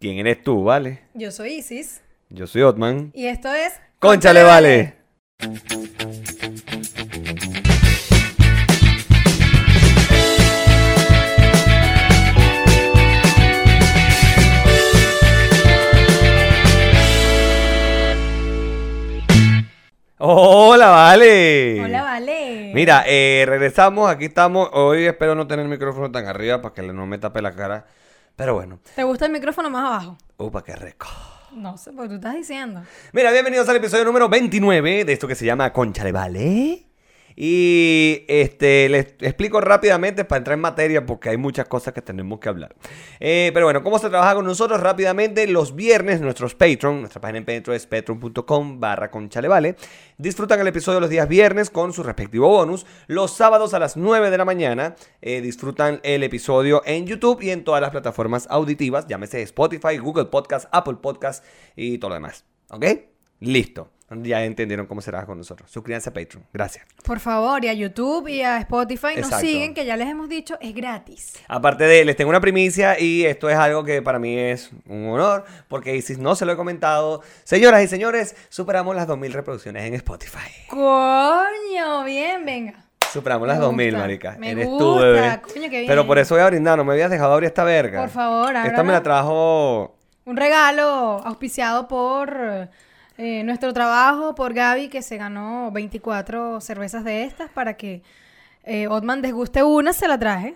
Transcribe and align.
¿Quién 0.00 0.16
eres 0.18 0.44
tú, 0.44 0.62
vale? 0.62 1.00
Yo 1.14 1.32
soy 1.32 1.54
Isis 1.54 2.02
Yo 2.28 2.46
soy 2.46 2.62
Otman. 2.62 3.10
y 3.14 3.26
esto 3.26 3.52
es... 3.52 3.72
¡Conchale, 3.98 4.44
vale! 4.44 4.94
Hola, 20.18 20.88
vale. 20.90 21.80
Hola, 21.82 22.02
vale. 22.02 22.70
Mira, 22.72 23.02
eh, 23.04 23.44
regresamos, 23.48 24.08
aquí 24.08 24.26
estamos. 24.26 24.68
Hoy 24.74 25.06
espero 25.06 25.34
no 25.34 25.48
tener 25.48 25.64
el 25.64 25.70
micrófono 25.70 26.12
tan 26.12 26.26
arriba 26.26 26.62
para 26.62 26.72
que 26.72 26.82
no 26.82 27.04
me 27.06 27.18
tape 27.18 27.42
la 27.42 27.56
cara. 27.56 27.86
Pero 28.38 28.54
bueno, 28.54 28.78
¿Te 28.94 29.02
gusta 29.02 29.26
el 29.26 29.32
micrófono 29.32 29.68
más 29.68 29.84
abajo? 29.84 30.16
upa, 30.36 30.62
qué 30.62 30.76
rico. 30.76 31.08
No 31.50 31.76
sé, 31.76 31.90
porque 31.90 32.10
tú 32.10 32.14
estás 32.14 32.36
diciendo. 32.36 32.82
Mira, 33.12 33.32
bienvenidos 33.32 33.68
al 33.68 33.74
episodio 33.74 34.04
número 34.04 34.28
29 34.28 35.04
de 35.04 35.12
esto 35.12 35.26
que 35.26 35.34
se 35.34 35.44
llama 35.44 35.72
Conchale 35.72 36.12
Vale. 36.12 36.87
Y 37.40 38.24
este, 38.26 38.88
les 38.88 39.14
explico 39.20 39.60
rápidamente 39.60 40.24
para 40.24 40.38
entrar 40.38 40.54
en 40.56 40.60
materia 40.60 41.06
porque 41.06 41.28
hay 41.28 41.36
muchas 41.36 41.68
cosas 41.68 41.94
que 41.94 42.02
tenemos 42.02 42.40
que 42.40 42.48
hablar. 42.48 42.74
Eh, 43.20 43.52
pero 43.54 43.66
bueno, 43.66 43.84
¿cómo 43.84 44.00
se 44.00 44.08
trabaja 44.10 44.34
con 44.34 44.44
nosotros? 44.44 44.80
Rápidamente, 44.80 45.46
los 45.46 45.76
viernes, 45.76 46.20
nuestros 46.20 46.56
Patreon, 46.56 46.98
nuestra 46.98 47.20
página 47.20 47.38
en 47.38 47.44
Patreon 47.44 47.76
es 47.76 47.86
patreon.com 47.86 48.80
barra. 48.80 49.08
Disfrutan 50.16 50.58
el 50.58 50.66
episodio 50.66 50.98
los 50.98 51.10
días 51.10 51.28
viernes 51.28 51.70
con 51.70 51.92
su 51.92 52.02
respectivo 52.02 52.48
bonus. 52.48 52.84
Los 53.06 53.36
sábados 53.36 53.72
a 53.72 53.78
las 53.78 53.96
9 53.96 54.32
de 54.32 54.38
la 54.38 54.44
mañana 54.44 54.96
eh, 55.22 55.40
disfrutan 55.40 56.00
el 56.02 56.24
episodio 56.24 56.82
en 56.86 57.06
YouTube 57.06 57.40
y 57.42 57.50
en 57.50 57.62
todas 57.62 57.80
las 57.80 57.92
plataformas 57.92 58.48
auditivas, 58.50 59.06
llámese 59.06 59.42
Spotify, 59.42 59.96
Google 59.98 60.24
Podcast, 60.24 60.68
Apple 60.72 60.96
Podcast 61.00 61.44
y 61.76 61.98
todo 61.98 62.08
lo 62.08 62.14
demás. 62.14 62.44
¿Ok? 62.70 62.84
Listo. 63.38 63.92
Ya 64.10 64.42
entendieron 64.44 64.86
cómo 64.86 65.02
será 65.02 65.26
con 65.26 65.36
nosotros. 65.36 65.70
Suscríbanse 65.70 66.08
a 66.08 66.14
Patreon. 66.14 66.42
Gracias. 66.52 66.86
Por 67.04 67.20
favor, 67.20 67.62
y 67.62 67.68
a 67.68 67.74
YouTube 67.74 68.26
y 68.28 68.40
a 68.40 68.56
Spotify 68.58 69.16
nos 69.20 69.28
siguen, 69.34 69.74
que 69.74 69.84
ya 69.84 69.98
les 69.98 70.08
hemos 70.08 70.30
dicho, 70.30 70.56
es 70.62 70.74
gratis. 70.74 71.34
Aparte 71.46 71.84
de, 71.84 72.04
les 72.06 72.16
tengo 72.16 72.30
una 72.30 72.40
primicia 72.40 72.98
y 72.98 73.26
esto 73.26 73.50
es 73.50 73.56
algo 73.56 73.84
que 73.84 74.00
para 74.00 74.18
mí 74.18 74.34
es 74.38 74.70
un 74.86 75.08
honor, 75.10 75.44
porque 75.68 75.94
Isis 75.94 76.16
no 76.18 76.34
se 76.36 76.46
lo 76.46 76.52
he 76.52 76.56
comentado. 76.56 77.20
Señoras 77.44 77.82
y 77.84 77.88
señores, 77.88 78.34
superamos 78.48 78.96
las 78.96 79.06
2.000 79.06 79.30
reproducciones 79.32 79.84
en 79.84 79.92
Spotify. 79.94 80.48
Coño, 80.70 82.04
bien, 82.04 82.44
venga. 82.46 82.74
Superamos 83.12 83.46
Me 83.48 83.54
las 83.54 83.62
2.000, 83.62 83.84
gusta, 83.84 83.98
marica. 83.98 84.36
me 84.38 84.50
Eres 84.52 84.66
tú, 84.66 84.78
gusta, 84.78 85.04
bebé. 85.04 85.40
coño, 85.42 85.62
qué 85.70 85.80
bien. 85.80 85.86
Pero 85.86 86.06
por 86.06 86.18
eso 86.18 86.34
voy 86.34 86.42
a 86.44 86.46
brindar, 86.46 86.76
no 86.78 86.84
me 86.84 86.92
habías 86.94 87.10
dejado 87.10 87.32
abrir 87.34 87.48
esta 87.48 87.64
verga. 87.64 88.00
Por 88.00 88.10
favor, 88.10 88.56
Esta 88.56 88.82
me 88.82 88.92
la 88.92 89.02
trajo... 89.02 89.96
Un 90.24 90.36
regalo 90.36 91.22
auspiciado 91.24 91.88
por 91.88 92.68
eh, 93.18 93.42
nuestro 93.42 93.72
trabajo, 93.72 94.36
por 94.36 94.54
Gaby, 94.54 94.88
que 94.88 95.02
se 95.02 95.16
ganó 95.16 95.72
24 95.72 96.60
cervezas 96.60 97.02
de 97.02 97.24
estas 97.24 97.50
para 97.50 97.74
que 97.74 98.02
eh, 98.62 98.86
Otman 98.86 99.22
desguste 99.22 99.64
una, 99.64 99.92
se 99.92 100.06
la 100.06 100.18
traje. 100.18 100.54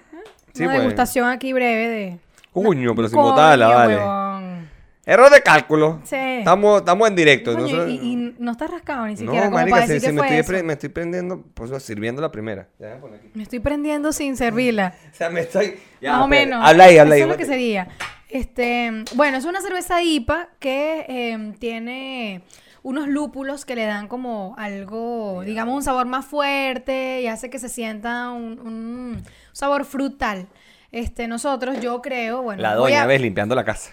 Sí, 0.54 0.62
una 0.62 0.72
pues. 0.72 0.82
degustación 0.82 1.28
aquí 1.28 1.52
breve 1.52 1.88
de... 1.88 2.18
Coño, 2.52 2.94
pero 2.94 3.08
sin 3.08 3.18
botarla, 3.18 3.68
vale. 3.68 3.96
huevón. 3.96 4.68
Error 5.04 5.30
de 5.30 5.42
cálculo. 5.42 6.00
Sí. 6.04 6.14
Estamos, 6.16 6.78
estamos 6.78 7.08
en 7.08 7.16
directo. 7.16 7.56
Coño, 7.56 7.88
y, 7.88 7.94
y 7.94 8.36
no 8.38 8.52
estás 8.52 8.70
rascado 8.70 9.06
ni 9.06 9.16
siquiera 9.16 9.46
No, 9.46 9.50
como 9.50 9.56
marica, 9.56 9.76
para 9.76 9.86
si, 9.88 9.92
decir 9.94 10.10
si 10.10 10.14
que 10.14 10.22
me, 10.22 10.28
fue 10.28 10.38
estoy, 10.38 10.56
eso. 10.56 10.64
me 10.64 10.72
estoy 10.74 10.88
prendiendo, 10.90 11.44
pues 11.54 11.82
sirviendo 11.82 12.22
la 12.22 12.30
primera. 12.30 12.68
Ya, 12.78 12.94
aquí. 12.94 13.30
Me 13.34 13.42
estoy 13.42 13.58
prendiendo 13.58 14.12
sin 14.12 14.36
servirla. 14.36 14.94
O 15.12 15.14
sea, 15.16 15.30
me 15.30 15.40
estoy... 15.40 15.80
ya, 16.00 16.12
Más 16.12 16.22
o 16.22 16.28
menos. 16.28 16.64
Habla 16.64 16.84
ahí, 16.84 16.98
habla 16.98 17.14
ahí. 17.14 17.22
Eso 17.22 17.30
es 17.30 17.32
lo 17.32 17.38
que 17.38 17.46
sería. 17.46 17.88
Este, 18.32 19.04
bueno, 19.14 19.36
es 19.36 19.44
una 19.44 19.60
cerveza 19.60 20.02
IPA 20.02 20.48
que 20.58 21.04
eh, 21.06 21.54
tiene 21.58 22.40
unos 22.82 23.06
lúpulos 23.06 23.66
que 23.66 23.76
le 23.76 23.84
dan 23.84 24.08
como 24.08 24.54
algo, 24.56 25.42
digamos, 25.44 25.74
un 25.74 25.82
sabor 25.82 26.06
más 26.06 26.24
fuerte 26.24 27.20
y 27.20 27.26
hace 27.26 27.50
que 27.50 27.58
se 27.58 27.68
sienta 27.68 28.30
un, 28.30 28.58
un 28.58 29.22
sabor 29.52 29.84
frutal. 29.84 30.48
Este, 30.92 31.26
nosotros, 31.26 31.80
yo 31.80 32.02
creo, 32.02 32.42
bueno, 32.42 32.60
La 32.60 32.74
doña, 32.74 33.04
a, 33.04 33.06
ves, 33.06 33.18
limpiando 33.22 33.54
la 33.54 33.64
casa. 33.64 33.90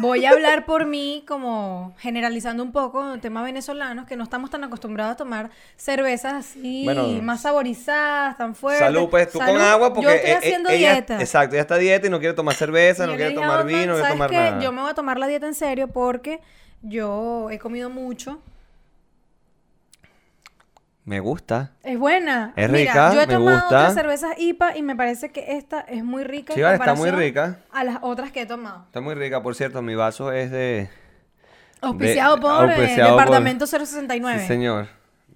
voy 0.00 0.26
a 0.26 0.30
hablar 0.32 0.66
por 0.66 0.84
mí, 0.84 1.24
como 1.26 1.94
generalizando 1.98 2.62
un 2.62 2.72
poco 2.72 3.14
el 3.14 3.22
tema 3.22 3.42
venezolanos, 3.42 4.06
que 4.06 4.16
no 4.16 4.24
estamos 4.24 4.50
tan 4.50 4.62
acostumbrados 4.62 5.14
a 5.14 5.16
tomar 5.16 5.48
cervezas 5.76 6.34
así, 6.34 6.84
Bueno, 6.84 7.08
más 7.22 7.40
saborizadas, 7.40 8.36
tan 8.36 8.54
fuertes. 8.54 8.84
Salud, 8.86 9.08
pues 9.08 9.30
tú 9.32 9.38
con 9.38 9.58
agua 9.62 9.94
porque 9.94 10.02
yo 10.02 10.10
estoy 10.10 10.30
eh, 10.30 10.34
eh, 10.34 10.36
haciendo 10.36 10.68
ella, 10.68 10.92
dieta. 10.92 11.20
Exacto, 11.20 11.54
ella 11.54 11.62
está 11.62 11.76
dieta 11.78 12.06
y 12.06 12.10
no 12.10 12.18
quiere 12.18 12.34
tomar 12.34 12.54
cerveza, 12.54 13.06
no 13.06 13.16
quiere 13.16 13.30
tomar 13.32 13.60
"Otman, 13.60 13.66
vino, 13.68 13.78
no 13.78 13.84
quiere 13.94 14.00
¿sabes 14.02 14.12
tomar 14.12 14.30
qué? 14.30 14.36
nada. 14.36 14.60
Yo 14.62 14.72
me 14.72 14.82
voy 14.82 14.90
a 14.90 14.94
tomar 14.94 15.18
la 15.18 15.26
dieta 15.28 15.46
en 15.46 15.54
serio 15.54 15.88
porque 15.88 16.40
yo 16.82 17.48
he 17.50 17.58
comido 17.58 17.88
mucho. 17.88 18.42
Me 21.04 21.18
gusta. 21.20 21.72
Es 21.82 21.98
buena. 21.98 22.52
Es 22.54 22.70
Mira, 22.70 22.92
rica, 22.92 23.12
yo 23.14 23.20
he 23.22 23.26
me 23.26 23.32
tomado 23.34 23.60
gusta. 23.60 23.76
otras 23.78 23.94
cervezas 23.94 24.30
IPA 24.38 24.76
y 24.76 24.82
me 24.82 24.94
parece 24.94 25.30
que 25.32 25.56
esta 25.56 25.80
es 25.80 26.04
muy 26.04 26.22
rica. 26.22 26.52
en 26.52 26.56
Sí, 26.56 26.62
vale, 26.62 26.76
está 26.76 26.94
muy 26.94 27.10
rica. 27.10 27.58
A 27.72 27.82
las 27.82 27.98
otras 28.02 28.30
que 28.30 28.42
he 28.42 28.46
tomado. 28.46 28.84
Está 28.86 29.00
muy 29.00 29.14
rica, 29.14 29.42
por 29.42 29.54
cierto, 29.56 29.82
mi 29.82 29.94
vaso 29.96 30.30
es 30.32 30.50
de... 30.52 30.88
Auspiciado 31.80 32.38
por 32.38 32.70
eh, 32.70 32.74
auspiciado 32.74 33.10
por- 33.16 33.20
Departamento 33.24 33.66
069. 33.66 34.40
Sí, 34.40 34.46
señor. 34.46 34.86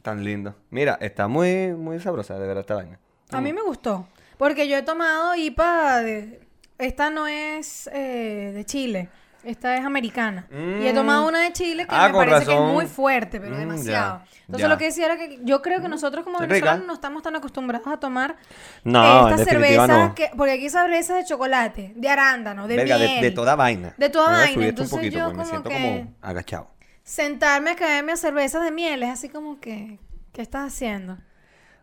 Tan 0.02 0.22
lindo. 0.22 0.54
Mira, 0.70 0.96
está 1.00 1.26
muy, 1.26 1.72
muy 1.72 1.98
sabrosa, 1.98 2.38
de 2.38 2.46
verdad, 2.46 2.60
esta 2.60 2.76
vaina. 2.76 3.00
A 3.32 3.40
mí 3.40 3.52
me 3.52 3.62
gustó. 3.62 4.06
Porque 4.38 4.68
yo 4.68 4.76
he 4.76 4.82
tomado 4.82 5.34
IPA. 5.34 5.98
de- 6.02 6.40
Esta 6.78 7.10
no 7.10 7.26
es 7.26 7.88
eh, 7.92 8.52
de 8.54 8.64
Chile. 8.64 9.08
Esta 9.46 9.76
es 9.76 9.84
americana. 9.84 10.46
Y 10.50 10.86
he 10.88 10.92
tomado 10.92 11.28
una 11.28 11.40
de 11.40 11.52
Chile 11.52 11.86
que 11.86 11.94
Ah, 11.94 12.08
me 12.08 12.14
parece 12.14 12.46
que 12.46 12.54
es 12.54 12.60
muy 12.60 12.86
fuerte, 12.86 13.38
pero 13.40 13.54
Mm, 13.54 13.58
demasiado. 13.60 14.18
ya, 14.18 14.24
Entonces 14.40 14.62
ya. 14.62 14.68
lo 14.68 14.76
que 14.76 14.84
decía 14.86 15.06
era 15.06 15.16
que 15.16 15.38
yo 15.44 15.62
creo 15.62 15.80
que 15.80 15.88
nosotros 15.88 16.24
como 16.24 16.40
venezolanos 16.40 16.84
no 16.86 16.94
estamos 16.94 17.22
tan 17.22 17.36
acostumbrados 17.36 17.86
a 17.86 17.98
tomar 17.98 18.36
No, 18.82 19.28
estas 19.28 19.46
cervezas 19.48 19.88
no. 19.88 20.14
que 20.16 20.30
porque 20.36 20.52
aquí 20.54 20.68
cervezas 20.68 21.16
de 21.18 21.24
chocolate, 21.24 21.92
de 21.94 22.08
arándano, 22.08 22.66
de 22.66 22.76
Verga, 22.76 22.98
de, 22.98 23.06
miel. 23.06 23.22
de 23.22 23.30
toda 23.30 23.54
vaina. 23.54 23.94
De 23.96 24.08
toda 24.10 24.30
Me 24.32 24.36
vaina, 24.36 24.48
esto 24.48 24.58
un 24.60 24.64
entonces 24.66 24.90
poquito, 24.98 25.18
yo 25.18 25.26
me 25.28 25.32
como 25.34 25.44
siento 25.44 25.68
que- 25.68 25.74
como 25.76 26.14
agachado. 26.22 26.68
Sentarme 27.04 27.70
a 27.70 27.76
caerme 27.76 28.12
a 28.12 28.16
cervezas 28.16 28.64
de 28.64 28.72
miel 28.72 29.04
es 29.04 29.10
así 29.10 29.28
como 29.28 29.60
que 29.60 30.00
¿qué 30.32 30.42
estás 30.42 30.66
haciendo? 30.72 31.18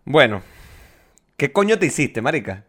Bueno, 0.04 0.42
¿qué 1.38 1.54
coño 1.54 1.80
te 1.80 1.86
hiciste, 1.86 2.22
marica? 2.22 2.66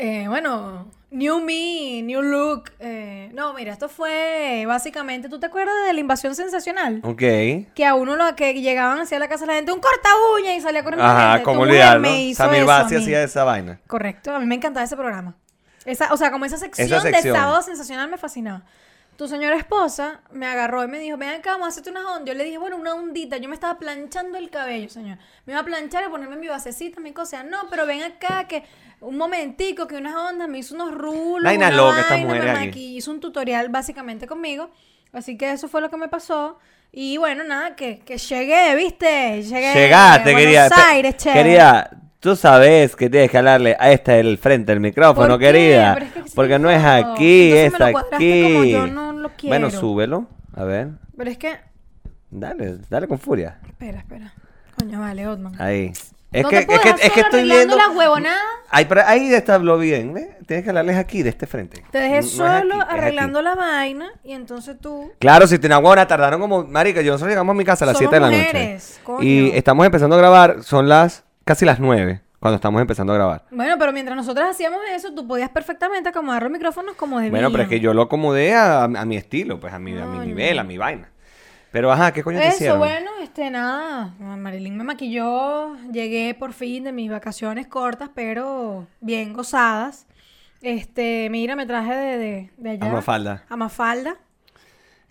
Eh, 0.00 0.26
bueno, 0.26 0.90
New 1.10 1.40
Me, 1.40 2.02
New 2.02 2.22
Look. 2.22 2.70
eh, 2.78 3.30
no, 3.34 3.52
mira, 3.54 3.72
esto 3.72 3.88
fue 3.88 4.64
básicamente, 4.66 5.28
¿tú 5.28 5.40
te 5.40 5.46
acuerdas 5.46 5.74
de 5.86 5.92
la 5.92 6.00
invasión 6.00 6.34
sensacional? 6.36 7.00
Ok. 7.02 7.18
Que 7.74 7.84
a 7.84 7.94
uno 7.94 8.14
lo 8.16 8.36
que 8.36 8.54
llegaban 8.60 8.98
hacia 9.00 9.18
la 9.18 9.28
casa 9.28 9.44
la 9.46 9.54
gente, 9.54 9.72
un 9.72 9.80
corta 9.80 10.08
uña 10.36 10.54
y 10.54 10.60
salía 10.60 10.84
corriendo 10.84 11.04
la 11.04 11.34
Ajá, 11.34 11.42
como 11.42 11.66
eso 11.66 11.82
a 11.82 12.82
Basi 12.82 12.94
mí. 12.94 13.02
hacía 13.02 13.22
esa 13.24 13.44
vaina. 13.44 13.80
Correcto, 13.88 14.32
a 14.34 14.38
mí 14.38 14.46
me 14.46 14.54
encantaba 14.54 14.84
ese 14.84 14.96
programa. 14.96 15.34
Esa, 15.84 16.12
o 16.12 16.16
sea, 16.16 16.30
como 16.30 16.44
esa 16.44 16.58
sección, 16.58 16.88
sección. 17.00 17.34
de 17.34 17.40
sábado 17.40 17.62
sensacional 17.62 18.08
me 18.10 18.18
fascinaba. 18.18 18.62
Tu 19.20 19.28
señora 19.28 19.54
esposa 19.54 20.22
me 20.32 20.46
agarró 20.46 20.82
y 20.82 20.88
me 20.88 20.98
dijo, 20.98 21.18
ven 21.18 21.28
acá, 21.28 21.50
vamos 21.50 21.66
a 21.66 21.68
hacerte 21.68 21.90
una 21.90 22.10
onda. 22.10 22.32
Yo 22.32 22.32
le 22.32 22.42
dije, 22.42 22.56
bueno, 22.56 22.78
una 22.78 22.94
ondita. 22.94 23.36
Yo 23.36 23.50
me 23.50 23.54
estaba 23.54 23.78
planchando 23.78 24.38
el 24.38 24.48
cabello, 24.48 24.88
señor. 24.88 25.18
Me 25.44 25.52
iba 25.52 25.60
a 25.60 25.64
planchar 25.66 26.04
y 26.06 26.08
ponerme 26.08 26.36
mi 26.36 26.48
basecita, 26.48 27.00
mi 27.02 27.12
cosa. 27.12 27.42
No, 27.42 27.68
pero 27.68 27.84
ven 27.84 28.02
acá, 28.02 28.48
que 28.48 28.64
un 29.02 29.18
momentico, 29.18 29.86
que 29.86 29.96
unas 29.96 30.16
ondas, 30.16 30.48
me 30.48 30.56
hizo 30.56 30.74
unos 30.74 30.94
rulos. 30.94 31.44
Vaina 31.44 31.68
una 31.68 31.76
loca 31.76 32.00
esta 32.00 32.14
vaina, 32.14 32.28
mujer 32.28 32.44
me 32.44 32.50
aquí. 32.50 32.66
maquilló, 32.68 32.96
Hizo 32.96 33.10
un 33.10 33.20
tutorial 33.20 33.68
básicamente 33.68 34.26
conmigo. 34.26 34.70
Así 35.12 35.36
que 35.36 35.52
eso 35.52 35.68
fue 35.68 35.82
lo 35.82 35.90
que 35.90 35.98
me 35.98 36.08
pasó. 36.08 36.58
Y 36.90 37.18
bueno, 37.18 37.44
nada, 37.44 37.76
que, 37.76 37.98
que 37.98 38.16
llegué, 38.16 38.74
¿viste? 38.74 39.42
Llegué. 39.42 39.74
Llegaste, 39.74 40.30
a. 40.30 40.32
Buenos 40.32 40.72
Aires, 40.78 41.16
che. 41.18 41.30
Querida, 41.30 41.90
tú 42.20 42.36
sabes 42.36 42.94
que 42.96 43.10
tienes 43.10 43.30
que 43.30 43.38
hablarle 43.38 43.76
a 43.78 43.90
esta 43.92 44.12
del 44.12 44.38
frente 44.38 44.72
del 44.72 44.80
micrófono, 44.80 45.38
querida. 45.38 45.94
Pero 45.94 46.06
es 46.06 46.12
que 46.12 46.22
sí 46.24 46.32
porque 46.34 46.58
no 46.58 46.70
es 46.70 46.84
aquí, 46.84 47.52
es 47.52 47.78
lo 47.78 47.84
aquí. 47.86 48.42
como 48.42 48.64
yo 48.64 48.86
no 48.86 49.12
lo 49.12 49.30
Bueno, 49.42 49.68
quiero. 49.68 49.70
súbelo. 49.70 50.26
A 50.54 50.64
ver. 50.64 50.88
Pero 51.16 51.30
es 51.30 51.38
que. 51.38 51.56
Dale, 52.30 52.78
dale 52.88 53.08
con 53.08 53.18
furia. 53.18 53.58
Espera, 53.66 53.98
espera. 53.98 54.32
Coño, 54.78 55.00
vale, 55.00 55.26
Otman. 55.26 55.60
Ahí. 55.60 55.92
Es 56.32 56.44
no 56.44 56.48
que, 56.48 56.64
te 56.64 56.74
es 56.74 56.80
que, 56.80 56.90
es 56.90 57.12
que 57.12 57.20
estoy 57.22 57.42
viendo. 57.42 57.76
la 57.76 57.90
huevonada. 57.90 58.38
Ahí, 58.70 58.84
pero 58.84 59.02
ahí 59.04 59.34
está 59.34 59.56
habló 59.56 59.78
bien, 59.78 60.14
¿ves? 60.14 60.28
Tienes 60.46 60.62
que 60.62 60.70
hablarles 60.70 60.96
aquí, 60.96 61.24
de 61.24 61.30
este 61.30 61.48
frente. 61.48 61.82
Te 61.90 61.98
dejé 61.98 62.20
No- 62.20 62.22
solo 62.22 62.74
aquí. 62.76 62.94
arreglando 62.94 63.42
la 63.42 63.56
vaina 63.56 64.12
y 64.22 64.34
entonces 64.34 64.76
tú. 64.80 65.10
Claro, 65.18 65.48
si 65.48 65.56
agua, 65.72 66.06
tardaron 66.06 66.40
como. 66.40 66.62
Marica, 66.64 67.00
yo 67.00 67.10
nosotros 67.12 67.30
llegamos 67.30 67.52
a 67.54 67.56
mi 67.58 67.64
casa 67.64 67.84
a 67.84 67.86
las 67.86 67.96
Somos 67.98 68.10
7 68.12 68.14
de 68.14 68.20
la 68.20 68.36
mujeres, 68.36 68.90
noche. 68.92 69.02
coño. 69.02 69.22
Y 69.24 69.50
estamos 69.56 69.84
empezando 69.86 70.14
a 70.14 70.18
grabar, 70.18 70.62
son 70.62 70.88
las. 70.88 71.24
Casi 71.44 71.64
las 71.64 71.80
9 71.80 72.20
cuando 72.38 72.54
estamos 72.56 72.80
empezando 72.80 73.12
a 73.12 73.16
grabar. 73.16 73.44
Bueno, 73.50 73.76
pero 73.78 73.92
mientras 73.92 74.16
nosotros 74.16 74.48
hacíamos 74.48 74.80
eso, 74.94 75.12
tú 75.14 75.26
podías 75.26 75.50
perfectamente 75.50 76.08
acomodar 76.08 76.42
los 76.42 76.50
micrófonos 76.52 76.94
como 76.96 77.16
debían. 77.18 77.32
Bueno, 77.32 77.50
pero 77.50 77.64
es 77.64 77.68
que 77.68 77.80
yo 77.80 77.92
lo 77.94 78.02
acomodé 78.02 78.54
a, 78.54 78.84
a 78.84 79.04
mi 79.04 79.16
estilo, 79.16 79.60
pues 79.60 79.72
a 79.74 79.78
mi, 79.78 79.96
a 79.98 80.06
mi 80.06 80.26
nivel, 80.26 80.58
a 80.58 80.64
mi 80.64 80.78
vaina. 80.78 81.10
Pero 81.72 81.92
ajá, 81.92 82.12
¿qué 82.12 82.24
coño 82.24 82.38
te 82.38 82.46
Eso, 82.48 82.56
hicieron? 82.56 82.78
bueno, 82.78 83.10
este, 83.22 83.48
nada. 83.50 84.14
Marilyn 84.18 84.76
me 84.76 84.82
maquilló. 84.84 85.76
Llegué 85.92 86.34
por 86.34 86.52
fin 86.52 86.82
de 86.82 86.90
mis 86.92 87.10
vacaciones 87.10 87.68
cortas, 87.68 88.10
pero 88.12 88.86
bien 89.00 89.32
gozadas. 89.34 90.06
Este, 90.62 91.28
mira, 91.30 91.54
me 91.56 91.66
traje 91.66 91.94
de, 91.94 92.18
de, 92.18 92.50
de 92.56 92.70
allá. 92.70 92.86
A 92.86 92.92
Mafalda. 92.92 93.44
A 93.48 93.56
Mafalda, 93.56 94.16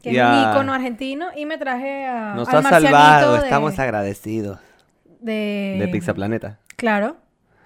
que 0.04 0.12
Y 0.12 0.18
es 0.18 0.22
un 0.24 0.28
a- 0.32 0.52
ícono 0.52 0.74
argentino. 0.74 1.28
Y 1.36 1.46
me 1.46 1.58
traje 1.58 2.06
a. 2.08 2.34
Nos 2.36 2.50
al 2.50 2.66
ha 2.66 2.70
salvado, 2.70 3.34
de- 3.34 3.40
estamos 3.44 3.80
agradecidos. 3.80 4.60
De, 5.20 5.78
De 5.80 5.88
Pizza 5.90 6.14
Planeta. 6.14 6.60
Claro, 6.76 7.18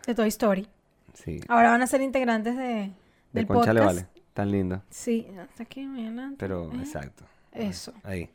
de 0.06 0.16
Toy 0.16 0.28
Story. 0.30 0.68
Sí. 1.14 1.40
Ahora 1.48 1.72
van 1.72 1.82
a 1.82 1.88
ser 1.88 2.02
integrantes 2.02 2.58
de, 2.58 2.64
De 2.64 2.92
del 3.32 3.44
le 3.44 3.46
podcast. 3.46 3.80
vale. 3.80 4.08
Tan 4.34 4.50
lindo. 4.52 4.82
Sí, 4.90 5.28
hasta 5.40 5.64
aquí, 5.64 5.84
adelante. 5.86 6.38
Pero, 6.40 6.72
Eh, 6.74 6.78
exacto. 6.80 7.24
Eso. 7.52 7.94
Ahí. 8.04 8.30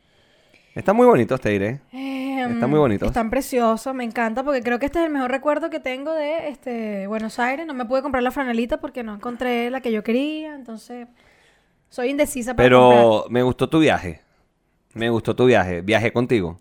Está 0.75 0.93
muy 0.93 1.07
bonito, 1.07 1.37
te 1.39 1.49
diré. 1.49 1.81
Em, 1.91 2.53
Están 2.53 2.71
muy 2.71 2.79
bonitos. 2.79 3.09
Están 3.09 3.31
preciosos, 3.31 3.93
me 3.97 4.05
encanta 4.05 4.45
porque 4.45 4.63
creo 4.63 4.79
que 4.79 4.87
este 4.87 5.01
es 5.01 5.07
el 5.07 5.13
mejor 5.13 5.33
recuerdo 5.33 5.71
que 5.71 5.81
tengo 5.81 6.13
de 6.15 6.49
este 6.51 7.09
Buenos 7.09 7.41
Aires. 7.41 7.67
No 7.67 7.75
me 7.75 7.85
pude 7.85 8.01
comprar 8.03 8.23
la 8.23 8.31
franelita 8.31 8.77
porque 8.81 9.03
no 9.03 9.13
encontré 9.15 9.71
la 9.71 9.81
que 9.81 9.91
yo 9.91 10.05
quería, 10.05 10.55
entonces 10.55 11.09
soy 11.89 12.11
indecisa 12.11 12.55
para 12.55 12.69
comprar. 12.71 12.97
Pero 13.01 13.25
me 13.29 13.43
gustó 13.43 13.69
tu 13.69 13.81
viaje. 13.81 14.21
Me 14.95 15.11
gustó 15.11 15.35
tu 15.35 15.47
viaje. 15.47 15.81
Viajé 15.81 16.13
contigo. 16.13 16.59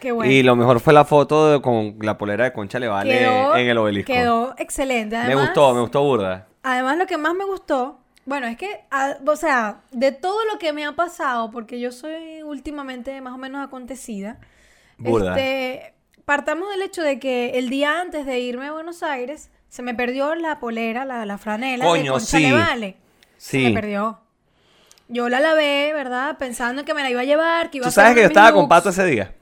Qué 0.00 0.12
bueno. 0.12 0.32
Y 0.32 0.42
lo 0.42 0.56
mejor 0.56 0.80
fue 0.80 0.92
la 0.92 1.04
foto 1.04 1.52
de- 1.52 1.60
con 1.62 1.96
la 2.00 2.16
polera 2.18 2.44
de 2.44 2.52
Concha 2.52 2.78
le 2.78 2.88
vale 2.88 3.18
quedó, 3.18 3.56
en 3.56 3.68
el 3.68 3.78
obelisco. 3.78 4.12
quedó 4.12 4.54
excelente. 4.58 5.16
me 5.26 5.34
gustó, 5.34 5.74
me 5.74 5.80
gustó 5.80 6.02
burda. 6.02 6.46
Además, 6.62 6.96
lo 6.98 7.06
que 7.06 7.16
más 7.18 7.34
me 7.34 7.44
gustó, 7.44 7.98
bueno, 8.26 8.46
es 8.46 8.56
que, 8.56 8.80
a- 8.90 9.16
o 9.26 9.36
sea, 9.36 9.80
de 9.92 10.12
todo 10.12 10.44
lo 10.52 10.58
que 10.58 10.72
me 10.72 10.84
ha 10.84 10.92
pasado, 10.92 11.50
porque 11.50 11.78
yo 11.80 11.92
soy 11.92 12.42
últimamente 12.42 13.20
más 13.20 13.34
o 13.34 13.38
menos 13.38 13.64
acontecida, 13.64 14.38
Burda. 14.98 15.30
este, 15.38 15.94
partamos 16.24 16.68
del 16.70 16.82
hecho 16.82 17.02
de 17.02 17.18
que 17.18 17.58
el 17.58 17.68
día 17.70 18.00
antes 18.00 18.26
de 18.26 18.38
irme 18.40 18.66
a 18.66 18.72
Buenos 18.72 19.02
Aires, 19.02 19.50
se 19.68 19.82
me 19.82 19.94
perdió 19.94 20.34
la 20.34 20.58
polera, 20.60 21.04
la, 21.04 21.24
la 21.26 21.38
franela 21.38 21.84
de 21.92 22.06
Concha 22.08 22.18
sí. 22.26 22.40
Le 22.40 22.52
Vale. 22.52 22.96
Se 23.36 23.58
Sí. 23.58 23.64
me 23.64 23.72
perdió. 23.72 24.20
Yo 25.08 25.28
la 25.28 25.40
lavé, 25.40 25.92
¿verdad? 25.94 26.36
Pensando 26.38 26.84
que 26.84 26.94
me 26.94 27.02
la 27.02 27.10
iba 27.10 27.20
a 27.22 27.24
llevar, 27.24 27.70
que 27.70 27.78
iba 27.78 27.84
Tú 27.84 27.88
a 27.88 27.92
sabes 27.92 28.14
que 28.14 28.20
yo 28.20 28.26
estaba 28.26 28.52
con. 28.52 28.68
Pato 28.68 28.90
ese 28.90 29.04
día. 29.06 29.34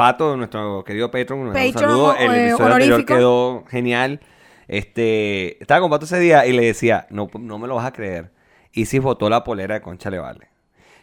Pato, 0.00 0.34
nuestro 0.34 0.82
querido 0.82 1.10
Patreon, 1.10 1.40
un 1.40 1.46
Patreon, 1.48 1.74
saludo. 1.74 2.16
El 2.16 2.30
eh, 2.30 2.48
episodio 2.48 2.72
anterior 2.72 3.04
quedó 3.04 3.64
genial. 3.68 4.20
Este, 4.66 5.62
estaba 5.62 5.82
con 5.82 5.90
Pato 5.90 6.06
ese 6.06 6.18
día 6.18 6.46
y 6.46 6.54
le 6.54 6.64
decía, 6.64 7.06
no, 7.10 7.28
no 7.38 7.58
me 7.58 7.68
lo 7.68 7.74
vas 7.74 7.84
a 7.84 7.92
creer. 7.92 8.32
Isis 8.72 9.02
botó 9.02 9.28
la 9.28 9.44
polera 9.44 9.74
de 9.74 9.82
Concha 9.82 10.08
Le 10.08 10.18
Vale. 10.18 10.48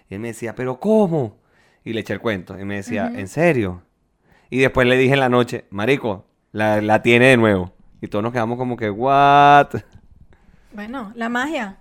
Y 0.09 0.15
él 0.15 0.19
me 0.19 0.29
decía, 0.29 0.55
¿pero 0.55 0.79
cómo? 0.79 1.37
Y 1.83 1.93
le 1.93 1.99
eché 1.99 2.13
el 2.13 2.21
cuento. 2.21 2.59
Y 2.59 2.65
me 2.65 2.77
decía, 2.77 3.11
¿en 3.13 3.27
serio? 3.27 3.83
Y 4.49 4.57
después 4.57 4.87
le 4.87 4.97
dije 4.97 5.13
en 5.13 5.19
la 5.19 5.29
noche, 5.29 5.65
Marico, 5.69 6.25
la, 6.51 6.81
la 6.81 7.03
tiene 7.03 7.27
de 7.27 7.37
nuevo. 7.37 7.73
Y 8.01 8.07
todos 8.07 8.23
nos 8.23 8.33
quedamos 8.33 8.57
como 8.57 8.77
que, 8.77 8.89
¿what? 8.89 9.75
Bueno, 10.73 11.11
la 11.13 11.29
magia. 11.29 11.77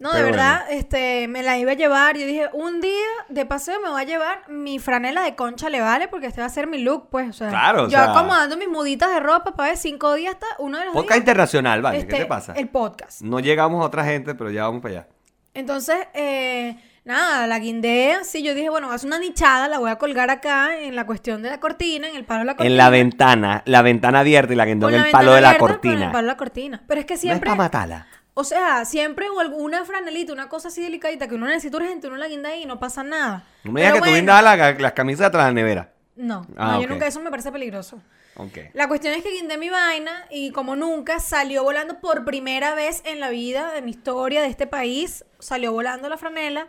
No, 0.00 0.10
Pero 0.12 0.24
de 0.24 0.30
verdad, 0.32 0.62
este, 0.70 1.28
me 1.28 1.42
la 1.42 1.58
iba 1.58 1.72
a 1.72 1.74
llevar. 1.74 2.16
Yo 2.16 2.26
dije, 2.26 2.48
un 2.54 2.80
día 2.80 3.06
de 3.28 3.44
paseo 3.44 3.78
me 3.82 3.90
voy 3.90 4.00
a 4.00 4.04
llevar 4.06 4.48
mi 4.48 4.78
franela 4.78 5.22
de 5.22 5.34
concha 5.36 5.68
le 5.68 5.82
vale, 5.82 6.08
porque 6.08 6.26
este 6.26 6.40
va 6.40 6.46
a 6.46 6.50
ser 6.50 6.66
mi 6.66 6.78
look, 6.78 7.08
pues. 7.10 7.28
O 7.28 7.32
sea, 7.34 7.50
Claro, 7.50 7.82
o 7.82 7.84
yo 7.84 7.90
sea- 7.98 8.10
acomodando 8.12 8.56
mis 8.56 8.68
muditas 8.68 9.10
de 9.12 9.20
ropa 9.20 9.54
para 9.54 9.68
ver 9.68 9.76
cinco 9.78 10.14
días 10.14 10.32
hasta 10.34 10.46
uno 10.58 10.78
de 10.78 10.86
los 10.86 10.94
Podcast 10.94 11.10
días. 11.12 11.18
internacional, 11.18 11.82
¿vale? 11.82 11.98
¿Qué 11.98 12.02
este, 12.04 12.16
te 12.16 12.26
pasa? 12.26 12.54
El 12.54 12.68
podcast. 12.70 13.20
No 13.20 13.40
llegamos 13.40 13.82
a 13.82 13.86
otra 13.86 14.02
gente, 14.04 14.34
pero 14.34 14.50
ya 14.50 14.62
vamos 14.64 14.80
para 14.80 14.94
allá. 14.94 15.08
Entonces, 15.52 15.98
eh, 16.14 16.76
nada, 17.04 17.46
la 17.46 17.58
guindé 17.58 18.12
así. 18.14 18.42
Yo 18.42 18.54
dije, 18.54 18.70
bueno, 18.70 18.88
va 18.88 18.94
a 18.94 18.98
ser 18.98 19.08
una 19.08 19.18
nichada, 19.18 19.68
la 19.68 19.78
voy 19.80 19.90
a 19.90 19.96
colgar 19.96 20.30
acá 20.30 20.78
en 20.80 20.96
la 20.96 21.04
cuestión 21.04 21.42
de 21.42 21.50
la 21.50 21.60
cortina, 21.60 22.08
en 22.08 22.16
el 22.16 22.24
palo 22.24 22.40
de 22.40 22.46
la 22.46 22.52
cortina. 22.54 22.70
En 22.72 22.76
la 22.78 22.88
ventana, 22.88 23.62
la 23.66 23.82
ventana 23.82 24.20
abierta 24.20 24.52
y 24.54 24.56
la 24.56 24.64
guindó 24.64 24.88
en 24.88 24.94
el 24.94 25.10
palo 25.10 25.34
de 25.34 25.42
la 25.42 25.58
cortina. 25.58 26.06
el 26.06 26.10
palo 26.12 26.26
de 26.26 26.32
la 26.32 26.36
cortina. 26.38 26.82
Pero 26.86 27.00
es 27.00 27.06
que 27.06 27.12
No 27.12 27.16
es 27.16 27.20
siempre. 27.20 27.50
para 27.50 27.56
matarla. 27.58 28.06
O 28.34 28.44
sea, 28.44 28.84
siempre 28.84 29.28
o 29.28 29.40
alguna 29.40 29.84
franelita, 29.84 30.32
una 30.32 30.48
cosa 30.48 30.68
así 30.68 30.80
delicadita 30.82 31.28
que 31.28 31.34
uno 31.34 31.46
necesita 31.46 31.76
urgente, 31.76 32.06
uno 32.08 32.16
la 32.16 32.28
guinda 32.28 32.50
ahí 32.50 32.62
y 32.62 32.66
no 32.66 32.78
pasa 32.78 33.02
nada. 33.02 33.44
No 33.64 33.72
me 33.72 33.80
digas 33.80 33.94
que 33.94 33.98
Pero 34.00 34.04
tú 34.04 34.10
bueno, 34.10 34.16
guindabas 34.16 34.44
la- 34.58 34.72
las 34.72 34.92
camisas 34.92 35.26
atrás 35.26 35.44
de 35.46 35.50
la 35.50 35.54
nevera. 35.54 35.92
No, 36.16 36.46
Ah, 36.56 36.72
no, 36.72 36.82
yo 36.82 36.88
nunca, 36.88 37.06
eso 37.06 37.20
me 37.20 37.30
parece 37.30 37.50
peligroso. 37.50 38.00
Ok. 38.36 38.58
La 38.74 38.88
cuestión 38.88 39.12
es 39.14 39.22
que 39.22 39.30
guindé 39.32 39.58
mi 39.58 39.68
vaina 39.70 40.26
y 40.30 40.50
como 40.52 40.76
nunca 40.76 41.18
salió 41.18 41.62
volando 41.64 42.00
por 42.00 42.24
primera 42.24 42.74
vez 42.74 43.02
en 43.04 43.20
la 43.20 43.28
vida 43.30 43.72
de 43.72 43.82
mi 43.82 43.90
historia 43.90 44.42
de 44.42 44.48
este 44.48 44.66
país, 44.66 45.24
salió 45.38 45.72
volando 45.72 46.08
la 46.08 46.16
franela. 46.16 46.68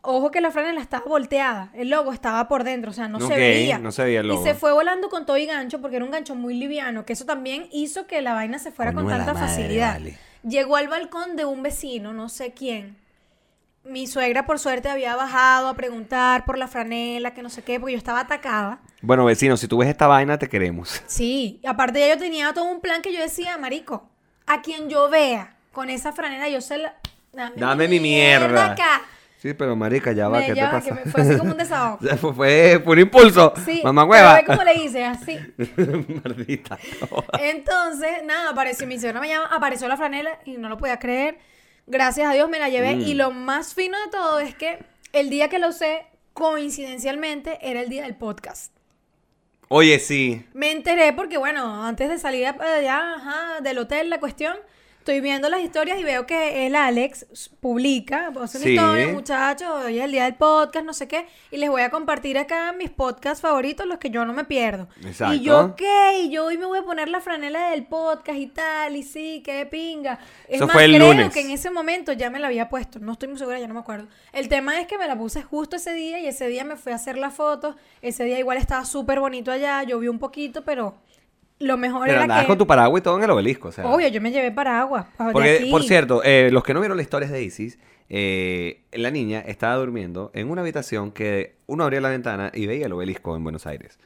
Ojo 0.00 0.30
que 0.30 0.40
la 0.40 0.50
franela 0.50 0.80
estaba 0.80 1.04
volteada, 1.06 1.70
el 1.74 1.90
logo 1.90 2.12
estaba 2.12 2.46
por 2.48 2.62
dentro, 2.64 2.90
o 2.92 2.94
sea, 2.94 3.08
no 3.08 3.20
se 3.20 3.34
veía. 3.36 3.78
no 3.78 3.90
se 3.92 4.04
veía 4.04 4.20
el 4.20 4.26
Y 4.26 4.28
logo. 4.28 4.44
se 4.44 4.54
fue 4.54 4.72
volando 4.72 5.08
con 5.08 5.26
todo 5.26 5.36
y 5.36 5.44
gancho 5.46 5.80
porque 5.80 5.96
era 5.96 6.04
un 6.04 6.10
gancho 6.12 6.34
muy 6.34 6.54
liviano, 6.54 7.04
que 7.04 7.12
eso 7.14 7.24
también 7.24 7.68
hizo 7.72 8.06
que 8.06 8.22
la 8.22 8.32
vaina 8.32 8.58
se 8.58 8.70
fuera 8.70 8.92
Coño 8.92 9.06
con 9.08 9.16
tanta 9.16 9.34
madre, 9.34 9.48
facilidad. 9.48 9.94
vale. 9.94 10.18
Llegó 10.42 10.76
al 10.76 10.88
balcón 10.88 11.36
de 11.36 11.44
un 11.44 11.62
vecino, 11.62 12.12
no 12.12 12.28
sé 12.28 12.52
quién. 12.52 12.96
Mi 13.84 14.06
suegra, 14.06 14.44
por 14.44 14.58
suerte, 14.58 14.88
había 14.88 15.16
bajado 15.16 15.68
a 15.68 15.74
preguntar 15.74 16.44
por 16.44 16.58
la 16.58 16.68
franela, 16.68 17.32
que 17.32 17.42
no 17.42 17.48
sé 17.48 17.62
qué, 17.62 17.80
porque 17.80 17.92
yo 17.92 17.98
estaba 17.98 18.20
atacada. 18.20 18.80
Bueno, 19.00 19.24
vecino, 19.24 19.56
si 19.56 19.66
tú 19.66 19.78
ves 19.78 19.88
esta 19.88 20.06
vaina, 20.06 20.38
te 20.38 20.48
queremos. 20.48 21.02
Sí, 21.06 21.60
y 21.62 21.66
aparte 21.66 22.00
ya 22.00 22.08
yo 22.14 22.18
tenía 22.18 22.52
todo 22.52 22.64
un 22.64 22.80
plan 22.80 23.00
que 23.02 23.12
yo 23.12 23.20
decía, 23.20 23.56
marico, 23.56 24.08
a 24.46 24.60
quien 24.62 24.90
yo 24.90 25.08
vea 25.08 25.56
con 25.72 25.90
esa 25.90 26.12
franela, 26.12 26.48
yo 26.48 26.60
se 26.60 26.78
la... 26.78 26.94
Dame, 27.32 27.56
Dame 27.56 27.88
mi 27.88 28.00
mierda. 28.00 28.72
acá. 28.72 29.02
Sí, 29.40 29.54
pero 29.54 29.76
marica, 29.76 30.10
ya 30.12 30.28
va, 30.28 30.40
Me- 30.40 30.46
¿qué 30.46 30.54
te 30.54 30.60
pasa? 30.62 30.96
que 31.02 31.10
fue 31.10 31.20
así 31.22 31.38
como 31.38 31.52
un 31.52 31.56
desahogo. 31.58 31.98
Fue, 32.18 32.34
fue, 32.34 32.80
fue 32.84 32.92
un 32.94 32.98
impulso. 32.98 33.52
Sí, 33.64 33.80
Mamá 33.84 34.02
pero 34.02 34.10
hueva. 34.10 34.34
ve 34.34 34.44
cómo 34.44 34.64
le 34.64 34.74
hice, 34.74 35.04
así. 35.04 35.38
Maldita. 36.24 36.76
Entonces, 37.40 38.24
nada, 38.24 38.50
apareció 38.50 38.86
mi 38.88 38.98
señora 38.98 39.20
me 39.20 39.28
llama, 39.28 39.46
apareció 39.54 39.86
la 39.88 39.96
franela 39.96 40.38
y 40.44 40.56
no 40.56 40.68
lo 40.68 40.76
podía 40.76 40.98
creer. 40.98 41.38
Gracias 41.86 42.28
a 42.28 42.34
Dios 42.34 42.48
me 42.50 42.58
la 42.58 42.68
llevé. 42.68 42.96
Mm. 42.96 43.00
Y 43.02 43.14
lo 43.14 43.30
más 43.30 43.74
fino 43.74 43.96
de 44.00 44.10
todo 44.10 44.40
es 44.40 44.54
que 44.56 44.78
el 45.12 45.30
día 45.30 45.48
que 45.48 45.58
la 45.60 45.68
usé, 45.68 46.04
coincidencialmente, 46.32 47.58
era 47.62 47.80
el 47.80 47.88
día 47.88 48.02
del 48.02 48.16
podcast. 48.16 48.72
Oye, 49.68 49.98
sí. 49.98 50.44
Me 50.54 50.72
enteré 50.72 51.12
porque, 51.12 51.38
bueno, 51.38 51.84
antes 51.84 52.08
de 52.08 52.18
salir 52.18 52.46
allá 52.46 53.14
ajá, 53.14 53.60
del 53.62 53.78
hotel, 53.78 54.10
la 54.10 54.18
cuestión, 54.18 54.56
estoy 55.08 55.22
viendo 55.22 55.48
las 55.48 55.62
historias 55.62 55.98
y 55.98 56.04
veo 56.04 56.26
que 56.26 56.66
el 56.66 56.76
Alex 56.76 57.48
publica, 57.60 58.30
hace 58.42 58.58
una 58.58 58.64
Sí. 58.66 58.74
historia, 58.74 59.08
muchachos, 59.08 59.66
hoy 59.86 59.98
es 59.98 60.04
el 60.04 60.12
día 60.12 60.24
del 60.24 60.34
podcast, 60.34 60.84
no 60.84 60.92
sé 60.92 61.08
qué, 61.08 61.26
y 61.50 61.56
les 61.56 61.70
voy 61.70 61.80
a 61.80 61.88
compartir 61.88 62.36
acá 62.36 62.74
mis 62.74 62.90
podcasts 62.90 63.40
favoritos, 63.40 63.86
los 63.86 63.96
que 63.96 64.10
yo 64.10 64.26
no 64.26 64.34
me 64.34 64.44
pierdo. 64.44 64.86
Exacto. 65.02 65.34
Y 65.34 65.40
yo, 65.40 65.74
¿qué? 65.76 66.20
Y 66.24 66.28
yo 66.30 66.44
hoy 66.44 66.58
me 66.58 66.66
voy 66.66 66.80
a 66.80 66.82
poner 66.82 67.08
la 67.08 67.22
franela 67.22 67.70
del 67.70 67.86
podcast 67.86 68.38
y 68.38 68.48
tal, 68.48 68.96
y 68.96 69.02
sí, 69.02 69.40
qué 69.42 69.64
pinga. 69.64 70.18
Es 70.46 70.56
Eso 70.56 70.66
más, 70.66 70.74
fue 70.74 70.84
el 70.84 70.96
creo 70.96 71.08
lunes. 71.14 71.32
que 71.32 71.40
en 71.40 71.52
ese 71.52 71.70
momento 71.70 72.12
ya 72.12 72.28
me 72.28 72.38
la 72.38 72.48
había 72.48 72.68
puesto, 72.68 72.98
no 72.98 73.12
estoy 73.12 73.28
muy 73.28 73.38
segura, 73.38 73.58
ya 73.58 73.66
no 73.66 73.72
me 73.72 73.80
acuerdo. 73.80 74.08
El 74.34 74.50
tema 74.50 74.78
es 74.78 74.86
que 74.86 74.98
me 74.98 75.06
la 75.08 75.16
puse 75.16 75.40
justo 75.42 75.76
ese 75.76 75.94
día 75.94 76.18
y 76.20 76.26
ese 76.26 76.48
día 76.48 76.64
me 76.64 76.76
fui 76.76 76.92
a 76.92 76.96
hacer 76.96 77.16
la 77.16 77.30
foto, 77.30 77.76
ese 78.02 78.24
día 78.24 78.38
igual 78.38 78.58
estaba 78.58 78.84
súper 78.84 79.20
bonito 79.20 79.50
allá, 79.50 79.82
llovió 79.84 80.10
un 80.10 80.18
poquito, 80.18 80.64
pero 80.66 80.96
lo 81.58 81.76
mejor 81.76 82.02
Pero 82.02 82.12
era 82.12 82.22
andabas 82.22 82.44
que... 82.44 82.48
con 82.48 82.58
tu 82.58 82.66
paraguas 82.66 83.00
y 83.00 83.02
todo 83.02 83.16
en 83.18 83.24
el 83.24 83.30
obelisco, 83.30 83.68
o 83.68 83.72
sea. 83.72 83.86
Obvio, 83.86 84.08
yo 84.08 84.20
me 84.20 84.30
llevé 84.30 84.52
paraguas. 84.52 85.06
Porque, 85.32 85.56
aquí. 85.56 85.70
por 85.70 85.82
cierto, 85.82 86.22
eh, 86.24 86.50
los 86.52 86.62
que 86.62 86.74
no 86.74 86.80
vieron 86.80 86.96
la 86.96 87.02
historia 87.02 87.28
de 87.28 87.42
Isis, 87.42 87.78
eh, 88.08 88.84
la 88.92 89.10
niña 89.10 89.40
estaba 89.40 89.74
durmiendo 89.76 90.30
en 90.34 90.50
una 90.50 90.62
habitación 90.62 91.10
que 91.10 91.56
uno 91.66 91.84
abría 91.84 92.00
la 92.00 92.10
ventana 92.10 92.50
y 92.54 92.66
veía 92.66 92.86
el 92.86 92.92
obelisco 92.92 93.36
en 93.36 93.42
Buenos 93.42 93.66
Aires. 93.66 93.98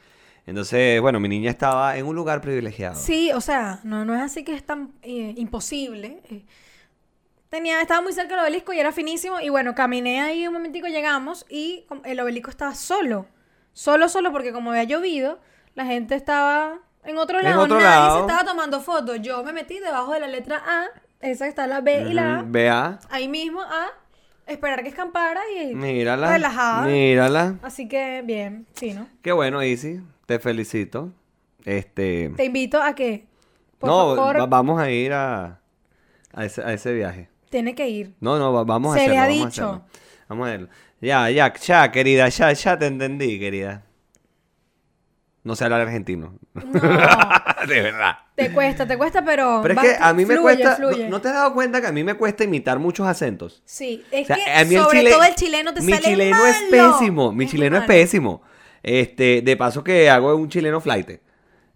Entonces, 0.46 1.00
bueno, 1.00 1.20
mi 1.20 1.28
niña 1.28 1.50
estaba 1.50 1.96
en 1.96 2.06
un 2.06 2.16
lugar 2.16 2.40
privilegiado. 2.40 2.96
Sí, 2.96 3.30
o 3.32 3.40
sea, 3.40 3.80
no, 3.84 4.04
no 4.04 4.14
es 4.14 4.22
así 4.22 4.44
que 4.44 4.54
es 4.54 4.64
tan 4.64 4.92
eh, 5.02 5.34
imposible. 5.36 6.20
Tenía, 7.48 7.80
estaba 7.80 8.00
muy 8.00 8.12
cerca 8.12 8.34
del 8.34 8.44
obelisco 8.44 8.72
y 8.72 8.80
era 8.80 8.92
finísimo. 8.92 9.40
Y 9.40 9.50
bueno, 9.50 9.74
caminé 9.74 10.20
ahí 10.20 10.46
un 10.46 10.54
momentico, 10.54 10.88
llegamos 10.88 11.46
y 11.48 11.84
el 12.04 12.18
obelisco 12.18 12.50
estaba 12.50 12.74
solo. 12.74 13.26
Solo, 13.72 14.08
solo, 14.08 14.32
porque 14.32 14.52
como 14.52 14.70
había 14.70 14.84
llovido, 14.84 15.38
la 15.74 15.86
gente 15.86 16.14
estaba 16.14 16.80
en 17.04 17.18
otro 17.18 17.38
En 17.38 17.44
lado. 17.44 17.62
otro 17.62 17.76
nadie 17.80 17.88
lado. 17.88 18.14
se 18.16 18.20
estaba 18.22 18.44
tomando 18.44 18.80
fotos. 18.80 19.20
Yo 19.20 19.42
me 19.44 19.52
metí 19.52 19.78
debajo 19.78 20.12
de 20.12 20.20
la 20.20 20.28
letra 20.28 20.62
A, 20.66 20.84
esa 21.20 21.44
que 21.44 21.48
está 21.50 21.66
la 21.66 21.80
B 21.80 22.06
y 22.10 22.12
la 22.14 22.36
A. 22.36 22.42
Ujú, 22.42 22.52
Vea, 22.52 22.98
Ahí 23.10 23.28
mismo 23.28 23.60
A, 23.62 23.86
esperar 24.46 24.82
que 24.82 24.88
escampara 24.88 25.40
y 25.60 25.74
mírala. 25.74 26.30
relajada. 26.32 26.86
Mírala. 26.86 27.54
Así 27.62 27.88
que 27.88 28.22
bien, 28.24 28.66
sí, 28.74 28.92
¿no? 28.92 29.06
Qué 29.22 29.32
bueno, 29.32 29.62
Isis. 29.62 30.00
Te 30.26 30.38
felicito. 30.38 31.12
Este. 31.64 32.30
Te 32.36 32.44
invito 32.44 32.82
a 32.82 32.94
que, 32.94 33.26
por 33.78 33.88
no, 33.90 34.16
favor, 34.16 34.40
va- 34.40 34.46
vamos 34.46 34.80
a 34.80 34.90
ir 34.90 35.12
a, 35.12 35.60
a, 36.32 36.44
ese, 36.44 36.62
a 36.62 36.72
ese 36.72 36.92
viaje. 36.92 37.28
tiene 37.50 37.74
que 37.74 37.88
ir. 37.88 38.14
No, 38.20 38.38
no, 38.38 38.52
va- 38.52 38.64
vamos 38.64 38.96
a 38.96 38.98
Se 38.98 39.08
le 39.08 39.16
hacerlo. 39.18 39.22
ha 39.22 39.26
vamos 39.28 39.42
a 39.42 39.48
dicho. 39.50 39.64
hacerlo. 39.68 40.02
Vamos 40.28 40.46
a 40.46 40.50
verlo. 40.50 40.68
Ya, 41.00 41.30
ya, 41.30 41.52
ya, 41.54 41.90
querida, 41.92 42.28
ya, 42.28 42.52
ya 42.52 42.78
te 42.78 42.86
entendí, 42.86 43.38
querida. 43.38 43.82
No 45.44 45.56
sé 45.56 45.64
hablar 45.64 45.80
argentino. 45.80 46.38
No, 46.54 46.62
de 47.68 47.80
verdad. 47.82 48.16
te 48.36 48.52
cuesta, 48.52 48.86
te 48.86 48.96
cuesta, 48.96 49.24
pero... 49.24 49.58
Pero 49.62 49.74
es 49.74 49.80
que 49.80 49.96
a 50.00 50.12
mí 50.14 50.24
me 50.24 50.34
fluye, 50.36 50.42
cuesta. 50.42 50.76
fluye. 50.76 51.04
¿no, 51.04 51.10
no 51.10 51.20
te 51.20 51.28
has 51.28 51.34
dado 51.34 51.52
cuenta 51.52 51.80
que 51.80 51.88
a 51.88 51.92
mí 51.92 52.04
me 52.04 52.14
cuesta 52.14 52.44
imitar 52.44 52.78
muchos 52.78 53.06
acentos? 53.08 53.60
Sí, 53.64 54.04
es 54.12 54.24
O 54.24 54.26
sea, 54.28 54.36
que 54.36 54.50
a 54.52 54.64
mí 54.64 54.76
el 54.76 54.82
sobre 54.82 54.98
chile- 55.00 55.10
todo 55.10 55.24
el 55.24 55.34
chileno 55.34 55.74
te 55.74 55.80
Mi 55.80 55.92
sale 55.92 56.04
chileno 56.06 56.46
es 56.46 56.56
pésimo. 56.70 57.32
Mi 57.32 57.44
Es 57.46 57.50
chileno 57.50 57.76
es 57.78 57.84
pésimo. 57.84 58.42
Este, 58.84 59.42
de 59.42 59.56
paso 59.56 59.82
que 59.82 60.08
hago 60.10 60.34
un 60.36 60.48
chileno 60.48 60.80
flight. 60.80 61.10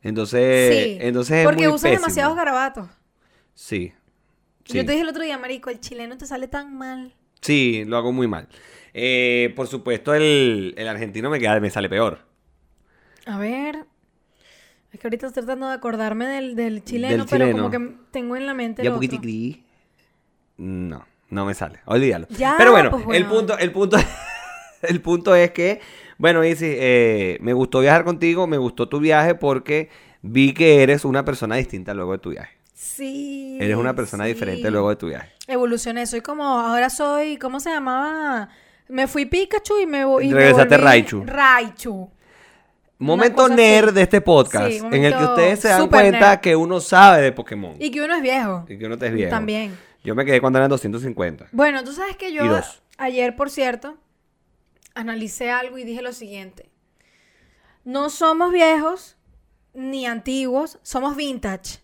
Entonces, 0.02 0.75
Sí, 0.75 0.99
entonces 1.00 1.38
es 1.38 1.44
porque 1.44 1.64
muy 1.64 1.75
usas 1.75 1.82
pésimo. 1.82 2.00
demasiados 2.02 2.37
garabatos. 2.37 2.88
Sí. 3.54 3.92
Sí. 4.64 4.76
Yo 4.78 4.85
te 4.85 4.92
dije 4.92 5.02
el 5.02 5.08
otro 5.08 5.23
día, 5.25 5.38
marico, 5.38 5.70
el 5.70 5.80
chileno 5.80 6.16
te 6.18 6.26
sale 6.26 6.46
tan 6.49 6.76
mal. 6.76 7.14
Sí, 7.40 7.85
lo 7.87 7.96
hago 7.96 8.12
muy 8.12 8.28
mal. 8.28 8.49
Eh, 8.94 9.52
por 9.56 9.66
supuesto, 9.66 10.14
el, 10.14 10.75
el 10.76 10.88
argentino 10.88 11.30
me, 11.30 11.38
queda, 11.40 11.58
me 11.61 11.70
sale 11.70 11.88
peor. 11.88 12.20
A 13.26 13.38
ver. 13.38 13.85
Es 14.92 15.00
que 15.00 15.06
ahorita 15.06 15.26
estoy 15.26 15.42
tratando 15.42 15.68
de 15.68 15.75
acordarme 15.75 16.26
del, 16.26 16.54
del 16.56 16.85
chileno, 16.85 17.25
Del 17.25 17.26
pero 17.28 17.47
chileno. 17.47 17.71
como 17.71 17.71
que 17.71 17.97
tengo 18.11 18.37
en 18.37 18.47
la 18.47 18.54
mente 18.54 18.83
el 18.83 18.88
Ya 18.88 18.95
poquiticri. 18.95 19.64
No, 20.56 21.04
no 21.28 21.45
me 21.45 21.54
sale. 21.54 21.80
Olvídalo. 21.85 22.26
Ya, 22.30 22.54
Pero 22.56 22.71
bueno, 22.73 22.90
pues, 22.90 23.02
el 23.16 23.25
weón. 23.25 23.28
punto, 23.28 23.59
el 23.59 23.73
punto, 23.73 23.97
el 24.83 25.00
punto 25.02 25.35
es 25.35 25.50
que, 25.50 25.80
bueno, 26.18 26.42
Izzy, 26.45 26.66
eh, 26.68 27.38
me 27.40 27.52
gustó 27.52 27.80
viajar 27.80 28.04
contigo, 28.04 28.47
me 28.47 28.56
gustó 28.59 28.88
tu 28.88 29.00
viaje 29.00 29.35
porque 29.35 29.90
vi 30.23 30.54
que 30.54 30.83
eres 30.83 31.04
una 31.04 31.25
persona 31.25 31.56
distinta 31.56 31.92
luego 31.92 32.12
de 32.12 32.18
tu 32.18 32.30
viaje. 32.30 32.56
Sí. 32.73 33.59
Eres 33.61 33.76
una 33.76 33.95
persona 33.95 34.25
sí. 34.25 34.33
diferente 34.33 34.71
luego 34.71 34.88
de 34.90 34.97
tu 34.97 35.09
viaje. 35.09 35.30
Evolucioné, 35.47 36.06
soy 36.06 36.21
como, 36.23 36.45
ahora 36.45 36.88
soy, 36.90 37.37
¿cómo 37.37 37.61
se 37.61 37.71
llamaba? 37.71 38.49
Me 38.88 39.06
fui 39.09 39.26
Pikachu 39.26 39.78
y 39.80 39.87
me 39.87 40.04
voy. 40.04 40.28
me 40.28 40.35
Regresaste 40.35 40.76
volví 40.76 40.85
Raichu. 40.85 41.25
Raichu. 41.26 42.11
Momento 42.99 43.45
así. 43.45 43.55
nerd 43.55 43.93
de 43.93 44.03
este 44.03 44.21
podcast, 44.23 44.71
Sí, 44.71 44.79
en 44.91 45.05
el 45.05 45.15
que 45.17 45.25
ustedes 45.25 45.61
se 45.61 45.69
dan 45.69 45.88
cuenta 45.88 46.31
nerd. 46.31 46.41
que 46.41 46.57
uno 46.57 46.81
sabe 46.81 47.21
de 47.23 47.33
Pokémon 47.33 47.76
y, 47.79 47.87
Y 47.87 47.91
que 47.91 48.03
uno 48.03 48.15
es 48.15 48.23
viejo. 48.23 48.65
que 48.67 48.79
uno 48.87 48.97
te 48.97 49.07
es 49.09 49.12
viejo. 49.12 49.31
También. 49.31 49.76
Yo 50.03 50.15
me 50.15 50.25
quedé 50.25 50.41
cuando 50.41 50.59
eran 50.59 50.71
250. 50.71 51.49
Bueno, 51.53 51.83
tú 51.85 51.93
sabes 51.93 52.17
que 52.17 52.33
yo 52.33 52.45
Y 52.45 52.49
dos. 52.49 52.83
ayer, 52.97 53.37
por 53.37 53.50
cierto, 53.50 53.97
analicé 54.95 55.50
algo 55.50 55.76
y 55.79 55.85
dije 55.85 56.00
lo 56.00 56.12
siguiente. 56.12 56.71
No 57.85 58.09
somos 58.11 58.53
viejos 58.53 59.17
ni 59.75 60.07
antiguos, 60.07 60.79
somos 60.83 61.17
vintage. 61.17 61.81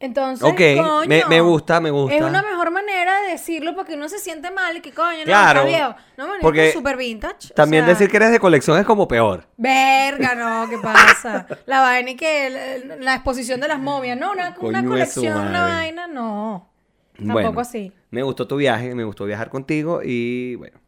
Entonces, 0.00 0.48
coño, 0.48 1.00
me, 1.08 1.24
me 1.24 1.40
gusta, 1.40 1.80
me 1.80 1.90
gusta. 1.90 2.14
Es 2.14 2.22
una 2.22 2.40
mejor 2.40 2.70
manera 2.70 3.20
de 3.22 3.32
decirlo 3.32 3.74
porque 3.74 3.94
uno 3.94 4.08
se 4.08 4.20
siente 4.20 4.50
mal 4.52 4.76
y 4.76 4.80
que 4.80 4.92
coño, 4.92 5.18
no, 5.18 5.24
Claro, 5.24 5.60
está 5.60 5.76
viejo. 5.76 5.94
No, 6.16 6.28
man, 6.28 6.36
porque 6.40 6.68
es 6.68 6.74
super 6.74 6.96
vintage. 6.96 7.48
o 7.50 7.54
También 7.54 7.84
sea, 7.84 7.94
decir 7.94 8.08
que 8.08 8.16
eres 8.18 8.30
de 8.30 8.38
colección 8.38 8.78
es 8.78 8.86
como 8.86 9.08
peor. 9.08 9.48
Verga, 9.56 10.36
no, 10.36 10.68
¿qué 10.70 10.78
pasa? 10.78 11.46
La 11.66 11.80
vaina 11.80 12.10
y 12.10 12.16
que 12.16 12.48
la, 12.86 12.96
la 12.96 13.14
exposición 13.14 13.58
de 13.60 13.66
las 13.66 13.80
momias, 13.80 14.16
no, 14.16 14.30
una, 14.32 14.54
colección, 14.54 15.48
una 15.48 15.62
vaina, 15.62 16.06
no. 16.06 16.70
Tampoco 17.16 17.42
Bueno, 17.42 17.60
así. 17.60 17.92
Me 18.10 18.22
gustó 18.22 18.46
tu 18.46 18.56
viaje, 18.56 18.94
me 18.94 19.02
gustó 19.02 19.24
viajar 19.24 19.50
contigo 19.50 20.00
y 20.04 20.54
bueno. 20.54 20.78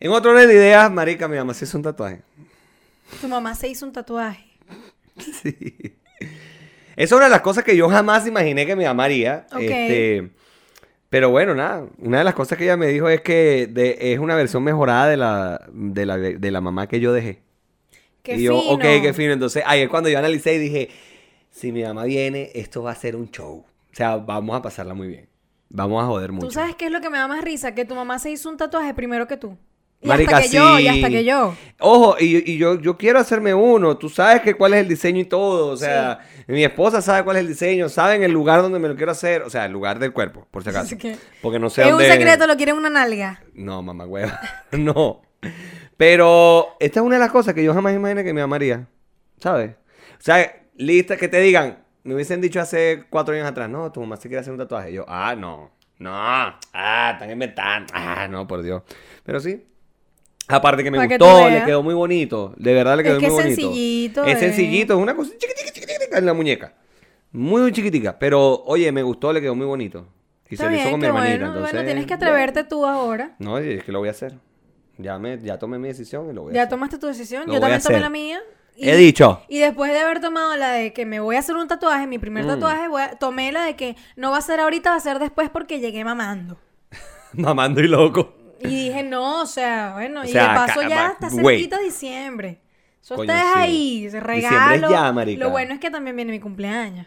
En 0.00 0.10
otro 0.10 0.32
orden 0.32 0.48
de 0.48 0.54
ideas, 0.54 0.90
marica, 0.90 1.28
mi 1.28 1.36
mamá 1.36 1.54
se 1.54 1.64
hizo 1.64 1.78
un 1.78 1.84
tatuaje. 1.84 2.22
Tu 3.20 3.28
mamá 3.28 3.54
se 3.54 3.68
hizo 3.68 3.86
un 3.86 3.92
tatuaje. 3.92 4.44
Sí. 5.42 5.96
Esa 6.96 7.02
es 7.04 7.12
una 7.12 7.24
de 7.24 7.30
las 7.30 7.40
cosas 7.40 7.64
que 7.64 7.76
yo 7.76 7.88
jamás 7.88 8.26
imaginé 8.26 8.66
que 8.66 8.76
mi 8.76 8.84
mamá 8.84 9.04
haría. 9.04 9.46
Ok. 9.52 9.60
Este, 9.60 10.30
pero 11.08 11.30
bueno, 11.30 11.54
nada. 11.54 11.86
Una 11.98 12.18
de 12.18 12.24
las 12.24 12.34
cosas 12.34 12.58
que 12.58 12.64
ella 12.64 12.76
me 12.76 12.86
dijo 12.88 13.08
es 13.08 13.20
que 13.20 13.66
de- 13.70 14.12
es 14.12 14.18
una 14.18 14.34
versión 14.34 14.62
mejorada 14.64 15.08
de 15.08 15.16
la, 15.16 15.60
de 15.72 16.06
la, 16.06 16.16
de 16.18 16.50
la 16.50 16.60
mamá 16.60 16.86
que 16.88 17.00
yo 17.00 17.12
dejé. 17.12 17.42
Qué 18.22 18.36
y 18.36 18.42
yo, 18.44 18.58
fino. 18.60 18.74
ok, 18.74 18.82
qué 19.02 19.12
fino. 19.12 19.32
Entonces, 19.32 19.62
ahí 19.66 19.82
es 19.82 19.88
cuando 19.88 20.08
yo 20.08 20.18
analicé 20.18 20.54
y 20.54 20.58
dije, 20.58 20.88
si 21.50 21.72
mi 21.72 21.82
mamá 21.82 22.04
viene, 22.04 22.50
esto 22.54 22.82
va 22.82 22.92
a 22.92 22.94
ser 22.94 23.16
un 23.16 23.30
show. 23.30 23.58
O 23.92 23.94
sea, 23.96 24.16
vamos 24.16 24.56
a 24.56 24.62
pasarla 24.62 24.94
muy 24.94 25.08
bien. 25.08 25.28
Vamos 25.68 26.02
a 26.02 26.06
joder 26.06 26.32
mucho. 26.32 26.46
¿Tú 26.46 26.52
sabes 26.52 26.74
qué 26.76 26.86
es 26.86 26.90
lo 26.92 27.00
que 27.00 27.10
me 27.10 27.18
da 27.18 27.28
más 27.28 27.42
risa? 27.44 27.74
Que 27.74 27.84
tu 27.84 27.94
mamá 27.94 28.18
se 28.18 28.30
hizo 28.30 28.48
un 28.48 28.56
tatuaje 28.56 28.94
primero 28.94 29.26
que 29.26 29.36
tú. 29.36 29.56
Y 30.04 30.08
Marica, 30.08 30.36
hasta 30.36 30.48
que 30.50 30.54
yo, 30.56 30.78
y 30.78 30.86
hasta 30.86 31.08
que 31.08 31.24
yo. 31.24 31.56
Ojo, 31.80 32.16
y, 32.20 32.52
y 32.52 32.58
yo, 32.58 32.78
yo 32.78 32.96
quiero 32.98 33.18
hacerme 33.18 33.54
uno. 33.54 33.96
Tú 33.96 34.08
sabes 34.10 34.42
que 34.42 34.54
cuál 34.54 34.74
es 34.74 34.80
el 34.80 34.88
diseño 34.88 35.20
y 35.20 35.24
todo. 35.24 35.68
O 35.68 35.76
sea, 35.76 36.20
mi 36.46 36.62
esposa 36.62 37.00
sabe 37.00 37.24
cuál 37.24 37.36
es 37.36 37.40
el 37.40 37.48
diseño, 37.48 37.88
saben 37.88 38.22
el 38.22 38.30
lugar 38.30 38.60
donde 38.62 38.78
me 38.78 38.88
lo 38.88 38.96
quiero 38.96 39.12
hacer. 39.12 39.42
O 39.42 39.50
sea, 39.50 39.64
el 39.64 39.72
lugar 39.72 39.98
del 39.98 40.12
cuerpo, 40.12 40.46
por 40.50 40.62
si 40.62 40.68
acaso. 40.70 40.96
Que- 40.98 41.16
Porque 41.42 41.58
no 41.58 41.70
sé 41.70 41.82
es 41.82 41.88
dónde. 41.90 42.04
un 42.04 42.12
secreto, 42.12 42.46
lo 42.46 42.56
quieren 42.56 42.76
una 42.76 42.90
nalga. 42.90 43.42
No, 43.54 43.82
mamá 43.82 44.04
hueva. 44.06 44.38
no. 44.72 45.22
Pero 45.96 46.76
esta 46.80 47.00
es 47.00 47.06
una 47.06 47.16
de 47.16 47.20
las 47.20 47.30
cosas 47.30 47.54
que 47.54 47.64
yo 47.64 47.72
jamás 47.74 47.94
imaginé 47.94 48.24
que 48.24 48.32
mi 48.32 48.40
mamá 48.40 48.56
haría. 48.56 48.86
¿Sabes? 49.38 49.72
O 49.72 50.20
sea, 50.22 50.54
lista 50.76 51.16
que 51.16 51.28
te 51.28 51.40
digan, 51.40 51.84
me 52.02 52.14
hubiesen 52.14 52.40
dicho 52.40 52.60
hace 52.60 53.04
cuatro 53.10 53.34
años 53.34 53.46
atrás, 53.46 53.68
no, 53.68 53.90
tu 53.92 54.00
mamá 54.00 54.16
se 54.16 54.28
quiere 54.28 54.40
hacer 54.40 54.52
un 54.52 54.58
tatuaje. 54.58 54.90
Y 54.90 54.94
yo, 54.94 55.04
ah, 55.08 55.34
no. 55.36 55.70
No. 55.98 56.10
Ah, 56.12 57.10
están 57.12 57.30
inventando. 57.30 57.92
Ah, 57.94 58.26
no, 58.28 58.46
por 58.46 58.62
Dios. 58.62 58.82
Pero 59.22 59.40
sí. 59.40 59.64
Aparte 60.48 60.84
que 60.84 60.90
me 60.90 61.06
gustó, 61.06 61.48
le 61.48 61.64
quedó 61.64 61.82
muy 61.82 61.94
bonito. 61.94 62.52
De 62.56 62.74
verdad 62.74 62.96
le 62.96 63.02
Es 63.02 63.08
quedó 63.08 63.18
que 63.20 63.26
muy 63.30 63.38
es 63.38 63.44
bonito. 63.44 63.62
sencillito, 63.62 64.24
Es 64.24 64.36
eh. 64.36 64.40
sencillito, 64.40 64.94
es 64.94 65.00
una 65.00 65.16
cosa 65.16 65.30
chiquitica, 65.38 65.70
chiquitica 65.72 66.18
en 66.18 66.26
la 66.26 66.34
muñeca. 66.34 66.74
Muy 67.32 67.72
chiquitica. 67.72 68.18
Pero, 68.18 68.62
oye, 68.66 68.92
me 68.92 69.02
gustó, 69.02 69.32
le 69.32 69.40
quedó 69.40 69.54
muy 69.54 69.66
bonito. 69.66 70.06
Y 70.50 70.54
Está 70.54 70.66
se 70.66 70.70
lo 70.70 70.76
hizo 70.76 70.82
bien, 70.84 70.90
con 70.92 71.00
mi 71.00 71.06
hermanita. 71.06 71.30
bueno. 71.36 71.46
entonces, 71.46 71.72
bueno, 71.72 71.86
tienes 71.86 72.04
que 72.04 72.10
ya. 72.10 72.16
atreverte 72.16 72.64
tú 72.64 72.84
ahora. 72.86 73.34
No, 73.38 73.58
es 73.58 73.82
que 73.82 73.90
lo 73.90 73.98
voy 74.00 74.08
a 74.08 74.12
hacer. 74.12 74.34
Ya, 74.98 75.18
me, 75.18 75.38
ya 75.40 75.58
tomé 75.58 75.78
mi 75.78 75.88
decisión 75.88 76.30
y 76.30 76.32
lo 76.34 76.42
voy 76.42 76.52
a 76.52 76.54
Ya 76.54 76.60
hacer. 76.62 76.70
tomaste 76.70 76.98
tu 76.98 77.06
decisión, 77.08 77.44
Lo 77.46 77.54
yo 77.54 77.60
también 77.60 77.80
tomé 77.82 77.98
la 78.00 78.10
mía. 78.10 78.40
He 78.76 78.96
dicho. 78.96 79.40
Y 79.48 79.58
después 79.60 79.92
de 79.92 79.98
haber 80.00 80.20
tomado 80.20 80.56
la 80.56 80.72
de 80.72 80.92
que 80.92 81.06
me 81.06 81.20
voy 81.20 81.36
a 81.36 81.38
hacer 81.40 81.56
un 81.56 81.66
tatuaje, 81.66 82.06
mi 82.06 82.18
primer 82.18 82.44
Mm. 82.44 82.48
tatuaje, 82.48 82.88
voy 82.88 83.02
a- 83.02 83.16
tomé 83.18 83.50
la 83.52 83.64
de 83.64 83.76
que 83.76 83.96
no 84.16 84.30
va 84.32 84.38
a 84.38 84.42
ser 84.42 84.60
ahorita, 84.60 84.90
va 84.90 84.96
a 84.96 85.00
ser 85.00 85.18
después 85.18 85.48
porque 85.50 85.80
llegué 85.80 86.04
mamando. 86.04 86.58
Mamando 87.32 87.80
y 87.80 87.88
loco. 87.88 88.34
Y 88.64 88.88
dije, 88.88 89.02
no, 89.02 89.42
o 89.42 89.46
sea, 89.46 89.92
bueno, 89.94 90.22
O 90.22 90.24
y 90.24 90.32
de 90.32 90.38
paso 90.38 90.82
ya 90.82 91.08
está 91.12 91.30
cerquita 91.30 91.78
diciembre. 91.78 92.60
Eso 93.02 93.16
Coño, 93.16 93.30
está 93.32 93.42
sí. 93.42 93.58
ahí, 93.58 94.08
regalo. 94.08 94.90
ya. 94.90 95.12
Lo 95.12 95.50
bueno 95.50 95.74
es 95.74 95.80
que 95.80 95.90
también 95.90 96.16
viene 96.16 96.32
mi 96.32 96.40
cumpleaños. 96.40 97.06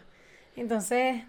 Entonces, 0.54 1.22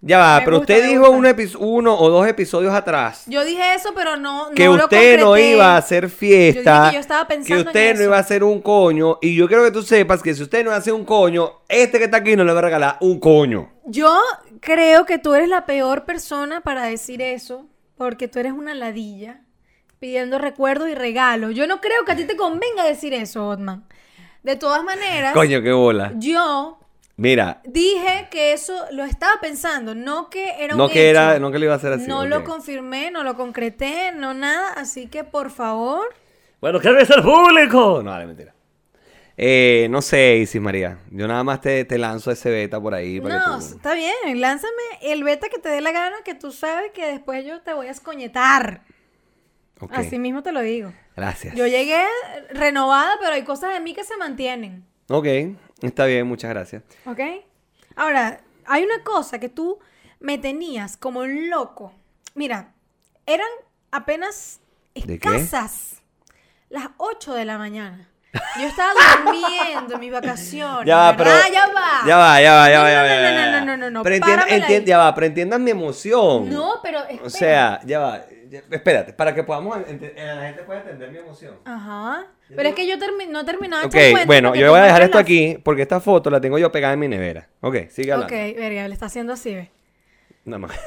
Ya 0.00 0.18
va, 0.18 0.40
pero 0.44 0.58
gusta, 0.58 0.74
usted 0.74 0.88
dijo 0.88 1.10
uno 1.10 1.94
o 1.98 2.08
dos 2.08 2.26
episodios 2.28 2.72
atrás 2.72 3.24
yo 3.26 3.44
dije 3.44 3.74
eso, 3.74 3.90
pero 3.96 4.16
no, 4.16 4.50
que 4.54 4.66
no 4.66 4.76
lo 4.76 4.84
usted 4.84 5.18
no 5.18 5.36
iba 5.36 5.74
a 5.74 5.78
hacer 5.78 6.08
fiesta. 6.08 6.62
Yo 6.62 6.78
dije 6.80 6.88
que 6.90 6.94
yo 6.94 7.00
estaba 7.00 7.26
pensando 7.26 7.54
que 7.56 7.60
en 7.62 7.66
usted 7.66 7.88
no 7.88 7.94
eso. 7.94 8.02
iba 8.04 8.16
a 8.16 8.20
hacer 8.20 8.44
un 8.44 8.62
coño. 8.62 9.18
Y 9.20 9.34
yo 9.34 9.48
quiero 9.48 9.64
que 9.64 9.72
tú 9.72 9.82
sepas 9.82 10.22
que 10.22 10.34
si 10.34 10.42
usted 10.44 10.64
no 10.64 10.70
hace 10.70 10.92
un 10.92 11.04
coño, 11.04 11.62
este 11.68 11.98
que 11.98 12.04
está 12.04 12.18
aquí 12.18 12.36
no 12.36 12.44
le 12.44 12.52
va 12.52 12.60
a 12.60 12.62
regalar 12.62 12.96
un 13.00 13.18
coño. 13.18 13.72
Yo 13.84 14.16
creo 14.60 15.04
que 15.06 15.18
tú 15.18 15.34
eres 15.34 15.48
la 15.48 15.66
peor 15.66 16.04
persona 16.04 16.60
para 16.60 16.84
decir 16.84 17.20
eso, 17.20 17.66
porque 17.96 18.28
tú 18.28 18.38
eres 18.38 18.52
una 18.52 18.74
ladilla 18.74 19.40
pidiendo 19.98 20.38
recuerdos 20.38 20.88
y 20.88 20.94
regalos. 20.94 21.54
Yo 21.54 21.66
no 21.66 21.80
creo 21.80 22.04
que 22.04 22.12
a 22.12 22.16
ti 22.16 22.24
te 22.24 22.36
convenga 22.36 22.84
decir 22.84 23.14
eso, 23.14 23.48
Otman. 23.48 23.84
De 24.42 24.56
todas 24.56 24.82
maneras, 24.84 25.32
Coño, 25.34 25.62
qué 25.62 25.72
bola. 25.72 26.12
yo 26.16 26.78
Mira, 27.16 27.60
dije 27.64 28.28
que 28.30 28.52
eso 28.52 28.86
lo 28.92 29.02
estaba 29.04 29.40
pensando, 29.40 29.94
no 29.96 30.30
que 30.30 30.62
era 30.62 30.74
un 30.74 30.78
no 30.78 30.88
que 30.88 31.10
era, 31.10 31.40
no 31.40 31.50
que 31.50 31.58
le 31.58 31.64
iba 31.66 31.74
a 31.74 31.76
hacer 31.76 31.92
así. 31.92 32.06
No 32.06 32.24
lo 32.26 32.44
confirmé, 32.44 33.10
no 33.10 33.24
lo 33.24 33.34
concreté, 33.36 34.12
no 34.12 34.34
nada, 34.34 34.72
así 34.74 35.08
que 35.08 35.24
por 35.24 35.50
favor, 35.50 36.14
Bueno, 36.60 36.78
¿qué 36.78 36.90
ves 36.92 37.10
al 37.10 37.22
público? 37.24 38.02
No, 38.04 38.10
vale, 38.12 38.26
mentira. 38.26 38.54
Eh, 39.36 39.86
no 39.90 40.02
sé, 40.02 40.36
Isis 40.38 40.60
María. 40.60 40.98
Yo 41.10 41.28
nada 41.28 41.44
más 41.44 41.60
te, 41.60 41.84
te 41.84 41.98
lanzo 41.98 42.30
ese 42.30 42.50
beta 42.50 42.80
por 42.80 42.94
ahí. 42.94 43.20
Para 43.20 43.38
no, 43.38 43.58
que 43.58 43.64
tú... 43.64 43.74
está 43.76 43.94
bien, 43.94 44.40
lánzame 44.40 44.72
el 45.02 45.22
beta 45.24 45.48
que 45.48 45.58
te 45.58 45.68
dé 45.68 45.80
la 45.80 45.92
gana, 45.92 46.16
que 46.24 46.34
tú 46.34 46.50
sabes 46.52 46.90
que 46.92 47.06
después 47.06 47.44
yo 47.44 47.60
te 47.62 47.72
voy 47.72 47.86
a 47.88 47.92
escoñetar. 47.92 48.82
Ok, 49.80 49.92
Así 49.94 50.18
mismo 50.18 50.42
te 50.42 50.52
lo 50.52 50.60
digo. 50.60 50.92
Gracias. 51.16 51.54
Yo 51.54 51.66
llegué 51.66 52.04
renovada, 52.50 53.16
pero 53.20 53.34
hay 53.34 53.44
cosas 53.44 53.72
de 53.72 53.80
mí 53.80 53.94
que 53.94 54.04
se 54.04 54.16
mantienen. 54.16 54.84
Ok, 55.08 55.26
está 55.82 56.06
bien, 56.06 56.26
muchas 56.26 56.50
gracias. 56.50 56.82
¿Ok? 57.06 57.20
Ahora, 57.96 58.40
hay 58.66 58.84
una 58.84 59.02
cosa 59.02 59.38
que 59.38 59.48
tú 59.48 59.78
me 60.20 60.38
tenías 60.38 60.96
como 60.96 61.20
un 61.20 61.48
loco. 61.50 61.92
Mira, 62.34 62.74
eran 63.26 63.48
apenas 63.90 64.60
escasas 64.94 66.02
las 66.68 66.88
8 66.98 67.34
de 67.34 67.44
la 67.44 67.58
mañana. 67.58 68.08
Yo 68.60 68.66
estaba 68.66 68.92
durmiendo 69.24 69.94
en 69.94 70.00
mis 70.00 70.12
vacaciones. 70.12 70.86
Ya 70.86 70.96
va, 70.96 71.16
pero. 71.16 71.30
Ya 71.52 71.66
va. 71.68 72.06
Ya 72.06 72.16
va, 72.16 72.40
ya 72.42 72.54
va, 72.54 72.70
ya 72.70 72.82
va, 72.82 72.90
ya 72.90 73.02
no, 73.02 73.08
va, 73.08 73.32
no, 73.32 73.32
no, 73.32 73.60
no, 73.60 73.64
no, 73.64 73.76
no, 73.76 73.90
no, 73.90 74.02
Pero 74.02 74.16
entienda, 74.16 74.42
páramela 74.42 74.66
entien- 74.66 74.80
ahí. 74.80 74.84
ya 74.86 74.98
va, 74.98 75.14
pero 75.14 75.26
entiendan 75.26 75.64
mi 75.64 75.70
emoción. 75.70 76.50
No, 76.50 76.74
pero 76.82 77.00
O 77.24 77.30
sea, 77.30 77.80
ya 77.84 77.98
va. 78.00 78.20
espérate, 78.70 79.12
para 79.14 79.34
que 79.34 79.42
podamos. 79.44 79.78
eh, 79.88 80.14
la 80.36 80.42
gente 80.46 80.62
pueda 80.62 80.80
entender 80.80 81.10
mi 81.10 81.18
emoción. 81.18 81.56
Ajá. 81.64 82.26
Pero 82.54 82.68
es 82.68 82.74
que 82.74 82.86
yo 82.86 82.96
no 83.28 83.40
he 83.40 83.44
terminado 83.44 83.82
de 83.82 83.86
Ok, 83.88 83.92
cuento 84.12 84.26
bueno, 84.26 84.54
yo 84.54 84.70
voy 84.70 84.80
a 84.80 84.84
dejar 84.84 85.02
esto 85.02 85.18
aquí 85.18 85.58
porque 85.62 85.82
esta 85.82 86.00
foto 86.00 86.30
la 86.30 86.40
tengo 86.40 86.58
yo 86.58 86.70
pegada 86.72 86.94
en 86.94 87.00
mi 87.00 87.08
nevera. 87.08 87.48
Ok, 87.60 87.88
sigue 87.90 88.12
Ok, 88.14 88.22
hablando. 88.24 88.60
verga, 88.60 88.88
le 88.88 88.94
está 88.94 89.06
haciendo 89.06 89.32
así, 89.34 89.54
¿ves? 89.54 89.68
Nada 90.44 90.58
más. 90.58 90.72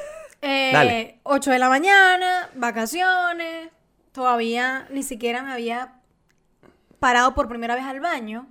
Eh, 0.43 0.71
Dale. 0.74 1.19
8 1.21 1.51
de 1.51 1.60
la 1.60 1.69
mañana, 1.69 2.50
vacaciones. 2.55 3.69
Todavía 4.12 4.88
ni 4.89 5.03
siquiera 5.03 5.43
me 5.43 5.51
había 5.53 5.93
parado 7.01 7.34
por 7.34 7.50
primera 7.50 7.75
vez 7.75 7.84
al 7.84 8.00
baño. 8.00 8.48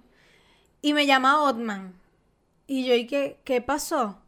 Y 0.83 0.93
me 0.93 1.07
llama 1.07 1.43
Otman. 1.43 1.95
Y 2.67 2.85
yo, 2.85 2.95
¿y 2.95 3.07
qué, 3.07 3.41
qué 3.45 3.63
pasó? 3.63 4.19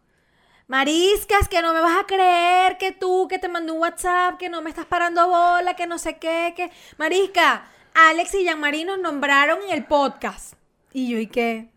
Mariscas, 0.69 1.49
que 1.49 1.61
no 1.61 1.75
me 1.75 1.81
vas 1.81 2.01
a 2.01 2.07
creer 2.07 2.79
que 2.79 2.93
tú, 2.93 3.27
que 3.29 3.39
te 3.39 3.49
mandé 3.49 3.73
un 3.73 3.81
WhatsApp, 3.81 4.39
que 4.39 4.49
no 4.49 4.63
me 4.63 4.71
estás 4.71 4.87
parando 4.87 5.29
bola, 5.29 5.75
que 5.75 5.87
no 5.87 5.99
sé 5.99 6.17
qué, 6.19 6.55
que... 6.57 6.71
Marisca, 6.97 7.65
Alex 7.95 8.35
y 8.35 8.45
Jean-Marie 8.45 8.85
nos 8.85 8.99
nombraron 9.01 9.59
en 9.67 9.75
el 9.75 9.85
podcast. 9.85 10.55
Y 10.93 11.09
yo, 11.11 11.19
¿y 11.19 11.27
qué? 11.27 11.69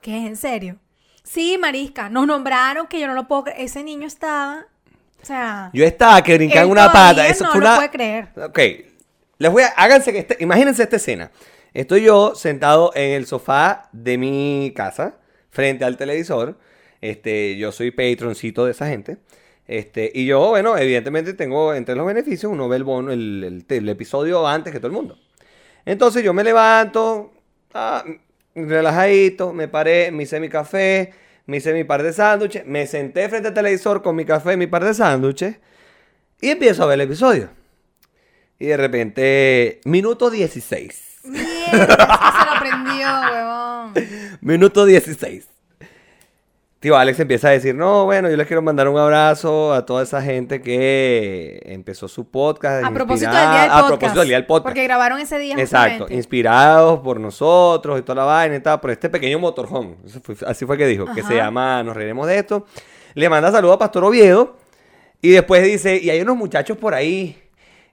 ¿Qué 0.00 0.18
es 0.18 0.26
en 0.26 0.36
serio? 0.36 0.78
Sí, 1.24 1.58
Marisca, 1.58 2.08
nos 2.08 2.26
nombraron 2.26 2.86
que 2.86 3.00
yo 3.00 3.06
no 3.06 3.14
lo 3.14 3.28
puedo 3.28 3.44
creer. 3.44 3.60
Ese 3.60 3.82
niño 3.82 4.06
estaba. 4.06 4.64
O 5.20 5.26
sea. 5.26 5.70
Yo 5.74 5.84
estaba 5.84 6.22
que 6.22 6.36
brincaba 6.36 6.62
en 6.62 6.70
una 6.70 6.92
pata. 6.92 7.26
Eso 7.26 7.44
no 7.44 7.52
fue 7.52 7.60
lo 7.60 7.74
puede 7.74 7.90
creer. 7.90 8.28
Ok. 8.36 8.58
Les 9.38 9.52
voy 9.52 9.62
a... 9.64 9.68
Háganse 9.68 10.12
que... 10.12 10.20
este- 10.20 10.36
Imagínense 10.40 10.82
esta 10.82 10.96
escena. 10.96 11.30
Estoy 11.74 12.02
yo 12.02 12.34
sentado 12.34 12.92
en 12.94 13.12
el 13.12 13.26
sofá 13.26 13.88
de 13.92 14.18
mi 14.18 14.72
casa, 14.74 15.16
frente 15.50 15.84
al 15.84 15.96
televisor. 15.96 16.58
Este, 17.00 17.56
yo 17.56 17.72
soy 17.72 17.90
patroncito 17.90 18.64
de 18.64 18.72
esa 18.72 18.88
gente. 18.88 19.18
Este, 19.66 20.10
y 20.14 20.26
yo, 20.26 20.48
bueno, 20.48 20.76
evidentemente 20.78 21.34
tengo 21.34 21.74
entre 21.74 21.94
los 21.94 22.06
beneficios, 22.06 22.50
uno 22.50 22.68
ve 22.68 22.76
el 22.76 22.84
bono, 22.84 23.12
el, 23.12 23.44
el- 23.68 23.76
el 23.76 23.88
episodio 23.88 24.46
antes 24.46 24.72
que 24.72 24.78
todo 24.80 24.88
el 24.88 24.94
mundo. 24.94 25.18
Entonces 25.84 26.22
yo 26.24 26.32
me 26.34 26.44
levanto, 26.44 27.32
ah, 27.74 28.04
relajadito, 28.54 29.52
me 29.52 29.68
paré, 29.68 30.10
me 30.10 30.24
hice 30.24 30.40
mi 30.40 30.48
café, 30.48 31.12
me 31.46 31.58
hice 31.58 31.72
mi 31.74 31.84
par 31.84 32.02
de 32.02 32.12
sándwiches, 32.12 32.66
me 32.66 32.86
senté 32.86 33.28
frente 33.28 33.48
al 33.48 33.54
televisor 33.54 34.02
con 34.02 34.16
mi 34.16 34.24
café 34.24 34.54
y 34.54 34.56
mi 34.56 34.66
par 34.66 34.84
de 34.84 34.94
sándwiches 34.94 35.56
y 36.40 36.50
empiezo 36.50 36.82
a 36.82 36.86
ver 36.86 36.94
el 37.00 37.02
episodio. 37.06 37.50
Y 38.58 38.66
de 38.66 38.76
repente, 38.76 39.80
minuto 39.84 40.30
16. 40.30 41.07
Se 41.70 41.76
lo 41.76 42.60
prendió, 42.60 43.06
huevón. 43.32 43.92
Minuto 44.40 44.84
16. 44.84 45.46
Tío 46.80 46.96
Alex 46.96 47.18
empieza 47.18 47.48
a 47.48 47.50
decir, 47.50 47.74
no, 47.74 48.04
bueno, 48.04 48.30
yo 48.30 48.36
les 48.36 48.46
quiero 48.46 48.62
mandar 48.62 48.86
un 48.88 48.96
abrazo 48.96 49.72
a 49.74 49.84
toda 49.84 50.04
esa 50.04 50.22
gente 50.22 50.62
que 50.62 51.60
empezó 51.64 52.06
su 52.06 52.30
podcast. 52.30 52.84
A 52.84 52.92
propósito 52.92 53.32
del 53.32 53.40
día 53.50 53.60
del 53.62 53.70
podcast. 53.70 53.84
A 53.84 53.86
propósito 53.88 54.18
del 54.20 54.28
día 54.28 54.36
del 54.36 54.46
podcast. 54.46 54.64
Porque 54.64 54.84
grabaron 54.84 55.18
ese 55.18 55.38
día. 55.40 55.56
Exacto, 55.58 55.88
justamente. 55.88 56.14
inspirados 56.14 57.00
por 57.00 57.18
nosotros 57.18 57.98
y 57.98 58.02
toda 58.02 58.14
la 58.22 58.24
vaina 58.26 58.54
y 58.54 58.60
tal, 58.60 58.78
por 58.78 58.92
este 58.92 59.08
pequeño 59.10 59.40
motorhome. 59.40 59.96
Fue- 60.22 60.36
así 60.46 60.66
fue 60.66 60.78
que 60.78 60.86
dijo, 60.86 61.06
que 61.12 61.24
se 61.24 61.34
llama 61.34 61.82
Nos 61.82 61.96
reiremos 61.96 62.28
de 62.28 62.38
esto. 62.38 62.64
Le 63.14 63.28
manda 63.28 63.50
saludos 63.50 63.74
a 63.74 63.78
Pastor 63.80 64.04
Oviedo 64.04 64.56
y 65.20 65.30
después 65.30 65.64
dice, 65.64 65.98
y 66.00 66.10
hay 66.10 66.20
unos 66.20 66.36
muchachos 66.36 66.76
por 66.78 66.94
ahí, 66.94 67.36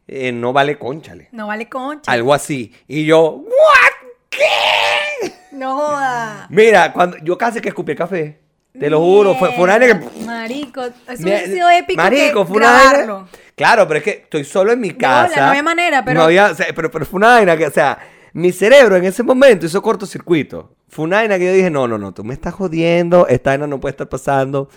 eh, 0.07 0.31
no 0.31 0.53
vale 0.53 0.77
conchale. 0.77 1.29
No 1.31 1.47
vale 1.47 1.67
concha. 1.69 2.11
Algo 2.11 2.33
así. 2.33 2.73
Y 2.87 3.05
yo, 3.05 3.21
¿what? 3.45 4.09
¿Qué? 4.29 5.31
No 5.51 5.77
joda. 5.77 6.47
Mira, 6.49 6.91
cuando 6.93 7.17
yo 7.23 7.37
casi 7.37 7.61
que 7.61 7.69
escupí 7.69 7.91
el 7.93 7.97
café. 7.97 8.39
Te 8.77 8.89
lo 8.89 8.99
juro, 8.99 9.35
fue, 9.35 9.53
fue 9.53 9.63
una 9.63 9.77
vaina 9.77 9.99
que... 9.99 10.25
Marico, 10.25 10.81
eso 10.83 10.93
Me- 11.07 11.29
hubiese 11.31 11.53
sido 11.53 11.69
épico. 11.69 12.01
Marico, 12.01 12.41
que 12.45 12.47
fue 12.51 12.57
una. 12.57 13.25
Claro, 13.55 13.87
pero 13.87 13.99
es 13.99 14.03
que 14.03 14.09
estoy 14.23 14.43
solo 14.43 14.73
en 14.73 14.81
mi 14.81 14.91
casa. 14.91 15.39
no 15.39 15.47
había 15.47 15.63
manera, 15.63 16.03
pero- 16.03 16.19
No 16.19 16.25
había, 16.25 16.47
o 16.51 16.55
sea, 16.55 16.65
pero, 16.75 16.91
pero 16.91 17.05
fue 17.05 17.17
una 17.19 17.27
vaina 17.29 17.55
que, 17.55 17.67
o 17.67 17.71
sea, 17.71 17.97
mi 18.33 18.51
cerebro 18.51 18.97
en 18.97 19.05
ese 19.05 19.23
momento 19.23 19.65
hizo 19.65 19.81
cortocircuito. 19.81 20.75
Fue 20.89 21.05
una 21.05 21.17
vaina 21.17 21.37
que 21.39 21.45
yo 21.45 21.53
dije, 21.53 21.69
no, 21.69 21.87
no, 21.87 21.97
no, 21.97 22.13
tú 22.13 22.25
me 22.25 22.33
estás 22.33 22.53
jodiendo, 22.53 23.27
esta 23.29 23.51
vaina 23.51 23.65
no 23.65 23.79
puede 23.79 23.91
estar 23.91 24.09
pasando. 24.09 24.69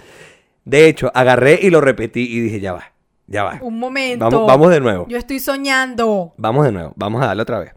De 0.65 0.87
hecho, 0.87 1.11
agarré 1.13 1.59
y 1.61 1.69
lo 1.71 1.81
repetí 1.81 2.21
y 2.21 2.39
dije, 2.39 2.61
ya 2.61 2.75
va, 2.75 2.93
ya 3.29 3.45
va. 3.45 3.59
Un 3.63 3.79
momento. 3.79 4.25
Vamos, 4.25 4.47
vamos 4.49 4.71
de 4.71 4.81
nuevo. 4.81 5.07
Yo 5.09 5.17
estoy 5.17 5.39
soñando. 5.39 6.35
Vamos 6.37 6.65
de 6.65 6.73
nuevo, 6.73 6.93
vamos 6.97 7.23
a 7.23 7.27
darle 7.27 7.43
otra 7.43 7.61
vez. 7.61 7.73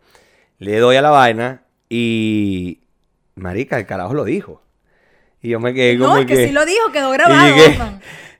Le 0.57 0.79
doy 0.79 0.95
a 0.95 1.01
la 1.03 1.11
vaina 1.11 1.61
y... 1.89 2.79
Marica, 3.35 3.77
el 3.77 3.85
carajo 3.85 4.13
lo 4.13 4.23
dijo. 4.25 4.61
Y 5.41 5.49
yo 5.49 5.59
me 5.59 5.73
quedé 5.73 5.97
como 5.97 6.13
No, 6.13 6.17
es 6.19 6.25
que, 6.25 6.35
que... 6.35 6.47
sí 6.47 6.51
lo 6.51 6.65
dijo, 6.65 6.91
quedó 6.91 7.11
grabado. 7.11 7.55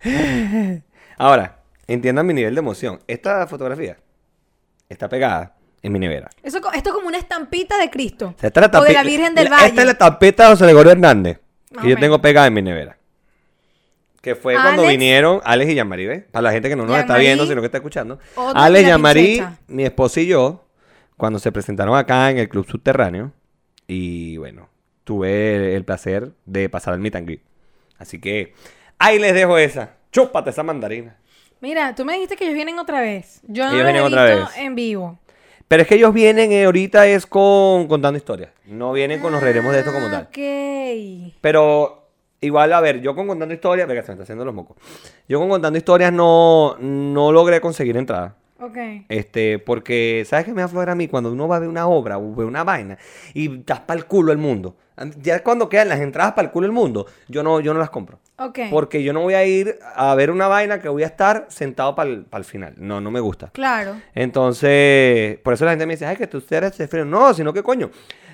Ahora, 1.17 1.59
entiendan 1.87 2.25
mi 2.25 2.33
nivel 2.33 2.55
de 2.55 2.59
emoción. 2.59 2.99
Esta 3.07 3.45
fotografía 3.47 3.97
está 4.89 5.07
pegada 5.09 5.55
en 5.81 5.91
mi 5.93 5.99
nevera. 5.99 6.29
Eso, 6.43 6.57
esto 6.73 6.89
es 6.89 6.95
como 6.95 7.07
una 7.07 7.17
estampita 7.17 7.77
de 7.77 7.89
Cristo. 7.89 8.33
O 8.35 8.39
sea, 8.39 8.47
esta 8.47 8.61
es 8.65 8.71
la 8.71 8.79
o 8.79 8.83
de 8.83 8.93
la 8.93 9.03
Virgen 9.03 9.33
del 9.35 9.45
la- 9.45 9.49
Valle. 9.51 9.67
Esta 9.67 9.81
es 9.81 9.87
la 9.87 9.97
tapeta 9.97 10.43
de 10.45 10.49
José 10.51 10.65
Gregorio 10.65 10.91
Hernández. 10.91 11.39
Más 11.71 11.83
Que 11.83 11.89
yo 11.89 11.95
menos. 11.95 12.01
tengo 12.01 12.21
pegada 12.21 12.47
en 12.47 12.53
mi 12.53 12.61
nevera. 12.61 12.97
Que 14.21 14.35
fue 14.35 14.53
cuando 14.53 14.85
vinieron 14.85 15.41
Alex 15.43 15.71
y 15.71 15.75
Yamari, 15.75 16.05
¿ves? 16.05 16.23
Para 16.31 16.43
la 16.43 16.51
gente 16.51 16.69
que 16.69 16.75
no 16.75 16.85
nos 16.85 16.97
está 16.97 17.17
viendo, 17.17 17.45
sino 17.47 17.59
que 17.61 17.65
está 17.65 17.79
escuchando. 17.79 18.19
Otman 18.35 18.55
Alex, 18.63 18.87
Yamari, 18.87 19.43
mi 19.67 19.83
esposa 19.83 20.21
y 20.21 20.27
yo, 20.27 20.65
cuando 21.17 21.39
se 21.39 21.51
presentaron 21.51 21.95
acá 21.97 22.29
en 22.29 22.37
el 22.37 22.47
Club 22.47 22.67
Subterráneo. 22.69 23.31
Y 23.87 24.37
bueno, 24.37 24.69
tuve 25.03 25.75
el 25.75 25.83
placer 25.85 26.31
de 26.45 26.69
pasar 26.69 26.93
al 26.93 26.99
meet 26.99 27.15
and 27.15 27.25
greet. 27.27 27.41
Así 27.97 28.19
que 28.19 28.53
ahí 28.99 29.17
les 29.19 29.33
dejo 29.33 29.57
esa. 29.57 29.95
Chúpate 30.11 30.51
esa 30.51 30.61
mandarina. 30.63 31.17
Mira, 31.59 31.93
tú 31.95 32.05
me 32.05 32.13
dijiste 32.13 32.35
que 32.35 32.43
ellos 32.45 32.55
vienen 32.55 32.79
otra 32.79 33.01
vez. 33.01 33.41
Yo 33.47 33.65
no 33.65 33.71
Ellos 33.71 33.85
los 33.85 33.95
he 33.95 34.01
otra 34.01 34.25
visto 34.25 34.39
vez. 34.47 34.57
en 34.57 34.75
vivo. 34.75 35.19
Pero 35.67 35.83
es 35.83 35.87
que 35.87 35.95
ellos 35.95 36.13
vienen 36.13 36.51
eh, 36.51 36.65
ahorita 36.65 37.07
es 37.07 37.25
con 37.25 37.87
contando 37.87 38.17
historias. 38.17 38.49
No 38.65 38.91
vienen 38.91 39.19
con 39.19 39.31
nos 39.31 39.41
reiremos 39.41 39.71
de 39.73 39.79
esto 39.79 39.93
como 39.93 40.07
tal. 40.09 40.27
Ah, 40.27 40.27
Ok. 40.29 41.33
Pero 41.39 42.00
igual, 42.41 42.73
a 42.73 42.81
ver, 42.81 43.01
yo 43.01 43.15
con 43.15 43.27
contando 43.27 43.53
historias, 43.53 43.87
venga, 43.87 44.01
se 44.01 44.09
me 44.09 44.13
está 44.15 44.23
haciendo 44.23 44.43
los 44.43 44.53
mocos. 44.53 44.77
Yo 45.27 45.39
con 45.39 45.49
contando 45.49 45.77
historias 45.77 46.11
no, 46.11 46.75
no 46.79 47.31
logré 47.31 47.61
conseguir 47.61 47.95
entrada. 47.97 48.35
Ok. 48.59 48.77
Este, 49.09 49.57
porque, 49.57 50.23
¿sabes 50.27 50.45
qué 50.45 50.53
me 50.53 50.61
aflora 50.61 50.91
a 50.91 50.95
mí? 50.95 51.07
Cuando 51.07 51.31
uno 51.31 51.47
va 51.47 51.55
a 51.55 51.59
ver 51.59 51.69
una 51.69 51.87
obra 51.87 52.19
o 52.19 52.35
ve 52.35 52.45
una 52.45 52.63
vaina 52.63 52.97
y 53.33 53.63
das 53.63 53.79
para 53.79 53.99
el 53.99 54.05
culo 54.05 54.31
el 54.31 54.37
mundo. 54.37 54.75
Ya 55.19 55.41
cuando 55.41 55.67
quedan 55.67 55.89
las 55.89 55.99
entradas 55.99 56.33
para 56.33 56.47
el 56.47 56.51
culo 56.51 56.67
el 56.67 56.71
mundo, 56.71 57.07
yo 57.27 57.41
no, 57.41 57.59
yo 57.59 57.73
no 57.73 57.79
las 57.79 57.89
compro. 57.89 58.19
Ok. 58.37 58.59
Porque 58.69 59.01
yo 59.01 59.13
no 59.13 59.21
voy 59.21 59.33
a 59.33 59.43
ir 59.45 59.79
a 59.95 60.13
ver 60.13 60.29
una 60.29 60.47
vaina 60.47 60.79
que 60.79 60.89
voy 60.89 61.01
a 61.01 61.07
estar 61.07 61.47
sentado 61.49 61.95
para 61.95 62.09
el 62.11 62.43
final. 62.43 62.75
No, 62.77 63.01
no 63.01 63.09
me 63.09 63.19
gusta. 63.19 63.49
Claro. 63.51 63.95
Entonces, 64.13 65.39
por 65.39 65.53
eso 65.53 65.65
la 65.65 65.71
gente 65.71 65.87
me 65.87 65.93
dice, 65.93 66.05
ay, 66.05 66.17
que 66.17 66.27
tú 66.27 66.43
eres 66.51 66.75
frío. 66.87 67.05
No, 67.05 67.33
sino 67.33 67.53
que 67.53 67.63
coño. 67.63 67.89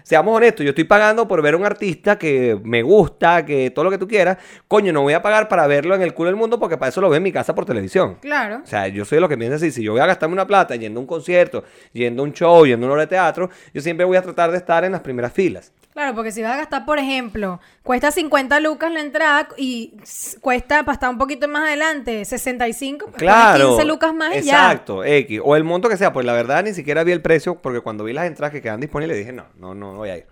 Seamos 0.07 0.37
honestos, 0.37 0.63
yo 0.63 0.69
estoy 0.69 0.85
pagando 0.85 1.27
por 1.27 1.41
ver 1.41 1.55
a 1.55 1.57
un 1.57 1.65
artista 1.65 2.17
que 2.17 2.57
me 2.63 2.81
gusta, 2.81 3.43
que 3.43 3.71
todo 3.71 3.83
lo 3.83 3.91
que 3.91 3.97
tú 3.97 4.07
quieras. 4.07 4.37
Coño, 4.65 4.93
no 4.93 5.01
voy 5.01 5.11
a 5.11 5.21
pagar 5.21 5.49
para 5.49 5.67
verlo 5.67 5.95
en 5.95 6.01
el 6.01 6.13
culo 6.13 6.29
del 6.29 6.37
mundo 6.37 6.57
porque 6.57 6.77
para 6.77 6.87
eso 6.87 7.01
lo 7.01 7.09
veo 7.09 7.17
en 7.17 7.23
mi 7.23 7.33
casa 7.33 7.53
por 7.53 7.65
televisión. 7.65 8.15
Claro. 8.21 8.61
O 8.63 8.65
sea, 8.65 8.87
yo 8.87 9.03
soy 9.03 9.19
lo 9.19 9.27
que 9.27 9.37
piensa 9.37 9.57
así. 9.57 9.69
Si 9.69 9.83
yo 9.83 9.91
voy 9.91 9.99
a 9.99 10.05
gastarme 10.05 10.31
una 10.31 10.47
plata 10.47 10.77
yendo 10.77 10.97
a 10.97 11.01
un 11.01 11.07
concierto, 11.07 11.65
yendo 11.91 12.23
a 12.23 12.25
un 12.25 12.31
show, 12.31 12.65
yendo 12.65 12.85
a 12.85 12.87
una 12.87 12.93
obra 12.93 13.01
de 13.01 13.07
teatro, 13.07 13.49
yo 13.73 13.81
siempre 13.81 14.05
voy 14.05 14.15
a 14.15 14.21
tratar 14.21 14.49
de 14.49 14.59
estar 14.59 14.85
en 14.85 14.93
las 14.93 15.01
primeras 15.01 15.33
filas. 15.33 15.73
Claro, 15.97 16.13
porque 16.13 16.31
si 16.31 16.43
vas 16.43 16.53
a 16.53 16.57
gastar, 16.57 16.85
por 16.85 16.99
ejemplo, 16.99 17.59
cuesta 17.81 18.11
50 18.11 18.59
lucas 18.59 18.91
la 18.91 18.99
entrada 18.99 19.47
y 19.57 19.95
cuesta 20.41 20.83
para 20.83 20.93
estar 20.93 21.09
un 21.09 21.17
poquito 21.17 21.47
más 21.47 21.63
adelante 21.63 22.23
65, 22.23 23.05
pues 23.07 23.17
Claro. 23.17 23.69
15 23.69 23.85
lucas 23.85 24.13
más 24.13 24.29
y 24.35 24.41
ya. 24.43 24.73
Exacto, 24.73 25.03
X. 25.03 25.41
O 25.43 25.55
el 25.55 25.63
monto 25.63 25.89
que 25.89 25.97
sea. 25.97 26.13
Pues 26.13 26.23
la 26.23 26.33
verdad 26.33 26.63
ni 26.63 26.75
siquiera 26.75 27.03
vi 27.03 27.13
el 27.13 27.21
precio 27.23 27.55
porque 27.55 27.81
cuando 27.81 28.03
vi 28.03 28.13
las 28.13 28.27
entradas 28.27 28.53
que 28.53 28.61
quedan 28.61 28.79
disponibles 28.79 29.17
dije, 29.17 29.33
no, 29.33 29.45
no, 29.57 29.73
no, 29.73 29.93
no 29.93 29.97
voy 29.97 30.09
a 30.09 30.17
ir. 30.17 30.27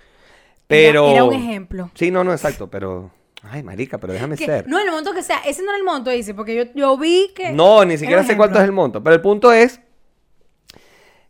Pero... 0.68 1.06
Era, 1.08 1.14
era 1.16 1.24
un 1.24 1.34
ejemplo. 1.34 1.90
Sí, 1.96 2.12
no, 2.12 2.24
no, 2.24 2.32
exacto, 2.32 2.70
pero... 2.70 3.10
Ay, 3.42 3.64
marica, 3.64 3.98
pero 3.98 4.14
déjame 4.14 4.38
Que- 4.38 4.46
ser. 4.46 4.68
no, 4.68 4.80
el 4.80 4.92
monto 4.92 5.16
que 5.16 5.24
sea, 5.24 5.40
ese 5.48 5.64
no 5.64 5.70
era 5.72 5.80
el 5.80 5.84
monto, 5.84 6.12
dice, 6.12 6.36
porque 6.36 6.54
yo, 6.56 6.64
yo 6.76 6.96
vi 6.96 7.32
que... 7.36 7.52
No, 7.54 7.84
ni 7.86 7.98
siquiera 7.98 8.22
Era 8.22 8.28
sé 8.30 8.38
cuánto 8.38 8.60
es 8.60 8.66
el 8.66 8.72
monto. 8.72 9.02
Pero 9.04 9.16
el 9.16 9.22
punto 9.22 9.52
es 9.52 9.80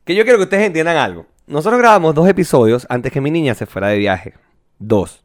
que 0.03 0.13
yo 0.13 0.23
quiero 0.23 0.37
que 0.39 0.43
ustedes 0.43 0.65
entiendan 0.67 0.97
algo. 0.97 1.25
Nosotros 1.47 1.79
grabamos 1.79 2.15
dos 2.15 2.27
episodios 2.27 2.85
antes 2.89 3.11
que 3.11 3.21
mi 3.21 3.31
niña 3.31 3.53
se 3.55 3.65
fuera 3.65 3.87
de 3.89 3.97
viaje. 3.97 4.33
Dos. 4.79 5.23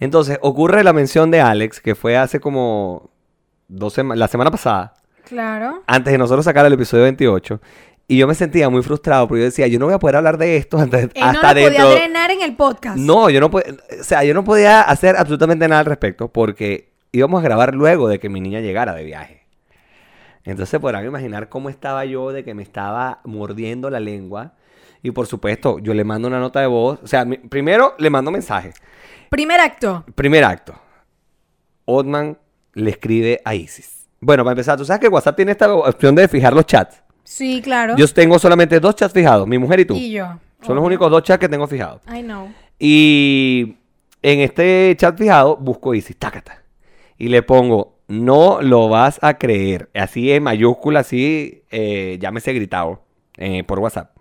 Entonces, 0.00 0.38
ocurre 0.42 0.84
la 0.84 0.92
mención 0.92 1.30
de 1.30 1.40
Alex, 1.40 1.80
que 1.80 1.94
fue 1.94 2.16
hace 2.16 2.38
como 2.40 3.10
dos 3.66 3.92
semanas, 3.92 4.18
la 4.18 4.28
semana 4.28 4.50
pasada, 4.50 4.94
Claro. 5.24 5.82
antes 5.86 6.12
de 6.12 6.18
nosotros 6.18 6.44
sacar 6.44 6.64
el 6.66 6.72
episodio 6.72 7.02
28. 7.04 7.60
Y 8.10 8.16
yo 8.16 8.26
me 8.26 8.34
sentía 8.34 8.70
muy 8.70 8.82
frustrado 8.82 9.28
porque 9.28 9.40
yo 9.40 9.44
decía, 9.46 9.66
yo 9.66 9.78
no 9.78 9.84
voy 9.86 9.94
a 9.94 9.98
poder 9.98 10.16
hablar 10.16 10.38
de 10.38 10.56
esto 10.56 10.78
antes, 10.78 11.10
Él 11.14 11.22
hasta 11.22 11.48
no 11.48 11.60
lo 11.60 11.66
dentro. 11.66 11.84
podía 11.84 11.98
drenar 11.98 12.30
en 12.30 12.40
el 12.42 12.56
podcast. 12.56 12.96
No, 12.96 13.28
yo 13.28 13.40
no 13.40 13.50
podía, 13.50 13.74
o 14.00 14.02
sea, 14.04 14.24
yo 14.24 14.32
no 14.32 14.44
podía 14.44 14.80
hacer 14.80 15.16
absolutamente 15.16 15.68
nada 15.68 15.80
al 15.80 15.86
respecto 15.86 16.28
porque 16.28 16.92
íbamos 17.12 17.40
a 17.40 17.44
grabar 17.44 17.74
luego 17.74 18.08
de 18.08 18.18
que 18.18 18.28
mi 18.30 18.40
niña 18.40 18.60
llegara 18.60 18.94
de 18.94 19.04
viaje. 19.04 19.42
Entonces 20.44 20.80
podrán 20.80 21.04
imaginar 21.04 21.48
cómo 21.50 21.68
estaba 21.68 22.04
yo 22.06 22.32
de 22.32 22.44
que 22.44 22.54
me 22.54 22.62
estaba 22.62 23.20
mordiendo 23.24 23.90
la 23.90 24.00
lengua. 24.00 24.52
Y 25.02 25.10
por 25.12 25.26
supuesto, 25.26 25.78
yo 25.78 25.94
le 25.94 26.04
mando 26.04 26.28
una 26.28 26.40
nota 26.40 26.60
de 26.60 26.66
voz. 26.66 26.98
O 27.02 27.06
sea, 27.06 27.24
mi- 27.24 27.38
primero 27.38 27.94
le 27.98 28.10
mando 28.10 28.30
mensaje. 28.30 28.72
Primer 29.30 29.60
acto. 29.60 30.04
Primer 30.14 30.44
acto. 30.44 30.74
Otman 31.84 32.38
le 32.74 32.90
escribe 32.90 33.40
a 33.44 33.54
Isis. 33.54 34.08
Bueno, 34.20 34.44
para 34.44 34.52
empezar, 34.52 34.76
tú 34.76 34.84
sabes 34.84 35.00
que 35.00 35.08
WhatsApp 35.08 35.36
tiene 35.36 35.52
esta 35.52 35.72
opción 35.72 36.14
de 36.14 36.26
fijar 36.28 36.52
los 36.52 36.66
chats. 36.66 37.02
Sí, 37.24 37.60
claro. 37.62 37.94
Yo 37.96 38.06
tengo 38.08 38.38
solamente 38.38 38.80
dos 38.80 38.96
chats 38.96 39.12
fijados, 39.14 39.46
mi 39.46 39.58
mujer 39.58 39.80
y 39.80 39.84
tú. 39.84 39.94
Y 39.94 40.10
yo. 40.12 40.38
Son 40.62 40.74
los 40.74 40.84
únicos 40.84 41.10
dos 41.10 41.22
chats 41.22 41.38
que 41.38 41.48
tengo 41.48 41.66
fijados. 41.68 42.02
I 42.12 42.22
know. 42.22 42.48
Y 42.78 43.76
en 44.22 44.40
este 44.40 44.94
chat 44.98 45.16
fijado 45.16 45.56
busco 45.56 45.94
Isis, 45.94 46.16
tácata. 46.16 46.62
Y 47.16 47.28
le 47.28 47.42
pongo, 47.42 47.98
no 48.08 48.60
lo 48.62 48.88
vas 48.88 49.18
a 49.22 49.38
creer. 49.38 49.88
Así 49.94 50.32
en 50.32 50.42
mayúscula, 50.42 51.00
así, 51.00 51.62
eh, 51.70 52.18
llámese 52.20 52.52
gritado 52.52 53.02
eh, 53.36 53.62
por 53.64 53.78
WhatsApp. 53.78 54.16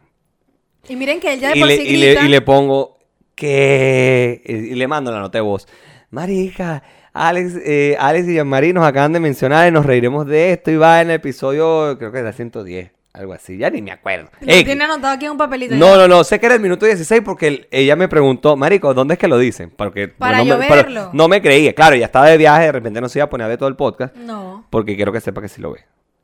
Y 0.89 0.95
miren 0.95 1.19
que 1.19 1.34
él 1.34 1.39
ya 1.39 1.50
de 1.52 1.58
Y 1.58 1.60
por 1.60 1.67
le, 1.69 1.78
sí 1.78 1.84
y, 1.84 1.97
le, 1.97 2.13
y 2.23 2.28
le 2.28 2.41
pongo, 2.41 2.97
que 3.36 4.41
Y 4.45 4.76
le 4.76 4.88
mando 4.88 5.12
la 5.12 5.19
nota 5.19 5.38
de 5.38 5.41
voz. 5.41 5.67
Marica, 6.10 6.84
Alex, 7.13 7.54
eh, 7.65 7.95
Alex 8.00 8.28
y 8.28 8.34
Jean-Marie 8.36 8.73
nos 8.73 8.86
acaban 8.86 9.12
de 9.13 9.19
mencionar 9.19 9.67
y 9.67 9.71
nos 9.71 9.86
reiremos 9.86 10.26
de 10.28 10.54
esto. 10.54 10.71
Y 10.71 10.78
va 10.78 11.02
en 11.02 11.10
el 11.10 11.15
episodio, 11.15 11.97
creo 11.97 12.12
que 12.12 12.19
es 12.19 12.23
la 12.23 12.32
110. 12.34 12.91
Algo 13.13 13.34
así, 13.34 13.58
ya 13.58 13.71
ni 13.71 13.82
me 13.82 13.91
acuerdo. 13.91 14.30
Lo 14.41 14.54
X. 14.54 14.63
tiene 14.65 14.84
anotado 14.84 15.15
aquí 15.15 15.26
en 15.26 15.32
un 15.32 15.38
papelito. 15.39 15.73
No, 15.76 15.95
ya. 15.95 15.97
no, 15.97 16.08
no, 16.08 16.23
sé 16.23 16.39
que 16.39 16.45
era 16.45 16.54
el 16.56 16.62
minuto 16.62 16.86
16 16.86 17.21
porque 17.26 17.47
el- 17.47 17.67
ella 17.71 17.95
me 17.95 18.08
preguntó, 18.08 18.56
Marico, 18.56 18.93
¿dónde 18.93 19.15
es 19.15 19.19
que 19.19 19.28
lo 19.28 19.39
dicen? 19.39 19.71
Porque 19.76 20.08
Para 20.08 20.38
no 20.39 20.43
yo 20.45 20.58
me, 20.60 20.69
verlo. 20.69 21.10
no 21.13 21.28
me 21.28 21.41
creía. 21.41 21.73
Claro, 21.73 21.95
ya 21.95 22.06
estaba 22.06 22.28
de 22.28 22.38
viaje, 22.38 22.65
de 22.65 22.71
repente 22.73 23.02
no 23.02 23.10
se 23.10 23.17
iba 23.17 23.26
a 23.26 23.30
poner 23.30 23.45
a 23.45 23.47
ver 23.47 23.58
todo 23.58 23.69
el 23.69 23.76
podcast 23.76 24.15
No. 24.17 24.67
porque 24.69 24.95
quiero 24.95 25.12
que 25.12 25.19
sepa 25.19 25.41
que 25.41 25.47
sí 25.50 25.60
lo 25.62 25.71
ve. 25.71 25.80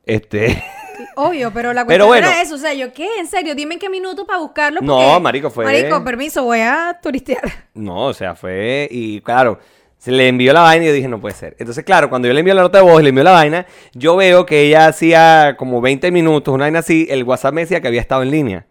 Este. 0.06 0.62
Obvio, 1.16 1.50
pero 1.52 1.72
la 1.72 1.84
Pero 1.86 2.06
cuestión 2.06 2.08
bueno. 2.08 2.26
era 2.26 2.42
eso. 2.42 2.54
O 2.56 2.58
sea, 2.58 2.74
yo, 2.74 2.92
¿qué? 2.92 3.08
¿En 3.18 3.26
serio? 3.26 3.54
Dime 3.54 3.74
en 3.74 3.80
qué 3.80 3.88
minuto 3.88 4.26
para 4.26 4.38
buscarlo. 4.40 4.80
No, 4.80 4.96
porque- 4.96 5.20
marico, 5.20 5.50
fue- 5.50 5.64
Marico, 5.64 6.02
permiso, 6.04 6.44
voy 6.44 6.60
a 6.60 6.98
turistear. 7.02 7.42
No, 7.74 8.06
o 8.06 8.14
sea, 8.14 8.34
fue. 8.34 8.88
Y 8.90 9.20
claro, 9.20 9.58
se 9.98 10.10
le 10.12 10.28
envió 10.28 10.52
la 10.52 10.60
vaina 10.62 10.84
y 10.84 10.88
yo 10.88 10.94
dije, 10.94 11.08
no 11.08 11.20
puede 11.20 11.34
ser. 11.34 11.56
Entonces, 11.58 11.84
claro, 11.84 12.08
cuando 12.10 12.28
yo 12.28 12.34
le 12.34 12.40
envío 12.40 12.54
la 12.54 12.62
nota 12.62 12.78
de 12.78 12.84
voz 12.84 13.00
y 13.00 13.04
le 13.04 13.08
envío 13.08 13.24
la 13.24 13.32
vaina, 13.32 13.66
yo 13.94 14.16
veo 14.16 14.44
que 14.46 14.62
ella 14.62 14.86
hacía 14.86 15.56
como 15.58 15.80
20 15.80 16.10
minutos, 16.10 16.52
una 16.54 16.64
vaina 16.64 16.80
así, 16.80 17.06
el 17.10 17.24
WhatsApp 17.24 17.54
me 17.54 17.62
decía 17.62 17.80
que 17.80 17.88
había 17.88 18.00
estado 18.00 18.22
en 18.22 18.30
línea. 18.30 18.66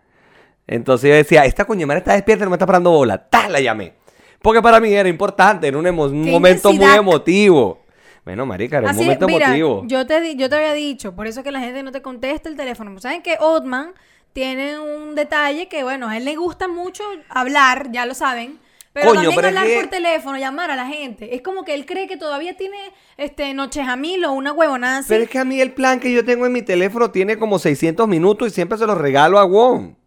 Entonces 0.68 1.10
yo 1.10 1.16
decía, 1.16 1.46
esta 1.46 1.66
coño 1.66 1.86
madre 1.88 2.00
está 2.00 2.14
despierta, 2.14 2.46
no 2.46 2.52
me 2.52 2.56
está 2.56 2.66
parando 2.66 2.92
bola. 2.92 3.18
¡Tá! 3.30 3.50
La 3.50 3.60
llamé. 3.60 3.94
Porque 4.42 4.62
para 4.62 4.80
mí 4.80 4.94
era 4.94 5.10
importante, 5.10 5.68
era 5.68 5.78
un, 5.78 5.86
emo- 5.86 6.06
un 6.10 6.30
momento 6.30 6.72
muy 6.74 6.92
emotivo. 6.96 7.83
Bueno, 8.26 8.46
marica, 8.46 8.78
era 8.78 8.86
un 8.88 8.92
Así, 8.92 9.02
momento 9.02 9.28
mira, 9.28 9.48
emotivo. 9.48 9.84
yo 9.86 10.06
te, 10.06 10.22
di- 10.22 10.36
yo 10.36 10.50
te 10.50 10.56
había 10.56 10.74
dicho, 10.74 11.14
por 11.14 11.28
eso 11.28 11.42
es 11.42 11.44
que 11.44 11.52
la 11.52 11.60
gente 11.60 11.84
no 11.84 11.92
te 11.92 12.02
contesta 12.02 12.48
el 12.50 12.56
teléfono. 12.56 12.98
¿Saben 13.00 13.22
que 13.22 13.36
Otman 13.40 13.92
tiene 14.32 14.80
un 14.80 15.14
detalle 15.16 15.68
que, 15.68 15.84
bueno, 15.84 16.08
a 16.08 16.18
él 16.18 16.26
le 16.26 16.36
gusta 16.36 16.68
mucho 16.68 17.04
hablar, 17.30 17.92
ya 17.92 18.06
lo 18.06 18.14
saben. 18.14 18.60
Pero 18.94 19.08
Coño, 19.08 19.22
también 19.22 19.36
pero 19.36 19.48
es 19.48 19.56
hablar 19.56 19.68
que- 19.68 19.80
por 19.82 19.90
teléfono, 19.90 20.38
llamar 20.38 20.70
a 20.72 20.76
la 20.76 20.86
gente. 20.86 21.36
Es 21.36 21.42
como 21.42 21.66
que 21.66 21.74
él 21.74 21.86
cree 21.86 22.08
que 22.08 22.16
todavía 22.16 22.56
tiene 22.56 22.78
este 23.18 23.52
noches 23.56 23.88
a 23.88 23.96
mil 23.96 24.24
o 24.24 24.32
una 24.34 24.54
huevonada 24.54 25.00
así. 25.00 25.10
Pero 25.10 25.24
es 25.24 25.30
que 25.32 25.40
a 25.40 25.46
mí 25.46 25.60
el 25.60 25.74
plan 25.74 26.00
que 26.00 26.12
yo 26.14 26.24
tengo 26.24 26.46
en 26.46 26.54
mi 26.54 26.62
teléfono 26.62 27.10
tiene 27.12 27.38
como 27.38 27.58
600 27.60 28.08
minutos 28.08 28.48
y 28.48 28.52
siempre 28.52 28.78
se 28.78 28.86
los 28.86 28.98
regalo 28.98 29.40
a 29.40 29.46
Won. 29.46 29.98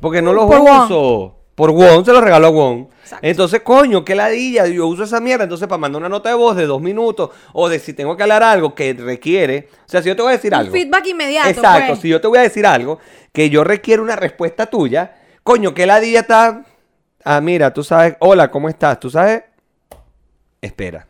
Porque 0.00 0.20
no 0.20 0.32
los 0.32 0.46
Por 0.46 0.60
uso. 0.60 1.35
Por 1.56 1.70
Won 1.70 2.04
se 2.04 2.12
los 2.12 2.22
regalo 2.22 2.46
a 2.48 2.50
Won. 2.50 2.88
Exacto. 3.02 3.26
Entonces, 3.26 3.62
coño, 3.62 4.04
qué 4.04 4.14
ladilla. 4.14 4.66
Yo 4.66 4.86
uso 4.86 5.04
esa 5.04 5.20
mierda. 5.20 5.44
Entonces, 5.44 5.66
para 5.66 5.78
mandar 5.78 6.00
una 6.00 6.08
nota 6.10 6.28
de 6.28 6.34
voz 6.34 6.54
de 6.54 6.66
dos 6.66 6.82
minutos 6.82 7.30
o 7.54 7.68
de 7.70 7.78
si 7.78 7.94
tengo 7.94 8.14
que 8.14 8.22
hablar 8.22 8.42
algo 8.42 8.74
que 8.74 8.92
requiere. 8.92 9.68
O 9.86 9.88
sea, 9.88 10.02
si 10.02 10.08
yo 10.08 10.14
te 10.16 10.20
voy 10.22 10.32
a 10.32 10.36
decir 10.36 10.52
Un 10.52 10.60
algo. 10.60 10.72
feedback 10.72 11.06
inmediato. 11.06 11.48
Exacto. 11.48 11.86
pues. 11.88 12.00
Si 12.00 12.08
yo 12.10 12.20
te 12.20 12.28
voy 12.28 12.38
a 12.38 12.42
decir 12.42 12.66
algo 12.66 12.98
que 13.32 13.48
yo 13.48 13.64
requiero 13.64 14.02
una 14.02 14.16
respuesta 14.16 14.66
tuya, 14.66 15.16
coño, 15.42 15.72
qué 15.72 15.86
ladilla 15.86 16.20
está. 16.20 16.62
Ah, 17.24 17.40
mira, 17.40 17.72
tú 17.72 17.82
sabes. 17.82 18.16
Hola, 18.20 18.50
¿cómo 18.50 18.68
estás? 18.68 19.00
¿Tú 19.00 19.08
sabes? 19.08 19.42
Espera. 20.60 21.08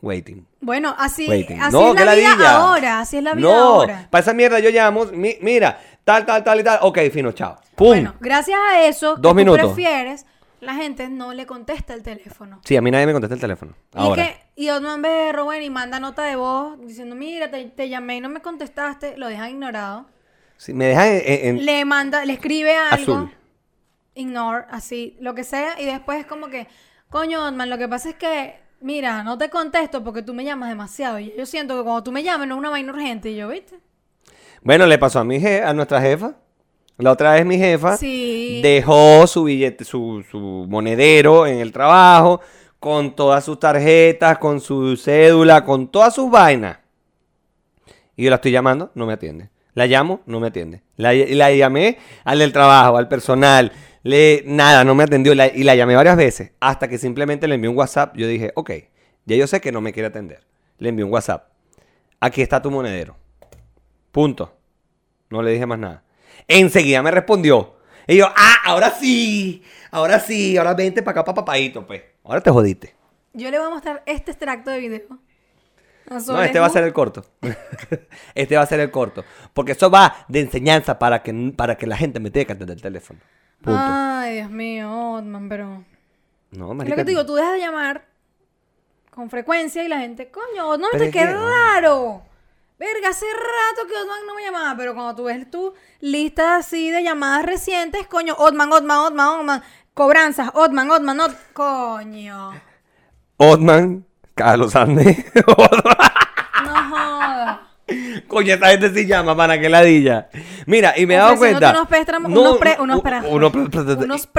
Waiting. 0.00 0.46
Bueno, 0.60 0.94
así, 0.96 1.28
Waiting. 1.28 1.60
así 1.60 1.72
No, 1.76 1.88
es 1.94 2.04
la 2.04 2.14
vida 2.14 2.28
ladilla. 2.30 2.56
ahora. 2.56 3.00
Así 3.00 3.16
es 3.18 3.22
la 3.22 3.34
vida 3.34 3.48
No, 3.48 3.54
ahora. 3.54 4.06
para 4.10 4.22
esa 4.22 4.32
mierda 4.32 4.58
yo 4.60 4.70
llamo, 4.70 5.06
mi- 5.06 5.36
mira, 5.40 5.80
tal, 6.04 6.24
tal, 6.24 6.44
tal 6.44 6.60
y 6.60 6.64
tal. 6.64 6.78
Ok, 6.82 6.98
fino, 7.12 7.32
chao. 7.32 7.56
¡Pum! 7.74 7.88
Bueno, 7.88 8.14
gracias 8.20 8.58
a 8.70 8.84
eso, 8.86 9.16
que 9.16 9.20
Dos 9.22 9.32
tú 9.32 9.36
minutos. 9.36 9.72
prefieres, 9.72 10.24
la 10.60 10.74
gente 10.74 11.08
no 11.08 11.32
le 11.32 11.46
contesta 11.46 11.94
el 11.94 12.02
teléfono. 12.02 12.60
Sí, 12.64 12.76
a 12.76 12.80
mí 12.80 12.90
nadie 12.90 13.06
me 13.06 13.12
contesta 13.12 13.34
el 13.34 13.40
teléfono. 13.40 13.74
Y 13.94 13.98
Ahora. 13.98 14.24
que, 14.24 14.36
y 14.56 14.70
Otman 14.70 15.02
ve 15.02 15.32
Rubén 15.32 15.62
y 15.62 15.70
manda 15.70 15.98
nota 16.00 16.22
de 16.24 16.36
voz 16.36 16.78
diciendo, 16.80 17.14
mira, 17.16 17.50
te, 17.50 17.64
te 17.66 17.88
llamé 17.88 18.16
y 18.16 18.20
no 18.20 18.28
me 18.28 18.40
contestaste, 18.40 19.16
lo 19.16 19.28
dejan 19.28 19.50
ignorado. 19.50 20.06
Sí, 20.56 20.72
me 20.74 20.86
dejan 20.86 21.06
en, 21.08 21.22
en- 21.24 21.56
en 21.58 21.64
Le 21.66 21.84
manda, 21.84 22.24
le 22.24 22.32
escribe 22.32 22.76
algo, 22.76 23.14
azul. 23.14 23.34
ignore, 24.14 24.64
así, 24.70 25.16
lo 25.20 25.34
que 25.34 25.44
sea, 25.44 25.80
y 25.80 25.84
después 25.84 26.18
es 26.20 26.26
como 26.26 26.48
que, 26.48 26.66
coño, 27.08 27.44
Otman, 27.46 27.70
lo 27.70 27.78
que 27.78 27.86
pasa 27.88 28.08
es 28.10 28.14
que, 28.16 28.58
mira, 28.80 29.22
no 29.22 29.36
te 29.38 29.48
contesto 29.50 30.02
porque 30.04 30.22
tú 30.22 30.34
me 30.34 30.44
llamas 30.44 30.68
demasiado. 30.68 31.18
Y 31.18 31.34
yo 31.36 31.46
siento 31.46 31.76
que 31.76 31.82
cuando 31.82 32.02
tú 32.02 32.12
me 32.12 32.22
llamas 32.22 32.46
no 32.48 32.54
es 32.54 32.58
una 32.58 32.70
vaina 32.70 32.92
urgente, 32.92 33.30
y 33.30 33.36
yo, 33.36 33.48
¿viste? 33.48 33.76
Bueno, 34.62 34.86
le 34.86 34.98
pasó 34.98 35.20
a 35.20 35.24
mi 35.24 35.38
je- 35.38 35.62
a 35.62 35.72
nuestra 35.72 36.00
jefa. 36.00 36.34
La 36.98 37.12
otra 37.12 37.32
vez 37.34 37.46
mi 37.46 37.56
jefa 37.58 37.96
Sí. 37.96 38.60
dejó 38.62 39.26
su 39.28 39.44
billete, 39.44 39.84
su, 39.84 40.24
su 40.28 40.38
monedero 40.68 41.46
en 41.46 41.58
el 41.60 41.70
trabajo, 41.72 42.40
con 42.80 43.14
todas 43.14 43.44
sus 43.44 43.58
tarjetas, 43.60 44.38
con 44.38 44.60
su 44.60 44.96
cédula, 44.96 45.64
con 45.64 45.88
todas 45.88 46.14
sus 46.14 46.28
vainas. 46.30 46.78
Y 48.16 48.24
yo 48.24 48.30
la 48.30 48.36
estoy 48.36 48.50
llamando, 48.50 48.90
no 48.94 49.06
me 49.06 49.12
atiende. 49.12 49.48
La 49.74 49.86
llamo, 49.86 50.20
no 50.26 50.40
me 50.40 50.48
atiende. 50.48 50.82
La, 50.96 51.12
la 51.14 51.52
llamé 51.52 51.98
al 52.24 52.40
del 52.40 52.52
trabajo, 52.52 52.96
al 52.96 53.06
personal. 53.06 53.70
Le, 54.08 54.42
nada, 54.46 54.84
no 54.84 54.94
me 54.94 55.04
atendió. 55.04 55.34
La- 55.34 55.48
y 55.48 55.64
la 55.64 55.74
llamé 55.74 55.94
varias 55.94 56.16
veces. 56.16 56.52
Hasta 56.60 56.88
que 56.88 56.96
simplemente 56.96 57.46
le 57.46 57.56
envié 57.56 57.68
un 57.68 57.76
WhatsApp. 57.76 58.16
Yo 58.16 58.26
dije, 58.26 58.52
ok, 58.54 58.70
ya 59.26 59.36
yo 59.36 59.46
sé 59.46 59.60
que 59.60 59.70
no 59.70 59.82
me 59.82 59.92
quiere 59.92 60.06
atender. 60.06 60.46
Le 60.78 60.88
envié 60.88 61.04
un 61.04 61.12
WhatsApp. 61.12 61.48
Aquí 62.18 62.40
está 62.40 62.62
tu 62.62 62.70
monedero. 62.70 63.16
Punto. 64.10 64.56
No 65.28 65.42
le 65.42 65.50
dije 65.50 65.66
más 65.66 65.78
nada. 65.78 66.04
Enseguida 66.46 67.02
me 67.02 67.10
respondió. 67.10 67.76
Y 68.06 68.16
yo, 68.16 68.28
ah, 68.34 68.54
ahora 68.64 68.92
sí. 68.92 69.62
Ahora 69.90 70.18
sí. 70.20 70.56
Ahora 70.56 70.72
vente 70.72 71.02
para 71.02 71.20
acá, 71.20 71.24
para 71.24 71.34
papadito, 71.34 71.86
pues. 71.86 72.02
Ahora 72.24 72.40
te 72.40 72.50
jodiste. 72.50 72.94
Yo 73.34 73.50
le 73.50 73.58
voy 73.58 73.66
a 73.66 73.70
mostrar 73.70 74.02
este 74.06 74.30
extracto 74.30 74.70
de 74.70 74.78
video. 74.78 75.18
No, 76.08 76.42
este 76.42 76.58
va 76.58 76.64
a 76.64 76.70
ser 76.70 76.84
el 76.84 76.94
corto. 76.94 77.26
este 78.34 78.56
va 78.56 78.62
a 78.62 78.66
ser 78.66 78.80
el 78.80 78.90
corto. 78.90 79.22
Porque 79.52 79.72
eso 79.72 79.90
va 79.90 80.24
de 80.28 80.40
enseñanza 80.40 80.98
para 80.98 81.22
que, 81.22 81.52
para 81.54 81.76
que 81.76 81.86
la 81.86 81.98
gente 81.98 82.20
me 82.20 82.30
tenga 82.30 82.46
que 82.46 82.52
atender 82.54 82.76
el 82.78 82.82
teléfono. 82.82 83.20
Punto. 83.62 83.78
Ay, 83.82 84.36
Dios 84.36 84.50
mío, 84.50 85.12
Otman, 85.14 85.48
pero... 85.48 85.66
no, 85.68 85.84
Es 86.52 86.58
lo 86.58 86.74
marica. 86.74 86.96
que 86.96 87.04
te 87.04 87.10
digo, 87.10 87.26
tú 87.26 87.34
dejas 87.34 87.52
de 87.54 87.58
llamar 87.60 88.06
con 89.10 89.28
frecuencia 89.30 89.82
y 89.82 89.88
la 89.88 89.98
gente, 89.98 90.30
coño, 90.30 90.76
Pero 90.76 90.90
te 90.98 91.06
es 91.06 91.12
qué 91.12 91.18
que- 91.20 91.32
raro. 91.32 92.22
Verga, 92.78 93.08
hace 93.08 93.26
rato 93.26 93.88
que 93.88 93.96
Otman 93.96 94.24
no 94.26 94.34
me 94.36 94.42
llamaba, 94.44 94.76
pero 94.76 94.94
cuando 94.94 95.16
tú 95.16 95.24
ves 95.24 95.50
tu 95.50 95.74
lista 96.00 96.56
así 96.58 96.90
de 96.90 97.02
llamadas 97.02 97.44
recientes, 97.44 98.06
coño, 98.06 98.36
Otman, 98.38 98.72
Otman, 98.72 98.98
Otman, 98.98 99.28
Otman, 99.40 99.62
cobranzas, 99.94 100.50
Otman, 100.54 100.88
Otman, 100.88 101.18
Otman, 101.18 101.40
coño. 101.52 102.52
Otman, 103.38 104.06
Carlos 104.36 104.76
Andrés. 104.76 105.24
Coño, 108.48 108.54
esta 108.54 108.68
gente 108.70 109.00
sí 109.00 109.06
llama 109.06 109.36
para 109.36 109.60
que 109.60 109.68
ladilla. 109.68 110.28
Mira, 110.66 110.94
y 110.96 111.06
me 111.06 111.14
he 111.14 111.16
dado 111.18 111.36
cuenta. 111.38 111.70
Unos 111.72 111.88
préstamos, 111.88 112.30
No, 112.30 112.40
unos, 112.40 112.58
pre- 112.58 112.76
unos, 112.80 113.00
pre- 113.02 113.20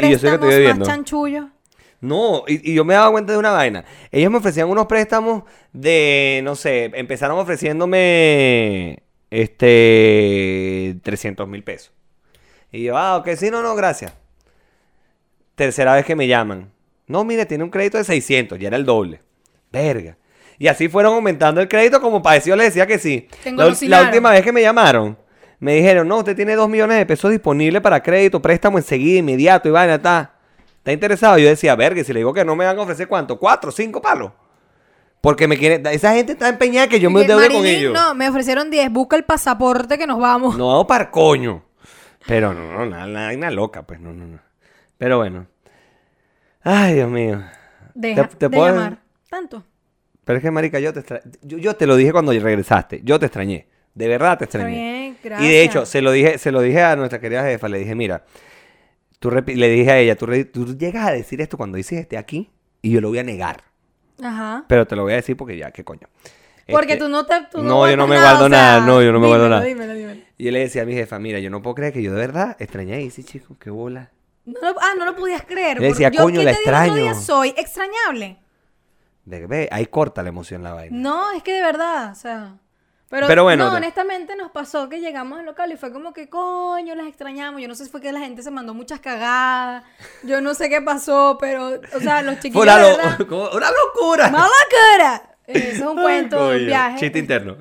y 0.08 0.12
yo 0.12 0.30
préstamos 0.30 0.39
más 0.80 0.88
chanchullos. 0.88 1.45
No, 2.02 2.43
y, 2.48 2.72
y 2.72 2.74
yo 2.76 2.86
me 2.86 2.93
he 2.93 2.98
dado 2.98 3.12
cuenta 3.12 3.34
de 3.34 3.39
una 3.39 3.52
vaina. 3.52 3.84
Ellos 4.12 4.32
me 4.32 4.38
ofrecían 4.38 4.69
unos 4.69 4.86
préstamos 4.88 5.43
de, 5.74 6.41
no 6.43 6.56
sé, 6.56 6.86
empezaron 6.95 7.38
ofreciéndome, 7.39 9.04
este, 9.30 10.98
300 11.04 11.48
mil 11.48 11.63
pesos. 11.63 11.91
Y 12.72 12.84
yo, 12.84 12.98
ah, 12.98 13.17
ok, 13.17 13.30
sí, 13.36 13.50
no, 13.52 13.62
no, 13.62 13.76
gracias. 13.76 14.13
Tercera 15.56 15.93
vez 15.95 16.06
que 16.06 16.15
me 16.15 16.28
llaman. 16.28 16.72
No, 17.08 17.24
mire, 17.26 17.45
tiene 17.45 17.63
un 17.63 17.69
crédito 17.69 17.98
de 17.98 18.04
600, 18.04 18.58
ya 18.60 18.67
era 18.67 18.78
el 18.78 18.86
doble. 18.86 19.22
Verga. 19.72 20.17
Y 20.60 20.67
así 20.67 20.89
fueron 20.89 21.13
aumentando 21.15 21.62
el 21.62 21.67
crédito 21.67 22.00
como 22.02 22.22
pareció, 22.22 22.56
le 22.56 22.65
decía 22.65 22.86
que 22.86 23.00
sí. 23.00 23.28
Te 23.43 23.52
La, 23.54 23.65
la 23.82 24.02
última 24.04 24.30
vez 24.32 24.43
que 24.43 24.52
me 24.52 24.62
llamaron, 24.62 25.17
me 25.60 25.74
dijeron, 25.76 26.08
no, 26.08 26.17
usted 26.17 26.36
tiene 26.36 26.56
2 26.56 26.69
millones 26.69 26.98
de 26.98 27.06
pesos 27.06 27.32
disponibles 27.32 27.82
para 27.82 28.04
crédito, 28.04 28.41
préstamo 28.41 28.78
enseguida, 28.78 29.19
inmediato, 29.19 29.67
y 29.67 29.72
vaina, 29.72 29.95
está. 29.95 30.34
¿Está 30.78 30.91
interesado? 30.91 31.38
Yo 31.38 31.48
decía, 31.50 31.76
verga, 31.76 32.04
si 32.04 32.13
le 32.13 32.19
digo 32.19 32.34
que 32.34 32.45
no 32.45 32.56
me 32.56 32.65
van 32.65 32.78
a 32.78 32.82
ofrecer 32.82 33.08
cuánto, 33.08 33.39
cuatro, 33.39 33.72
cinco 33.72 34.02
palos. 34.02 34.32
Porque 35.22 35.48
me 35.48 35.58
quiere, 35.58 35.82
esa 35.93 36.13
gente 36.13 36.32
está 36.34 36.48
empeñada 36.48 36.88
que 36.88 37.00
yo 37.00 37.10
me 37.10 37.22
endeude 37.22 37.50
con 37.50 37.65
ellos. 37.65 37.93
No, 37.93 38.13
me 38.15 38.30
ofrecieron 38.30 38.69
10, 38.69 38.89
busca 38.89 39.15
el 39.17 39.26
pasaporte 39.26 39.98
que 39.98 40.08
nos 40.08 40.19
vamos. 40.19 40.58
No 40.58 40.72
hago 40.72 40.88
par 40.88 41.12
coño. 41.12 41.63
Pero 42.26 42.54
no, 42.54 42.72
no, 42.72 42.86
nada, 42.86 43.06
nada, 43.08 43.34
una 43.34 43.52
loca, 43.52 43.84
pues, 43.84 44.00
no, 44.00 44.13
no, 44.13 44.26
no. 44.26 44.39
Pero 44.98 45.17
bueno. 45.17 45.48
Ay, 46.63 46.95
Dios 46.95 47.10
mío. 47.10 47.43
Deja 47.93 48.28
te 48.28 48.48
de 48.48 48.58
puedo- 48.58 48.76
llamar. 48.76 49.00
Tanto. 49.30 49.63
Pero 50.30 50.38
es 50.38 50.44
que, 50.44 50.52
marica, 50.52 50.80
yo 50.80 50.94
te 50.94 51.00
extra- 51.00 51.22
yo, 51.42 51.58
yo 51.58 51.76
te 51.76 51.88
lo 51.88 51.96
dije 51.96 52.12
cuando 52.12 52.32
regresaste. 52.32 53.02
Yo 53.04 53.18
te 53.18 53.26
extrañé. 53.26 53.65
De 53.96 54.08
verdad 54.08 54.38
te 54.38 54.44
extrañé. 54.44 55.15
bien, 55.24 55.42
Y 55.44 55.48
de 55.50 55.63
hecho, 55.63 55.88
se 55.88 56.04
lo 56.04 56.12
dije, 56.12 56.38
se 56.38 56.52
lo 56.52 56.62
dije 56.62 56.84
a 56.84 56.96
nuestra 56.96 57.20
querida 57.20 57.44
jefa, 57.46 57.68
le 57.68 57.80
dije, 57.80 57.96
mira, 57.96 58.24
tú 59.18 59.32
le 59.32 59.70
dije 59.70 59.89
a 59.92 59.98
ella, 59.98 60.15
tú, 60.15 60.28
tú 60.54 60.78
llegas 60.78 61.08
a 61.08 61.12
decir 61.13 61.42
esto 61.42 61.58
cuando 61.58 61.78
dices 61.78 62.00
esté 62.02 62.15
aquí 62.15 62.52
y 62.84 62.92
yo 62.92 63.02
lo 63.02 63.10
voy 63.10 63.18
a 63.18 63.24
negar. 63.24 63.63
Ajá. 64.22 64.65
Pero 64.68 64.86
te 64.86 64.96
lo 64.96 65.02
voy 65.02 65.13
a 65.13 65.15
decir 65.15 65.36
porque 65.36 65.58
ya, 65.58 65.72
qué 65.72 65.84
coño. 65.84 66.08
Porque 66.68 66.94
Este, 66.94 67.06
tú 67.06 67.10
no 67.10 67.26
te. 67.26 67.34
tú 67.52 67.63
no, 67.63 67.89
yo 67.89 67.98
no 67.98 68.06
me 68.06 68.13
nada, 68.18 68.30
guardo 68.34 68.46
o 68.46 68.50
sea, 68.50 68.58
nada, 68.60 68.86
no, 68.86 69.02
yo 69.02 69.12
no 69.12 69.20
me 69.20 69.26
guardo 69.26 69.50
nada. 69.50 69.63
Dímelo, 69.63 69.96
dímelo. 69.96 70.22
Y 70.38 70.44
yo 70.44 70.52
le 70.52 70.60
decía 70.60 70.84
a 70.84 70.86
mi 70.86 70.94
jefa, 70.94 71.18
mira, 71.18 71.39
yo 71.39 71.50
no 71.50 71.63
puedo 71.63 71.74
creer 71.74 71.92
que 71.92 72.04
yo 72.04 72.13
de 72.13 72.20
verdad 72.20 72.56
extrañé 72.60 73.04
a 73.04 73.24
chico, 73.24 73.58
qué 73.60 73.72
bola. 73.72 74.12
No 74.46 74.60
lo- 74.62 74.80
ah, 74.80 74.94
no 74.96 75.06
lo 75.06 75.15
podías 75.15 75.42
creer. 75.42 75.78
Yo 75.78 75.86
decía, 75.86 76.12
yo, 76.12 76.22
coño, 76.22 76.42
¿qué 76.42 76.46
la 76.46 76.52
te 76.54 76.60
día? 76.60 76.72
extraño. 76.72 77.15
soy 77.15 77.56
extrañable. 77.58 78.38
De, 79.30 79.46
ve, 79.48 79.70
ahí 79.72 79.86
corta 79.86 80.24
la 80.24 80.30
emoción 80.30 80.63
la 80.63 80.74
vaina. 80.74 80.98
No, 80.98 81.32
es 81.32 81.44
que 81.44 81.54
de 81.54 81.62
verdad, 81.62 82.12
o 82.12 82.15
sea. 82.15 82.56
Pero, 83.10 83.26
Pero 83.26 83.44
bueno, 83.44 83.65
no, 83.65 83.72
te- 83.72 83.78
honestamente 83.78 84.36
nos 84.36 84.52
pasó 84.52 84.88
que 84.88 85.00
llegamos 85.00 85.39
al 85.39 85.46
local 85.46 85.72
y 85.72 85.78
fue 85.78 85.92
como 85.92 86.13
que, 86.13 86.30
coño, 86.30 86.94
las 86.96 87.08
extrañamos. 87.08 87.60
Yo 87.62 87.68
no 87.68 87.74
sé 87.74 87.86
si 87.86 87.89
fue 87.89 88.02
que 88.02 88.12
la 88.12 88.20
gente 88.20 88.44
se 88.44 88.52
mandó 88.52 88.74
muchas 88.76 89.00
cagadas. 89.00 89.84
Yo 90.24 90.42
no 90.42 90.54
sé 90.54 90.70
qué 90.70 90.80
pasó, 90.82 91.38
pero, 91.39 91.80
o 91.96 92.00
sea, 92.00 92.22
los 92.22 92.36
chiquillos. 92.39 92.62
una, 92.63 92.78
de 92.78 92.82
lo- 92.92 92.98
verdad, 92.98 93.18
como 93.30 93.50
una 93.50 93.70
locura. 93.72 94.32
Eso 95.48 95.68
es 95.68 95.82
un 95.82 95.98
Ay, 95.98 96.04
cuento 96.04 96.50
un 96.50 96.65
viaje. 96.65 96.98
Chiste 97.00 97.18
interno. 97.20 97.58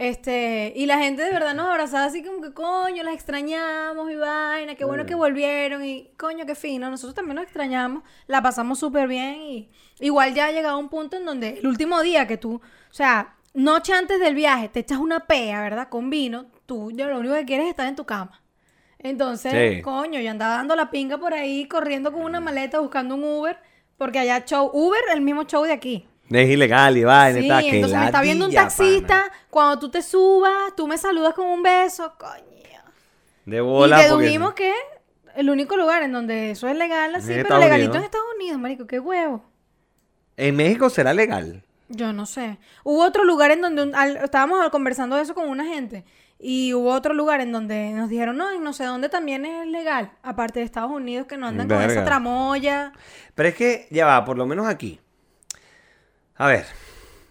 Este, 0.00 0.72
y 0.76 0.86
la 0.86 0.96
gente 0.96 1.22
de 1.22 1.30
verdad 1.30 1.52
nos 1.54 1.66
abrazaba 1.66 2.06
así 2.06 2.24
como 2.24 2.40
que, 2.40 2.54
coño, 2.54 3.02
las 3.02 3.12
extrañamos 3.12 4.10
y 4.10 4.16
vaina, 4.16 4.74
qué 4.74 4.86
bueno 4.86 5.04
que 5.04 5.14
volvieron 5.14 5.84
y 5.84 6.08
coño, 6.16 6.46
qué 6.46 6.54
fino. 6.54 6.88
Nosotros 6.88 7.14
también 7.14 7.34
nos 7.34 7.44
extrañamos, 7.44 8.02
la 8.26 8.40
pasamos 8.40 8.78
súper 8.78 9.06
bien 9.08 9.34
y 9.42 9.70
igual 9.98 10.32
ya 10.32 10.46
ha 10.46 10.52
llegado 10.52 10.78
un 10.78 10.88
punto 10.88 11.18
en 11.18 11.26
donde 11.26 11.58
el 11.58 11.66
último 11.66 12.00
día 12.00 12.26
que 12.26 12.38
tú, 12.38 12.54
o 12.54 12.94
sea, 12.94 13.34
noche 13.52 13.92
antes 13.92 14.18
del 14.20 14.34
viaje, 14.34 14.70
te 14.70 14.80
echas 14.80 14.96
una 14.96 15.26
pea, 15.26 15.60
¿verdad? 15.60 15.90
Con 15.90 16.08
vino, 16.08 16.46
tú 16.64 16.90
ya 16.92 17.06
lo 17.06 17.18
único 17.18 17.34
que 17.34 17.44
quieres 17.44 17.66
es 17.66 17.70
estar 17.72 17.86
en 17.86 17.96
tu 17.96 18.06
cama. 18.06 18.42
Entonces, 19.00 19.76
Sí. 19.76 19.82
coño, 19.82 20.18
yo 20.18 20.30
andaba 20.30 20.54
dando 20.56 20.76
la 20.76 20.90
pinga 20.90 21.18
por 21.18 21.34
ahí, 21.34 21.68
corriendo 21.68 22.10
con 22.10 22.22
una 22.22 22.40
maleta, 22.40 22.80
buscando 22.80 23.16
un 23.16 23.24
Uber, 23.24 23.58
porque 23.98 24.18
allá 24.18 24.46
show, 24.46 24.70
Uber, 24.72 25.00
el 25.12 25.20
mismo 25.20 25.42
show 25.44 25.62
de 25.64 25.72
aquí. 25.72 26.06
Es 26.30 26.48
ilegal 26.48 26.96
y 26.96 27.04
vaina, 27.04 27.38
Sí, 27.40 27.46
está, 27.46 27.60
que 27.60 27.74
entonces 27.76 27.98
me 27.98 28.06
está 28.06 28.20
viendo 28.22 28.44
un 28.46 28.54
taxista, 28.54 29.08
pana. 29.08 29.32
cuando 29.50 29.78
tú 29.80 29.90
te 29.90 30.00
subas, 30.02 30.74
tú 30.76 30.86
me 30.86 30.96
saludas 30.96 31.34
con 31.34 31.46
un 31.46 31.62
beso, 31.62 32.14
coño. 32.18 32.40
De 33.46 33.60
bola. 33.60 33.96
y 34.06 34.08
porque- 34.10 34.22
dedujimos 34.22 34.54
que 34.54 34.72
el 35.34 35.50
único 35.50 35.76
lugar 35.76 36.02
en 36.02 36.12
donde 36.12 36.52
eso 36.52 36.68
es 36.68 36.76
legal 36.76 37.14
así, 37.16 37.28
pero 37.28 37.40
Estados 37.42 37.64
legalito 37.64 37.90
Unidos. 37.90 37.96
en 37.96 38.04
Estados 38.04 38.26
Unidos, 38.36 38.60
marico, 38.60 38.86
qué 38.86 39.00
huevo. 39.00 39.44
En 40.36 40.56
México 40.56 40.88
será 40.88 41.12
legal. 41.14 41.64
Yo 41.88 42.12
no 42.12 42.26
sé. 42.26 42.58
Hubo 42.84 43.02
otro 43.02 43.24
lugar 43.24 43.50
en 43.50 43.60
donde 43.62 43.82
un- 43.82 43.94
al- 43.96 44.18
estábamos 44.18 44.68
conversando 44.70 45.16
de 45.16 45.22
eso 45.22 45.34
con 45.34 45.48
una 45.48 45.64
gente 45.64 46.04
y 46.38 46.72
hubo 46.74 46.92
otro 46.92 47.12
lugar 47.14 47.40
en 47.40 47.50
donde 47.50 47.90
nos 47.90 48.08
dijeron, 48.08 48.36
no, 48.36 48.50
en 48.52 48.62
no 48.62 48.72
sé 48.72 48.84
dónde 48.84 49.08
también 49.08 49.44
es 49.44 49.66
legal, 49.66 50.12
aparte 50.22 50.60
de 50.60 50.64
Estados 50.66 50.92
Unidos 50.92 51.26
que 51.26 51.36
no 51.36 51.48
andan 51.48 51.66
con 51.66 51.82
esa 51.82 52.04
tramoya. 52.04 52.92
Pero 53.34 53.48
es 53.48 53.54
que, 53.56 53.88
ya 53.90 54.06
va, 54.06 54.24
por 54.24 54.38
lo 54.38 54.46
menos 54.46 54.68
aquí. 54.68 55.00
A 56.40 56.46
ver, 56.46 56.64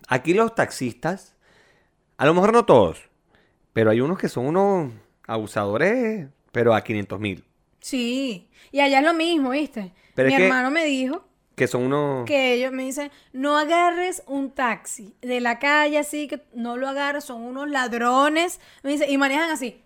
aquí 0.08 0.36
los 0.36 0.54
taxistas, 0.54 1.36
a 2.17 2.26
lo 2.28 2.34
mejor 2.36 2.54
no 2.54 2.63
todos, 2.65 3.10
pero 3.74 3.89
hay 3.89 4.02
unos 4.02 4.19
que 4.19 4.30
son 4.30 4.45
unos 4.45 4.91
abusadores, 5.26 6.28
pero 6.52 6.76
a 6.76 6.84
500 6.84 7.19
mil. 7.19 7.43
Sí, 7.80 8.50
y 8.72 8.82
allá 8.82 9.00
es 9.00 9.06
lo 9.06 9.13
mismo, 9.15 9.50
¿viste? 9.50 9.93
Pero 10.13 10.30
Mi 10.30 10.36
que- 10.38 10.43
hermano 10.45 10.69
me 10.69 10.86
dijo 10.86 11.26
Que 11.56 11.65
son 11.67 11.84
unos... 11.84 12.26
que 12.28 12.54
ellos 12.54 12.72
me 12.72 12.84
dicen, 12.84 13.10
no 13.34 13.58
agarres 13.58 14.22
un 14.28 14.52
taxi 14.52 15.15
de 15.22 15.39
la 15.41 15.58
calle 15.58 15.98
así, 15.98 16.28
que 16.28 16.43
no 16.54 16.78
lo 16.78 16.88
agarres, 16.88 17.24
son 17.24 17.41
unos 17.41 17.67
ladrones. 17.67 18.60
Me 18.84 18.91
dice, 18.91 19.10
y 19.10 19.17
manejan 19.17 19.50
así. 19.50 19.82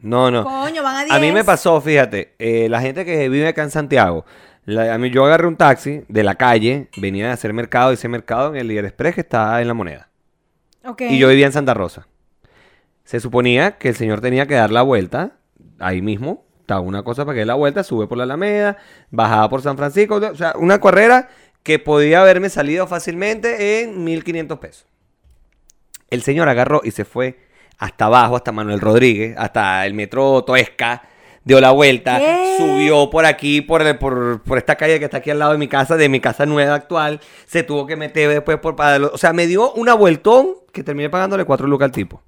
No, 0.00 0.30
no. 0.30 0.44
Coño, 0.44 0.82
van 0.82 0.96
a 0.96 1.04
10. 1.04 1.16
A 1.16 1.18
mí 1.18 1.32
me 1.32 1.44
pasó, 1.44 1.80
fíjate, 1.80 2.34
eh, 2.38 2.68
la 2.68 2.80
gente 2.80 3.04
que 3.06 3.28
vive 3.30 3.48
acá 3.48 3.62
en 3.62 3.70
Santiago, 3.70 4.24
la- 4.68 4.94
a 4.94 4.98
mí 4.98 5.10
yo 5.10 5.24
agarré 5.24 5.46
un 5.46 5.56
taxi 5.56 6.02
de 6.08 6.22
la 6.22 6.34
calle, 6.34 6.88
venía 6.96 7.30
a 7.30 7.32
hacer 7.34 7.52
mercado, 7.52 7.92
hice 7.92 8.08
mercado 8.08 8.50
en 8.50 8.56
el 8.56 8.68
Líder 8.68 8.84
Express 8.84 9.14
que 9.14 9.20
está 9.22 9.60
en 9.60 9.68
La 9.68 9.74
Moneda. 9.74 10.08
Y 11.10 11.18
yo 11.18 11.28
vivía 11.28 11.46
en 11.46 11.52
Santa 11.52 11.74
Rosa. 11.74 12.06
Se 13.04 13.20
suponía 13.20 13.78
que 13.78 13.88
el 13.88 13.96
señor 13.96 14.20
tenía 14.20 14.46
que 14.46 14.54
dar 14.54 14.70
la 14.70 14.82
vuelta 14.82 15.32
ahí 15.78 16.02
mismo. 16.02 16.44
Estaba 16.60 16.80
una 16.80 17.02
cosa 17.02 17.24
para 17.24 17.34
que 17.34 17.40
dé 17.40 17.46
la 17.46 17.54
vuelta, 17.54 17.82
sube 17.82 18.06
por 18.06 18.18
la 18.18 18.24
Alameda, 18.24 18.76
bajaba 19.10 19.48
por 19.48 19.62
San 19.62 19.76
Francisco. 19.78 20.16
O 20.16 20.34
sea, 20.34 20.52
una 20.56 20.78
carrera 20.80 21.28
que 21.62 21.78
podía 21.78 22.20
haberme 22.20 22.50
salido 22.50 22.86
fácilmente 22.86 23.82
en 23.82 24.04
1500 24.04 24.58
pesos. 24.58 24.86
El 26.10 26.22
señor 26.22 26.48
agarró 26.48 26.82
y 26.84 26.90
se 26.90 27.04
fue 27.06 27.38
hasta 27.78 28.06
abajo, 28.06 28.36
hasta 28.36 28.52
Manuel 28.52 28.80
Rodríguez, 28.80 29.34
hasta 29.38 29.86
el 29.86 29.94
metro 29.94 30.44
Toesca, 30.44 31.02
dio 31.44 31.60
la 31.60 31.70
vuelta, 31.70 32.18
¿Qué? 32.18 32.56
subió 32.58 33.08
por 33.10 33.24
aquí, 33.24 33.60
por, 33.62 33.82
el- 33.82 33.96
por, 33.98 34.42
por 34.42 34.58
esta 34.58 34.76
calle 34.76 34.98
que 34.98 35.06
está 35.06 35.18
aquí 35.18 35.30
al 35.30 35.38
lado 35.38 35.52
de 35.52 35.58
mi 35.58 35.68
casa, 35.68 35.96
de 35.96 36.08
mi 36.08 36.20
casa 36.20 36.44
nueva 36.46 36.74
actual, 36.74 37.20
se 37.46 37.62
tuvo 37.62 37.86
que 37.86 37.96
meter 37.96 38.28
después 38.28 38.58
por... 38.58 38.76
para- 38.76 39.06
O 39.06 39.18
sea, 39.18 39.32
me 39.32 39.46
dio 39.46 39.72
una 39.72 39.94
vueltón 39.94 40.50
que 40.72 40.82
terminé 40.82 41.08
pagándole 41.10 41.44
cuatro 41.44 41.66
lucas 41.66 41.86
al 41.86 41.92
tipo. 41.92 42.22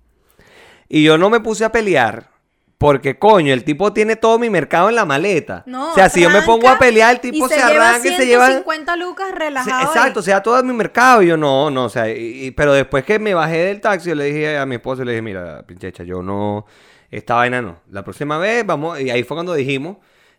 Y 0.89 1.05
yo 1.05 1.19
no 1.19 1.31
me 1.31 1.41
puse 1.41 1.65
a 1.65 1.71
pelear. 1.73 2.31
Porque, 2.79 3.19
coño, 3.19 3.53
el 3.53 3.63
tipo 3.63 3.93
tiene 3.93 4.17
todo 4.17 4.39
mi 4.39 4.49
mercado 4.49 4.89
en 4.89 4.95
la 4.95 5.05
maleta. 5.05 5.65
No, 5.67 5.91
o 5.93 5.95
sea, 5.95 6.09
si 6.09 6.23
yo 6.23 6.31
me 6.31 6.41
pongo 6.41 6.67
a 6.67 6.79
pelear, 6.79 7.11
el 7.17 7.21
tipo 7.21 7.47
se, 7.47 7.61
arranca 7.61 8.09
y 8.09 8.17
se 8.17 8.25
lleva... 8.25 8.47
150 8.47 8.97
lucas 8.97 9.33
relajado. 9.33 9.83
exacto, 9.83 10.21
o 10.21 10.23
ahí. 10.23 10.25
sea, 10.25 10.43
todo 10.43 10.63
mi 10.63 10.73
mercado. 10.73 11.21
Y 11.21 11.27
yo 11.27 11.37
no, 11.37 11.71
no, 11.71 11.85
o 11.85 11.89
sea, 11.91 12.09
y- 12.09 12.47
y- 12.47 12.51
pero 12.53 12.73
después 12.73 13.05
que 13.05 13.19
me 13.19 13.35
bajé 13.35 13.59
del 13.67 13.83
taxi, 13.83 14.09
yo 14.09 14.15
le 14.15 14.25
dije 14.25 14.57
a 14.57 14.65
mi 14.65 14.77
esposo, 14.77 15.05
le 15.05 15.13
dije, 15.13 15.21
mira, 15.21 15.63
pinchecha, 15.67 16.05
yo 16.05 16.23
no, 16.23 16.65
esta 17.11 17.35
vaina 17.35 17.61
no. 17.61 17.79
La 17.91 18.05
próxima 18.05 18.39
vez 18.39 18.65
vamos, 18.65 19.01
y 19.01 19.11
ahí 19.11 19.23
fue 19.23 19.37
cuando 19.37 19.55
dijimos, 19.55 19.97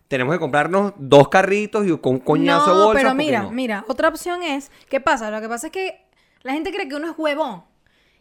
tenemos 0.07 0.35
que 0.35 0.39
comprarnos 0.39 0.93
dos 0.97 1.29
carritos 1.29 1.87
y 1.87 1.97
con 1.97 2.13
un 2.13 2.19
coñazo 2.19 2.73
de 2.73 2.79
no, 2.79 2.85
bolsa. 2.85 3.01
pero 3.01 3.15
mira, 3.15 3.43
no. 3.43 3.51
mira, 3.51 3.85
otra 3.87 4.09
opción 4.09 4.43
es, 4.43 4.71
¿qué 4.89 4.99
pasa? 4.99 5.31
Lo 5.31 5.41
que 5.41 5.49
pasa 5.49 5.67
es 5.67 5.73
que 5.73 6.05
la 6.43 6.53
gente 6.53 6.71
cree 6.71 6.87
que 6.87 6.95
uno 6.95 7.11
es 7.11 7.17
huevón. 7.17 7.63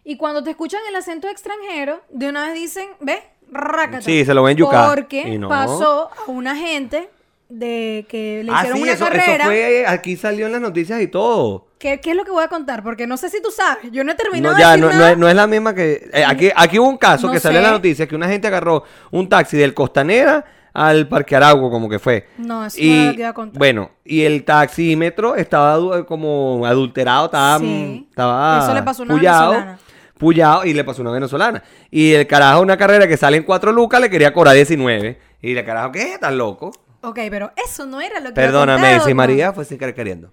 Y 0.05 0.17
cuando 0.17 0.43
te 0.43 0.51
escuchan 0.51 0.81
el 0.89 0.97
acento 0.97 1.29
extranjero, 1.29 2.01
de 2.09 2.29
una 2.29 2.47
vez 2.47 2.55
dicen, 2.55 2.89
¿ves? 3.01 3.21
Rácata. 3.51 4.03
Sí, 4.03 4.25
se 4.25 4.33
lo 4.33 4.43
ven 4.43 4.57
yucar. 4.57 4.89
Porque 4.89 5.39
no. 5.39 5.49
pasó 5.49 6.11
a 6.27 6.31
una 6.31 6.57
gente 6.57 7.11
de 7.51 8.07
que 8.09 8.43
le 8.45 8.51
Ah, 8.53 8.59
hicieron 8.61 8.77
sí, 8.79 8.83
una 8.85 8.93
eso, 8.93 9.05
eso 9.07 9.13
carrera. 9.13 9.45
fue, 9.45 9.85
aquí 9.87 10.17
salió 10.17 10.47
en 10.47 10.53
las 10.53 10.61
noticias 10.61 11.01
y 11.03 11.09
todo. 11.09 11.67
¿Qué, 11.79 11.99
qué 12.01 12.11
es 12.13 12.17
lo 12.17 12.25
que 12.25 12.31
voy 12.31 12.45
a 12.45 12.49
contar? 12.49 12.83
Porque 12.83 13.07
no 13.07 13.17
sé 13.17 13.29
si 13.29 13.43
tú 13.43 13.51
sabes. 13.51 13.91
Yo 13.91 14.05
no 14.05 14.13
he 14.13 14.15
terminado 14.15 14.53
No, 14.53 14.57
de 14.57 14.63
ya, 14.63 14.71
decir 14.77 14.85
no, 14.85 14.93
no 14.93 15.07
es, 15.07 15.19
no 15.19 15.29
es 15.29 15.35
la 15.35 15.47
misma 15.47 15.75
que... 15.75 16.09
eh, 16.13 16.25
aquí, 16.25 16.51
aquí 16.55 16.79
hubo 16.79 16.89
un 16.89 16.97
caso 16.99 17.27
No 17.27 17.33
que 17.33 17.41
salió 17.41 17.59
en 17.59 17.65
la 17.65 17.71
sé. 17.71 17.75
noticia 17.75 18.07
que 18.07 18.15
una 18.15 18.29
gente 18.29 18.47
agarró 18.49 18.85
un 19.11 19.29
taxi 19.29 19.57
del 19.57 19.75
Costanera 19.75 20.45
al 20.73 21.09
Parque 21.09 21.35
Arauco, 21.35 21.71
como 21.71 21.89
que 21.89 21.99
fue. 21.99 22.29
No, 22.39 22.65
eso 22.65 22.77
no 22.81 22.85
era 22.87 23.05
lo 23.07 23.13
que 23.15 23.21
iba 23.21 23.29
a 23.31 23.35
contar. 23.35 23.59
Bueno, 23.59 23.91
y 24.05 24.23
el 24.23 24.45
taxímetro 24.45 25.35
estaba 25.35 25.77
adu- 25.77 26.05
como 26.07 26.65
adulterado, 26.67 27.25
estaba... 27.27 27.59
Sí. 27.59 28.07
estaba 28.11 28.61
Eso 28.63 28.75
le 28.75 28.83
pasó 28.85 29.03
una 29.03 29.15
pullado, 29.15 29.51
venezolana. 29.53 29.79
Pullado 30.19 30.65
y 30.67 30.75
le 30.75 30.85
pasó 30.85 31.03
una 31.03 31.11
venezolana. 31.11 31.63
Y 31.91 32.13
el 32.13 32.27
carajo, 32.27 32.61
una 32.61 32.77
carrera 32.77 33.09
que 33.09 33.17
sale 33.17 33.39
en 33.39 33.43
4 33.43 33.73
lucas, 33.73 34.01
le 34.01 34.11
quería 34.11 34.33
cobrar 34.33 34.55
19. 34.55 35.19
Y 35.43 35.57
el 35.57 35.65
carajo, 35.65 35.91
¿qué? 35.93 36.13
¿Estás 36.15 36.35
loco? 36.35 36.71
Ok, 37.03 37.19
pero 37.31 37.53
eso 37.65 37.87
no 37.87 38.01
era 38.01 38.21
lo 38.21 38.33
que 38.33 38.41
iba 38.41 38.43
a 38.43 38.47
Perdóname, 38.47 38.83
contar, 38.89 39.01
si 39.03 39.11
¿no? 39.11 39.15
María 39.17 39.53
fue 39.53 39.65
sin 39.65 39.79
querer 39.79 39.95
queriendo. 39.95 40.33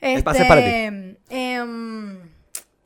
El 0.00 0.22
pase 0.22 0.38
Este, 0.42 0.48
para 0.48 0.60
ti. 0.60 1.16
em, 1.30 2.18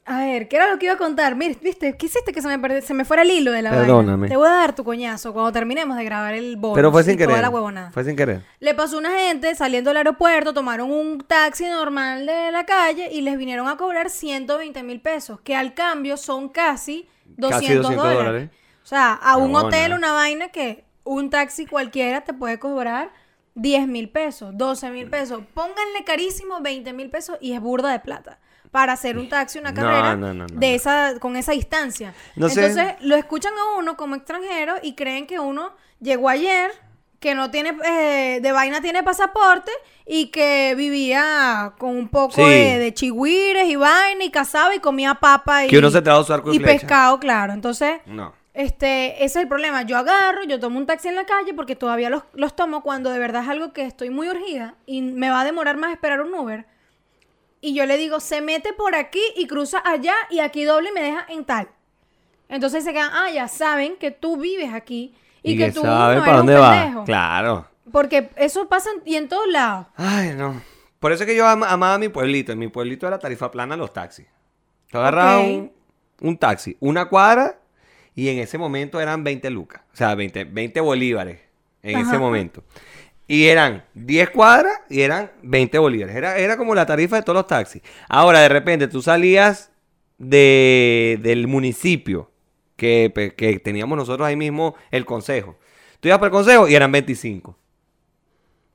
a 0.06 0.18
ver, 0.24 0.48
¿qué 0.48 0.56
era 0.56 0.70
lo 0.70 0.78
que 0.78 0.86
iba 0.86 0.94
a 0.94 0.98
contar? 0.98 1.34
Mira, 1.36 1.56
viste, 1.62 1.96
¿qué 1.96 2.06
hiciste 2.06 2.32
que 2.32 2.40
se 2.42 2.56
me, 2.56 2.80
se 2.82 2.94
me 2.94 3.04
fuera 3.04 3.22
el 3.22 3.30
hilo 3.30 3.52
de 3.52 3.62
la 3.62 3.70
Perdóname. 3.70 4.22
vaina? 4.22 4.28
Te 4.28 4.36
voy 4.36 4.48
a 4.48 4.52
dar 4.52 4.74
tu 4.74 4.84
coñazo 4.84 5.32
cuando 5.32 5.52
terminemos 5.52 5.96
de 5.96 6.04
grabar 6.04 6.34
el 6.34 6.56
bonus 6.56 6.76
Pero 6.76 6.90
fue 6.92 7.02
sin 7.04 7.14
y 7.14 7.16
toda 7.16 7.28
querer. 7.28 7.42
la 7.42 7.48
huevonada. 7.50 7.90
Fue 7.92 8.04
sin 8.04 8.16
querer. 8.16 8.44
Le 8.60 8.74
pasó 8.74 8.96
una 8.98 9.10
gente 9.18 9.54
saliendo 9.54 9.90
del 9.90 9.98
aeropuerto, 9.98 10.54
tomaron 10.54 10.90
un 10.90 11.18
taxi 11.20 11.66
normal 11.66 12.26
de 12.26 12.50
la 12.52 12.64
calle 12.64 13.08
y 13.12 13.20
les 13.22 13.36
vinieron 13.38 13.68
a 13.68 13.76
cobrar 13.76 14.08
120 14.10 14.82
mil 14.84 15.00
pesos, 15.00 15.40
que 15.40 15.54
al 15.56 15.74
cambio 15.74 16.16
son 16.16 16.48
casi 16.48 17.08
200, 17.36 17.50
Casi 17.50 17.74
200 17.74 17.96
dólares. 17.96 18.18
dólares. 18.24 18.50
O 18.82 18.86
sea, 18.86 19.12
a 19.14 19.36
un 19.36 19.54
hotel, 19.54 19.92
una 19.92 20.12
vaina 20.12 20.48
que 20.48 20.84
un 21.12 21.28
taxi 21.30 21.66
cualquiera 21.66 22.20
te 22.20 22.32
puede 22.32 22.58
cobrar 22.58 23.10
10 23.54 23.88
mil 23.88 24.08
pesos, 24.10 24.56
12 24.56 24.90
mil 24.90 25.08
pesos. 25.10 25.42
Pónganle 25.54 26.04
carísimo 26.06 26.60
20 26.60 26.92
mil 26.92 27.10
pesos 27.10 27.36
y 27.40 27.52
es 27.52 27.60
burda 27.60 27.90
de 27.90 27.98
plata. 27.98 28.38
Para 28.70 28.92
hacer 28.92 29.18
un 29.18 29.28
taxi, 29.28 29.58
una 29.58 29.74
carrera 29.74 30.14
no, 30.14 30.32
no, 30.32 30.46
no, 30.46 30.60
de 30.60 30.74
esa, 30.76 31.14
con 31.18 31.34
esa 31.36 31.50
distancia. 31.50 32.14
No 32.36 32.48
sé. 32.48 32.64
Entonces, 32.66 32.94
lo 33.00 33.16
escuchan 33.16 33.52
a 33.58 33.78
uno 33.78 33.96
como 33.96 34.14
extranjero 34.14 34.74
y 34.82 34.94
creen 34.94 35.26
que 35.26 35.40
uno 35.40 35.72
llegó 35.98 36.28
ayer, 36.28 36.70
que 37.18 37.34
no 37.34 37.50
tiene, 37.50 37.76
eh, 37.84 38.38
de 38.40 38.52
vaina 38.52 38.80
tiene 38.80 39.02
pasaporte 39.02 39.72
y 40.06 40.26
que 40.30 40.74
vivía 40.76 41.72
con 41.78 41.96
un 41.96 42.08
poco 42.08 42.36
Sí. 42.36 42.42
de, 42.42 42.78
de 42.78 42.94
chigüires 42.94 43.68
y 43.68 43.74
vaina 43.74 44.22
y 44.22 44.30
cazaba 44.30 44.76
y 44.76 44.78
comía 44.78 45.16
papa 45.16 45.64
y, 45.64 45.68
Que 45.68 45.78
uno 45.78 45.90
se 45.90 45.98
y 46.52 46.56
y 46.56 46.58
flecha. 46.60 46.78
pescado, 46.80 47.18
claro. 47.18 47.52
Entonces, 47.52 47.98
No. 48.06 48.32
Este, 48.62 49.16
ese 49.24 49.24
es 49.24 49.36
el 49.36 49.48
problema. 49.48 49.82
Yo 49.82 49.96
agarro, 49.96 50.42
yo 50.44 50.58
tomo 50.60 50.78
un 50.78 50.86
taxi 50.86 51.08
en 51.08 51.14
la 51.16 51.24
calle 51.26 51.54
porque 51.54 51.76
todavía 51.76 52.10
los, 52.10 52.22
los 52.34 52.54
tomo 52.56 52.82
cuando 52.82 53.10
de 53.10 53.18
verdad 53.18 53.42
es 53.42 53.48
algo 53.48 53.72
que 53.72 53.84
estoy 53.84 54.10
muy 54.10 54.28
urgida 54.28 54.74
y 54.86 55.02
me 55.02 55.30
va 55.30 55.40
a 55.40 55.44
demorar 55.44 55.76
más 55.76 55.92
esperar 55.92 56.20
un 56.20 56.34
Uber. 56.34 56.66
Y 57.60 57.74
yo 57.74 57.84
le 57.86 57.96
digo, 57.96 58.20
se 58.20 58.40
mete 58.40 58.72
por 58.72 58.94
aquí 58.94 59.20
y 59.36 59.46
cruza 59.46 59.82
allá 59.84 60.14
y 60.30 60.40
aquí 60.40 60.64
doble 60.64 60.88
y 60.90 60.92
me 60.92 61.02
deja 61.02 61.26
en 61.28 61.44
tal. 61.44 61.68
Entonces 62.48 62.82
se 62.84 62.92
quedan, 62.92 63.10
ah, 63.12 63.30
ya 63.30 63.48
saben 63.48 63.96
que 63.96 64.10
tú 64.10 64.36
vives 64.36 64.72
aquí 64.74 65.14
y, 65.42 65.56
que, 65.56 65.70
tú 65.70 65.82
no 65.84 65.90
para 65.90 66.36
dónde 66.38 66.54
va. 66.56 67.04
Claro. 67.04 67.66
Porque 67.92 68.30
eso 68.36 68.68
pasa 68.68 68.90
en- 68.90 69.02
y 69.04 69.16
en 69.16 69.28
todos 69.28 69.46
lados. 69.48 69.86
Ay, 69.96 70.32
no. 70.36 70.60
Por 70.98 71.12
eso 71.12 71.22
es 71.24 71.28
que 71.28 71.36
yo 71.36 71.46
am- 71.46 71.62
amaba 71.62 71.96
mi 71.98 72.08
pueblito. 72.08 72.52
En 72.52 72.58
mi 72.58 72.68
pueblito 72.68 73.06
era 73.06 73.18
tarifa 73.18 73.50
plana 73.50 73.76
los 73.76 73.92
taxis. 73.92 74.26
Tú 74.90 74.98
agarrabas 74.98 75.38
Ok. 75.38 75.44
un, 75.46 75.72
un 76.22 76.36
taxi, 76.38 76.76
una 76.80 77.06
cuadra, 77.08 77.59
y 78.20 78.28
en 78.28 78.38
ese 78.38 78.58
momento 78.58 79.00
eran 79.00 79.24
20 79.24 79.48
lucas. 79.50 79.82
O 79.92 79.96
sea, 79.96 80.14
20, 80.14 80.44
20 80.44 80.80
bolívares 80.80 81.40
en 81.82 81.98
ese 82.00 82.18
momento. 82.18 82.62
Y 83.26 83.46
eran 83.46 83.84
10 83.94 84.30
cuadras 84.30 84.72
y 84.90 85.00
eran 85.02 85.30
20 85.42 85.78
bolívares. 85.78 86.16
Era, 86.16 86.36
era 86.36 86.56
como 86.56 86.74
la 86.74 86.84
tarifa 86.84 87.16
de 87.16 87.22
todos 87.22 87.36
los 87.36 87.46
taxis. 87.46 87.80
Ahora, 88.08 88.40
de 88.40 88.48
repente, 88.48 88.88
tú 88.88 89.00
salías 89.02 89.70
de, 90.18 91.18
del 91.22 91.46
municipio 91.46 92.30
que, 92.76 93.10
pe- 93.14 93.34
que 93.34 93.58
teníamos 93.60 93.96
nosotros 93.96 94.26
ahí 94.26 94.36
mismo, 94.36 94.74
el 94.90 95.06
consejo. 95.06 95.56
Tú 96.00 96.08
ibas 96.08 96.18
para 96.18 96.26
el 96.28 96.32
consejo 96.32 96.68
y 96.68 96.74
eran 96.74 96.90
25. 96.92 97.56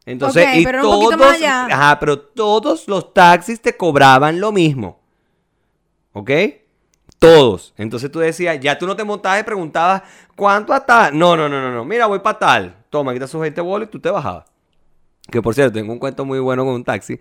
Entonces, 0.06 0.48
Ok, 0.48 0.56
y 0.56 0.64
pero 0.64 0.82
todos, 0.82 1.18
más 1.18 1.36
allá. 1.36 1.66
ajá, 1.66 2.00
pero 2.00 2.20
todos 2.20 2.88
los 2.88 3.14
taxis 3.14 3.60
te 3.62 3.76
cobraban 3.76 4.40
lo 4.40 4.52
mismo. 4.52 5.00
¿Ok? 6.14 6.32
Todos. 7.26 7.74
Entonces 7.78 8.12
tú 8.12 8.20
decías, 8.20 8.60
ya 8.60 8.78
tú 8.78 8.86
no 8.88 8.96
te 8.96 9.04
montabas 9.04 9.42
y 9.42 9.44
preguntabas, 9.44 10.04
¿cuánto 10.36 10.74
hasta? 10.74 11.12
No, 11.12 11.36
no, 11.36 11.50
no, 11.50 11.62
no, 11.62 11.72
no. 11.72 11.86
Mira, 11.86 12.06
voy 12.08 12.20
para 12.20 12.40
tal. 12.40 12.76
Toma, 12.90 13.14
quita 13.14 13.28
sus 13.28 13.42
20 13.42 13.62
bolos 13.62 13.88
y 13.88 13.92
tú 13.92 14.00
te 14.00 14.10
bajabas. 14.10 14.46
Que 15.32 15.42
por 15.42 15.54
cierto, 15.56 15.74
tengo 15.74 15.92
un 15.92 16.00
cuento 16.00 16.24
muy 16.26 16.40
bueno 16.40 16.64
con 16.66 16.74
un 16.76 16.84
taxi. 16.84 17.20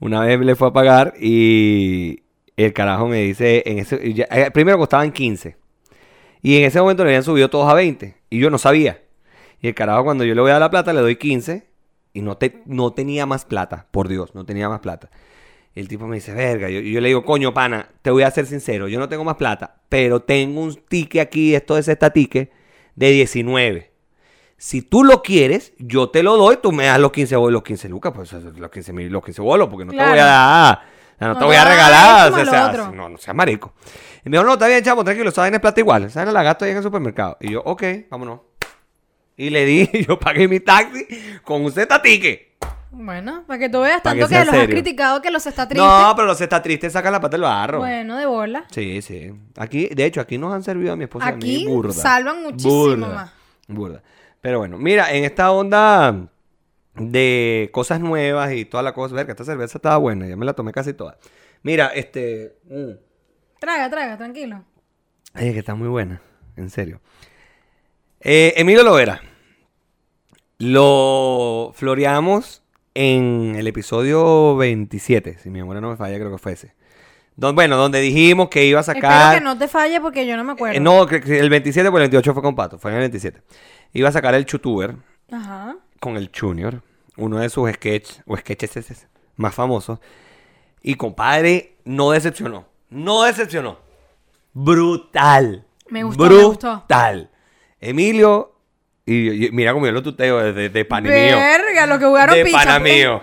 Una 0.00 0.20
vez 0.20 0.38
le 0.40 0.54
fue 0.54 0.68
a 0.68 0.72
pagar 0.72 1.14
y 1.20 2.22
el 2.56 2.72
carajo 2.72 3.06
me 3.08 3.22
dice, 3.22 3.62
en 3.66 3.78
ese, 3.78 4.12
ya- 4.12 4.28
eh, 4.30 4.50
primero 4.50 4.78
costaban 4.78 5.10
15. 5.12 5.56
Y 6.42 6.56
en 6.58 6.64
ese 6.64 6.80
momento 6.80 7.02
le 7.04 7.10
habían 7.10 7.22
subido 7.24 7.48
todos 7.50 7.68
a 7.70 7.74
20. 7.74 8.16
Y 8.30 8.38
yo 8.38 8.50
no 8.50 8.58
sabía. 8.58 9.02
Y 9.60 9.68
el 9.68 9.74
carajo 9.74 10.04
cuando 10.04 10.24
yo 10.24 10.34
le 10.34 10.40
voy 10.40 10.50
a 10.50 10.54
dar 10.54 10.60
la 10.62 10.70
plata 10.70 10.92
le 10.92 11.00
doy 11.00 11.16
15. 11.16 11.66
Y 12.12 12.22
no, 12.22 12.36
te, 12.36 12.62
no 12.66 12.92
tenía 12.92 13.26
más 13.26 13.44
plata. 13.44 13.86
Por 13.90 14.08
Dios, 14.08 14.34
no 14.34 14.44
tenía 14.44 14.68
más 14.68 14.80
plata. 14.80 15.10
El 15.78 15.86
tipo 15.86 16.08
me 16.08 16.16
dice, 16.16 16.34
verga. 16.34 16.68
Yo, 16.68 16.80
yo 16.80 17.00
le 17.00 17.06
digo, 17.06 17.24
coño, 17.24 17.54
pana, 17.54 17.88
te 18.02 18.10
voy 18.10 18.24
a 18.24 18.30
ser 18.32 18.46
sincero. 18.46 18.88
Yo 18.88 18.98
no 18.98 19.08
tengo 19.08 19.22
más 19.22 19.36
plata. 19.36 19.76
Pero 19.88 20.20
tengo 20.20 20.60
un 20.60 20.74
ticket 20.74 21.22
aquí, 21.22 21.54
esto 21.54 21.78
es 21.78 21.86
esta 21.86 22.10
ticket, 22.10 22.50
de 22.96 23.10
19. 23.12 23.92
Si 24.56 24.82
tú 24.82 25.04
lo 25.04 25.22
quieres, 25.22 25.74
yo 25.78 26.10
te 26.10 26.24
lo 26.24 26.36
doy, 26.36 26.56
tú 26.60 26.72
me 26.72 26.86
das 26.86 26.98
los 26.98 27.12
15 27.12 27.36
bolos, 27.36 27.52
los 27.52 27.62
15 27.62 27.88
lucas, 27.90 28.12
pues 28.12 28.32
los 28.32 28.70
15 28.72 28.92
mil, 28.92 29.12
los 29.12 29.24
15 29.24 29.40
bolos, 29.40 29.68
porque 29.68 29.84
no 29.84 29.92
te 29.92 29.98
voy 29.98 30.18
a 30.18 30.24
dar, 30.24 30.82
no, 31.20 31.28
No 31.28 31.38
te 31.38 31.44
voy 31.44 31.54
a 31.54 31.64
regalar, 31.64 32.32
o 32.32 32.44
sea, 32.44 32.90
no, 32.92 33.08
no 33.08 33.16
seas 33.16 33.36
marico. 33.36 33.74
Y 34.24 34.30
me 34.30 34.36
dijo, 34.36 34.44
no, 34.44 34.54
está 34.54 34.66
bien, 34.66 34.82
chamo, 34.82 35.04
tranquilo, 35.04 35.30
vaina 35.36 35.58
es 35.58 35.60
plata 35.60 35.78
igual, 35.78 36.08
vaina 36.12 36.32
la 36.32 36.42
gasto 36.42 36.64
ahí 36.64 36.72
en 36.72 36.78
el 36.78 36.82
supermercado. 36.82 37.36
Y 37.40 37.52
yo, 37.52 37.62
ok, 37.64 37.84
vámonos. 38.10 38.40
Y 39.36 39.50
le 39.50 39.64
di, 39.64 39.88
yo 40.08 40.18
pagué 40.18 40.48
mi 40.48 40.58
taxi 40.58 41.06
con 41.44 41.64
un 41.64 41.70
Z 41.70 42.02
ticket. 42.02 42.47
Bueno, 42.90 43.44
para 43.46 43.58
que 43.58 43.68
tú 43.68 43.80
veas 43.80 44.02
tanto 44.02 44.26
que 44.28 44.44
los 44.44 44.54
has 44.54 44.66
criticado 44.66 45.20
que 45.20 45.30
los 45.30 45.46
está 45.46 45.68
triste. 45.68 45.86
No, 45.86 46.12
pero 46.16 46.26
los 46.26 46.40
está 46.40 46.62
tristes 46.62 46.92
sacan 46.92 47.12
la 47.12 47.20
pata 47.20 47.36
del 47.36 47.42
barro. 47.42 47.78
Bueno, 47.80 48.16
de 48.16 48.26
bola. 48.26 48.64
Sí, 48.70 49.02
sí. 49.02 49.32
Aquí, 49.56 49.88
de 49.88 50.04
hecho, 50.06 50.20
aquí 50.20 50.38
nos 50.38 50.54
han 50.54 50.62
servido 50.62 50.92
a 50.94 50.96
mi 50.96 51.04
esposa 51.04 51.26
y 51.26 51.28
a 51.28 51.36
mí 51.36 51.38
Aquí 51.38 51.66
burda. 51.66 51.92
salvan 51.92 52.42
muchísimo 52.42 52.74
Burda, 52.74 53.06
más. 53.14 53.32
Burda. 53.68 54.02
Pero 54.40 54.58
bueno, 54.58 54.78
mira, 54.78 55.12
en 55.12 55.24
esta 55.24 55.50
onda 55.52 56.28
de 56.94 57.68
cosas 57.72 58.00
nuevas 58.00 58.52
y 58.52 58.64
toda 58.64 58.82
la 58.82 58.94
cosa, 58.94 59.14
ver 59.14 59.26
que 59.26 59.32
esta 59.32 59.44
cerveza 59.44 59.78
estaba 59.78 59.98
buena, 59.98 60.26
ya 60.26 60.36
me 60.36 60.46
la 60.46 60.54
tomé 60.54 60.72
casi 60.72 60.94
toda. 60.94 61.18
Mira, 61.62 61.88
este, 61.88 62.56
mm, 62.70 62.92
Traga, 63.60 63.90
traga, 63.90 64.16
tranquilo. 64.16 64.64
ay, 65.34 65.52
que 65.52 65.58
está 65.58 65.74
muy 65.74 65.88
buena, 65.88 66.22
en 66.56 66.70
serio. 66.70 67.00
Eh, 68.20 68.54
Emilio 68.56 68.82
Lovera, 68.82 69.20
lo 70.58 71.72
floreamos 71.74 72.62
en 72.94 73.54
el 73.56 73.66
episodio 73.66 74.56
27, 74.56 75.38
si 75.38 75.50
mi 75.50 75.60
memoria 75.60 75.80
no 75.80 75.90
me 75.90 75.96
falla, 75.96 76.16
creo 76.16 76.30
que 76.30 76.38
fue 76.38 76.52
ese. 76.52 76.74
Don- 77.36 77.54
bueno, 77.54 77.76
donde 77.76 78.00
dijimos 78.00 78.48
que 78.48 78.64
iba 78.64 78.80
a 78.80 78.82
sacar... 78.82 79.34
Espero 79.34 79.38
que 79.38 79.44
no 79.44 79.58
te 79.58 79.68
falle 79.68 80.00
porque 80.00 80.26
yo 80.26 80.36
no 80.36 80.42
me 80.44 80.52
acuerdo. 80.52 80.76
Eh, 80.76 80.80
no, 80.80 81.06
el 81.08 81.50
27 81.50 81.90
por 81.90 82.00
el 82.00 82.08
28 82.08 82.32
fue 82.34 82.42
con 82.42 82.56
Pato, 82.56 82.78
fue 82.78 82.90
en 82.90 82.96
el 82.96 83.00
27. 83.02 83.42
Iba 83.92 84.08
a 84.08 84.12
sacar 84.12 84.34
el 84.34 84.44
Chutuber 84.44 84.96
Ajá. 85.30 85.76
con 86.00 86.16
el 86.16 86.30
Junior, 86.36 86.82
uno 87.16 87.38
de 87.38 87.48
sus 87.48 87.70
sketches 87.70 88.22
o 88.26 88.36
sketches 88.36 89.06
más 89.36 89.54
famosos. 89.54 90.00
Y 90.82 90.94
compadre, 90.96 91.76
no 91.84 92.10
decepcionó. 92.10 92.66
No 92.90 93.22
decepcionó. 93.22 93.78
Brutal. 94.52 95.64
Me 95.88 96.02
gustó, 96.02 96.24
me 96.24 96.42
gustó. 96.44 96.76
Brutal. 96.78 97.30
Emilio, 97.80 98.54
y, 99.12 99.46
y 99.46 99.50
mira 99.52 99.72
cómo 99.72 99.86
yo 99.86 99.92
lo 99.92 100.02
tuteo 100.02 100.38
de, 100.52 100.52
de, 100.52 100.68
de. 100.70 100.84
Verga, 101.38 101.86
lo 101.86 101.98
que 101.98 102.04
jugaron 102.04 102.34
De 102.36 102.44
picha. 102.44 102.58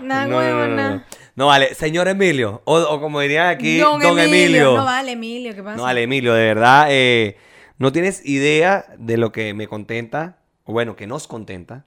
Nah, 0.02 0.26
No, 0.26 1.04
no, 1.36 1.48
vale, 1.48 1.74
señor 1.76 2.08
Emilio. 2.08 2.62
O, 2.66 2.78
o 2.80 3.00
como 3.02 3.20
dirían 3.22 3.48
aquí, 3.48 3.78
don, 3.78 4.00
Don 4.02 4.20
Emilio. 4.20 4.76
No 4.78 4.86
vale, 4.86 5.12
Emilio, 5.14 5.54
¿qué 5.56 5.62
pasa? 5.64 5.76
No, 5.78 5.84
vale, 5.84 6.04
Emilio, 6.04 6.34
de 6.34 6.46
verdad, 6.46 6.88
eh, 6.90 7.38
no 7.78 7.92
tienes 7.92 8.26
idea 8.26 8.86
de 8.98 9.18
lo 9.18 9.32
que 9.32 9.54
me 9.54 9.68
contenta, 9.68 10.38
o 10.64 10.72
bueno, 10.74 10.96
que 10.96 11.08
nos 11.08 11.28
contenta, 11.28 11.86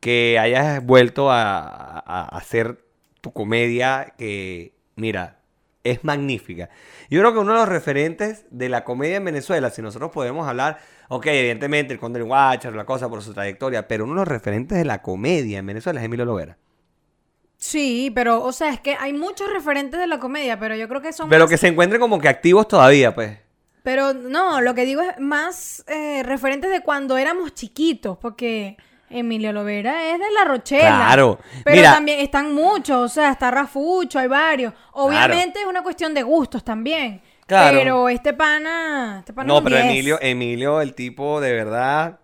que 0.00 0.38
hayas 0.38 0.84
vuelto 0.84 1.30
a, 1.30 1.60
a- 1.60 2.02
a 2.06 2.36
hacer 2.36 2.84
tu 3.20 3.32
comedia 3.32 4.12
que, 4.18 4.72
mira, 4.96 5.36
es 5.84 6.04
magnífica. 6.04 6.68
Yo 7.10 7.20
creo 7.20 7.32
que 7.32 7.38
uno 7.40 7.52
de 7.52 7.58
los 7.60 7.68
referentes 7.68 8.44
de 8.50 8.68
la 8.68 8.84
comedia 8.84 9.16
en 9.16 9.24
Venezuela, 9.24 9.70
si 9.70 9.82
nosotros 9.82 10.10
podemos 10.12 10.46
hablar, 10.48 10.78
ok, 11.08 11.26
evidentemente 11.26 11.92
el 11.92 11.98
Conde 11.98 12.18
del 12.20 12.28
Guachar, 12.28 12.74
la 12.74 12.84
cosa 12.84 13.08
por 13.08 13.22
su 13.22 13.34
trayectoria, 13.34 13.88
pero 13.88 14.04
uno 14.04 14.14
de 14.14 14.20
los 14.20 14.28
referentes 14.28 14.78
de 14.78 14.84
la 14.84 15.02
comedia 15.02 15.58
en 15.58 15.66
Venezuela 15.66 16.00
es 16.00 16.06
Emilio 16.06 16.24
Lovera. 16.24 16.56
Sí, 17.56 18.10
pero, 18.14 18.42
o 18.42 18.52
sea, 18.52 18.70
es 18.70 18.80
que 18.80 18.96
hay 18.98 19.12
muchos 19.12 19.48
referentes 19.52 20.00
de 20.00 20.06
la 20.08 20.18
comedia, 20.18 20.58
pero 20.58 20.74
yo 20.74 20.88
creo 20.88 21.00
que 21.00 21.12
son 21.12 21.28
Pero 21.28 21.44
más- 21.44 21.50
que 21.50 21.56
se 21.58 21.68
encuentren 21.68 22.00
como 22.00 22.18
que 22.20 22.28
activos 22.28 22.66
todavía, 22.66 23.14
pues. 23.14 23.38
Pero 23.84 24.14
no, 24.14 24.60
lo 24.60 24.74
que 24.74 24.84
digo 24.84 25.00
es 25.02 25.18
más 25.20 25.84
eh, 25.88 26.22
referentes 26.24 26.70
de 26.70 26.80
cuando 26.82 27.16
éramos 27.18 27.54
chiquitos, 27.54 28.18
porque 28.18 28.76
Emilio 29.12 29.52
Lovera 29.52 30.10
es 30.12 30.18
de 30.18 30.30
La 30.32 30.44
Rochela. 30.44 31.04
Claro. 31.06 31.38
Pero 31.64 31.76
Mira. 31.76 31.94
también 31.94 32.20
están 32.20 32.54
muchos, 32.54 32.96
o 32.96 33.08
sea, 33.08 33.30
está 33.32 33.50
Rafucho, 33.50 34.18
hay 34.18 34.28
varios. 34.28 34.72
Obviamente 34.92 35.60
es 35.60 35.66
una 35.66 35.82
cuestión 35.82 36.14
de 36.14 36.22
gustos 36.22 36.64
también. 36.64 37.20
Claro. 37.46 37.78
Pero 37.78 38.08
este 38.08 38.32
pana, 38.32 39.16
este 39.20 39.32
pana 39.32 39.46
No, 39.52 39.62
pero 39.62 39.76
10. 39.76 39.88
Emilio, 39.88 40.18
Emilio, 40.20 40.80
el 40.80 40.94
tipo 40.94 41.40
de 41.40 41.52
verdad. 41.52 42.18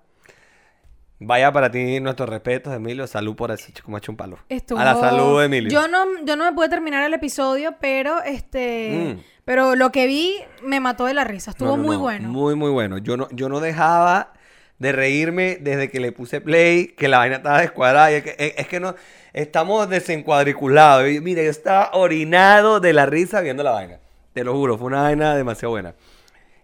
Vaya 1.21 1.51
para 1.53 1.69
ti 1.71 1.99
nuestros 1.99 2.29
respetos, 2.29 2.73
Emilio. 2.73 3.05
Salud 3.09 3.35
por 3.35 3.51
ese 3.51 3.73
chico 3.73 3.91
macho 3.91 4.13
un 4.13 4.17
palo. 4.17 4.39
Estuvo- 4.49 4.79
A 4.79 4.85
la 4.85 4.95
salud, 4.95 5.43
Emilio. 5.43 5.69
Yo 5.69 5.89
no, 5.89 6.05
yo 6.25 6.37
no 6.37 6.45
me 6.45 6.53
pude 6.53 6.69
terminar 6.69 7.05
el 7.05 7.13
episodio, 7.13 7.75
pero 7.81 8.23
este, 8.23 9.17
Mm. 9.19 9.23
pero 9.45 9.75
lo 9.75 9.91
que 9.91 10.07
vi 10.07 10.37
me 10.63 10.79
mató 10.79 11.07
de 11.07 11.15
la 11.15 11.25
risa. 11.25 11.51
Estuvo 11.51 11.71
No, 11.71 11.77
no, 11.77 11.83
muy 11.83 11.97
no, 11.97 12.03
bueno. 12.03 12.29
Muy, 12.29 12.55
muy 12.55 12.71
bueno. 12.71 12.99
Yo 12.99 13.17
no, 13.17 13.27
yo 13.33 13.49
no 13.49 13.59
dejaba 13.59 14.33
de 14.79 14.93
reírme 14.93 15.57
desde 15.61 15.91
que 15.91 16.01
le 16.01 16.13
puse 16.13 16.41
play, 16.41 16.89
que 16.89 17.09
la 17.09 17.19
vaina 17.19 17.37
estaba 17.37 17.61
descuadrada. 17.61 18.13
y 18.13 18.15
Es 18.17 18.23
que, 18.23 18.35
es- 18.39 18.55
es 18.59 18.69
que 18.69 18.81
no, 18.81 18.95
estamos 19.33 19.89
desencuadriculados. 19.89 21.09
Y 21.11 21.21
mira, 21.21 21.43
yo 21.43 21.51
estaba 21.51 21.91
orinado 21.95 22.81
de 22.81 22.93
la 22.93 23.07
risa 23.07 23.41
viendo 23.41 23.63
la 23.63 23.73
vaina. 23.73 23.99
Te 24.33 24.45
lo 24.45 24.53
juro, 24.55 24.79
fue 24.79 24.87
una 24.87 25.03
vaina 25.03 25.35
demasiado 25.37 25.71
buena. 25.73 25.95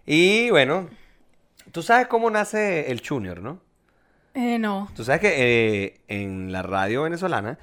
Y 0.05 0.49
bueno, 0.49 0.89
tú 1.71 1.81
sabes 1.83 2.07
cómo 2.07 2.29
nace 2.29 2.91
el 2.91 3.01
Junior, 3.05 3.41
¿no? 3.41 3.59
Eh, 4.33 4.59
no. 4.59 4.89
Tú 4.95 5.03
sabes 5.03 5.21
que 5.21 5.33
eh, 5.37 6.01
en 6.07 6.51
la 6.51 6.61
radio 6.61 7.03
venezolana 7.03 7.57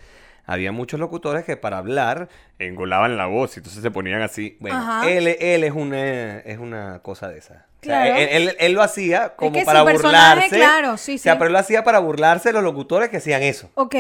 había 0.45 0.73
muchos 0.73 0.99
locutores 1.01 1.45
que 1.45 1.57
para 1.57 1.79
hablar 1.79 2.29
engolaban 2.59 3.17
la 3.17 3.27
voz 3.27 3.57
y 3.57 3.61
entonces 3.61 3.83
se 3.83 3.91
ponían 3.91 4.23
así. 4.23 4.57
Bueno, 4.61 4.77
Ajá. 4.77 5.09
él, 5.11 5.27
él 5.41 5.65
es, 5.65 5.73
una, 5.73 6.39
es 6.41 6.59
una 6.59 7.01
cosa 7.03 7.29
de 7.29 7.39
esa. 7.39 7.55
O 7.55 7.85
sea, 7.85 8.05
Claro. 8.05 8.15
él, 8.17 8.29
él- 8.49 8.57
él 8.61 8.73
lo 8.73 8.83
hacía 8.83 9.35
como 9.37 9.53
que 9.53 9.65
para 9.65 9.83
burlarse. 9.83 10.49
claro, 10.57 10.97
sí, 10.97 11.15
O 11.17 11.19
sea, 11.19 11.33
sí. 11.35 11.39
pero 11.39 11.47
él 11.49 11.53
lo 11.53 11.59
hacía 11.59 11.83
para 11.85 11.99
burlarse 12.01 12.49
de 12.51 12.53
los 12.55 12.63
locutores 12.63 13.09
que 13.09 13.17
hacían 13.19 13.43
eso. 13.43 13.71
Ok. 13.75 13.95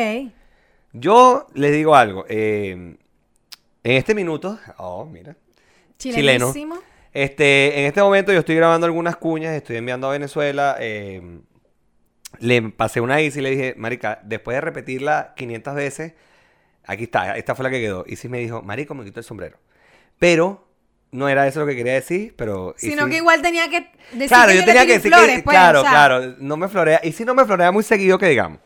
Yo 0.92 1.46
les 1.54 1.72
digo 1.72 1.94
algo. 1.96 2.24
eh, 2.28 2.70
en 3.84 3.96
este 3.96 4.14
minuto, 4.14 4.58
oh, 4.78 5.04
mira. 5.06 5.34
Chileno. 5.98 6.52
Chilenísimo. 6.52 6.78
Este, 7.12 7.80
en 7.80 7.86
este 7.86 8.00
momento 8.02 8.32
yo 8.32 8.38
estoy 8.38 8.54
grabando 8.56 8.86
algunas 8.86 9.16
cuñas, 9.16 9.54
estoy 9.54 9.76
enviando 9.76 10.08
a 10.08 10.12
Venezuela. 10.12 10.76
eh, 10.80 11.40
le 12.38 12.62
pasé 12.70 13.00
una 13.00 13.20
Isis 13.20 13.38
y 13.38 13.40
le 13.42 13.50
dije, 13.50 13.74
Marica, 13.76 14.20
después 14.24 14.54
de 14.56 14.60
repetirla 14.62 15.32
500 15.36 15.74
veces, 15.74 16.12
aquí 16.86 17.04
está, 17.04 17.36
esta 17.36 17.54
fue 17.54 17.64
la 17.64 17.70
que 17.70 17.80
quedó. 17.80 18.04
Isis 18.06 18.30
me 18.30 18.38
dijo, 18.38 18.62
Marico, 18.62 18.94
me 18.94 19.04
quito 19.04 19.20
el 19.20 19.24
sombrero. 19.24 19.58
Pero 20.18 20.68
no 21.10 21.28
era 21.28 21.46
eso 21.46 21.60
lo 21.60 21.66
que 21.66 21.76
quería 21.76 21.94
decir, 21.94 22.34
pero. 22.36 22.74
Sino 22.76 23.06
que 23.08 23.16
igual 23.16 23.42
tenía 23.42 23.68
que 23.68 23.90
decir 24.12 24.28
Claro, 24.28 24.52
que 24.52 24.58
yo 24.58 24.64
tenía 24.64 24.86
que 24.86 24.94
decir 24.94 25.12
flores, 25.12 25.36
que. 25.36 25.42
pues, 25.42 25.54
claro, 25.54 25.80
o 25.80 25.82
sea, 25.82 25.90
claro, 25.90 26.34
no 26.38 26.56
me 26.56 26.68
florea. 26.68 27.00
Y 27.02 27.12
si 27.12 27.24
no 27.24 27.34
me 27.34 27.44
florea 27.44 27.70
muy 27.72 27.82
seguido 27.82 28.18
que 28.18 28.28
digamos. 28.28 28.60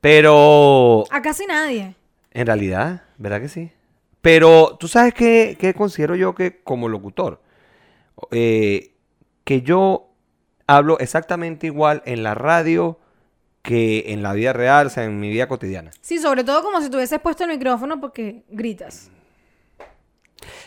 Pero. 0.00 1.04
A 1.10 1.22
casi 1.22 1.46
nadie. 1.46 1.94
En 2.32 2.46
realidad, 2.46 3.02
¿verdad 3.16 3.40
que 3.40 3.48
sí? 3.48 3.72
Pero 4.20 4.76
tú 4.78 4.88
sabes 4.88 5.14
qué, 5.14 5.56
qué 5.58 5.74
considero 5.74 6.14
yo 6.16 6.34
que 6.34 6.60
como 6.62 6.88
locutor, 6.88 7.40
Eh, 8.32 8.94
que 9.44 9.62
yo 9.62 10.10
hablo 10.66 10.98
exactamente 10.98 11.66
igual 11.68 12.02
en 12.04 12.22
la 12.22 12.34
radio 12.34 12.98
que 13.62 14.12
en 14.12 14.22
la 14.22 14.32
vida 14.32 14.52
real, 14.52 14.86
o 14.86 14.90
sea, 14.90 15.04
en 15.04 15.18
mi 15.20 15.28
vida 15.28 15.48
cotidiana. 15.48 15.90
Sí, 16.00 16.18
sobre 16.18 16.44
todo 16.44 16.62
como 16.62 16.80
si 16.80 16.90
tuvieses 16.90 17.20
puesto 17.20 17.44
el 17.44 17.50
micrófono 17.50 18.00
porque 18.00 18.42
gritas. 18.48 19.10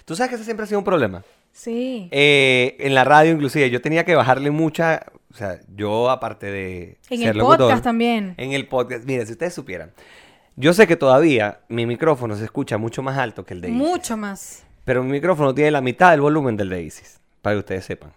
Tú 0.06 0.16
sabes 0.16 0.30
que 0.30 0.36
ese 0.36 0.46
siempre 0.46 0.64
ha 0.64 0.68
sido 0.68 0.80
un 0.80 0.86
problema. 0.86 1.24
Sí. 1.52 2.08
Eh, 2.12 2.78
en 2.80 2.96
la 2.96 3.04
radio 3.04 3.32
inclusive, 3.32 3.70
yo 3.70 3.82
tenía 3.82 4.06
que 4.06 4.16
bajarle 4.16 4.52
mucha, 4.52 5.06
o 5.34 5.36
sea, 5.36 5.60
yo 5.76 6.10
aparte 6.10 6.48
de... 6.52 6.98
en 7.10 7.20
ser 7.20 7.30
el 7.30 7.38
locutor, 7.38 7.58
podcast 7.60 7.84
también. 7.84 8.36
En 8.38 8.54
el 8.54 8.68
podcast, 8.68 9.06
mire, 9.06 9.26
si 9.26 9.34
ustedes 9.34 9.54
supieran, 9.54 9.92
yo 10.56 10.74
sé 10.74 10.88
que 10.88 10.96
todavía 10.96 11.60
mi 11.70 11.86
micrófono 11.86 12.36
se 12.36 12.46
escucha 12.46 12.78
mucho 12.78 13.02
más 13.02 13.18
alto 13.18 13.46
que 13.46 13.54
el 13.54 13.62
de 13.62 13.70
Isis. 13.70 13.82
Mucho 13.82 14.18
más. 14.18 14.64
Pero 14.86 15.04
mi 15.04 15.12
micrófono 15.12 15.54
tiene 15.54 15.72
la 15.72 15.82
mitad 15.82 16.12
del 16.12 16.22
volumen 16.22 16.58
del 16.58 16.70
de 16.70 16.84
Isis, 16.84 17.20
para 17.42 17.56
que 17.56 17.60
ustedes 17.60 17.86
sepan. 17.86 18.14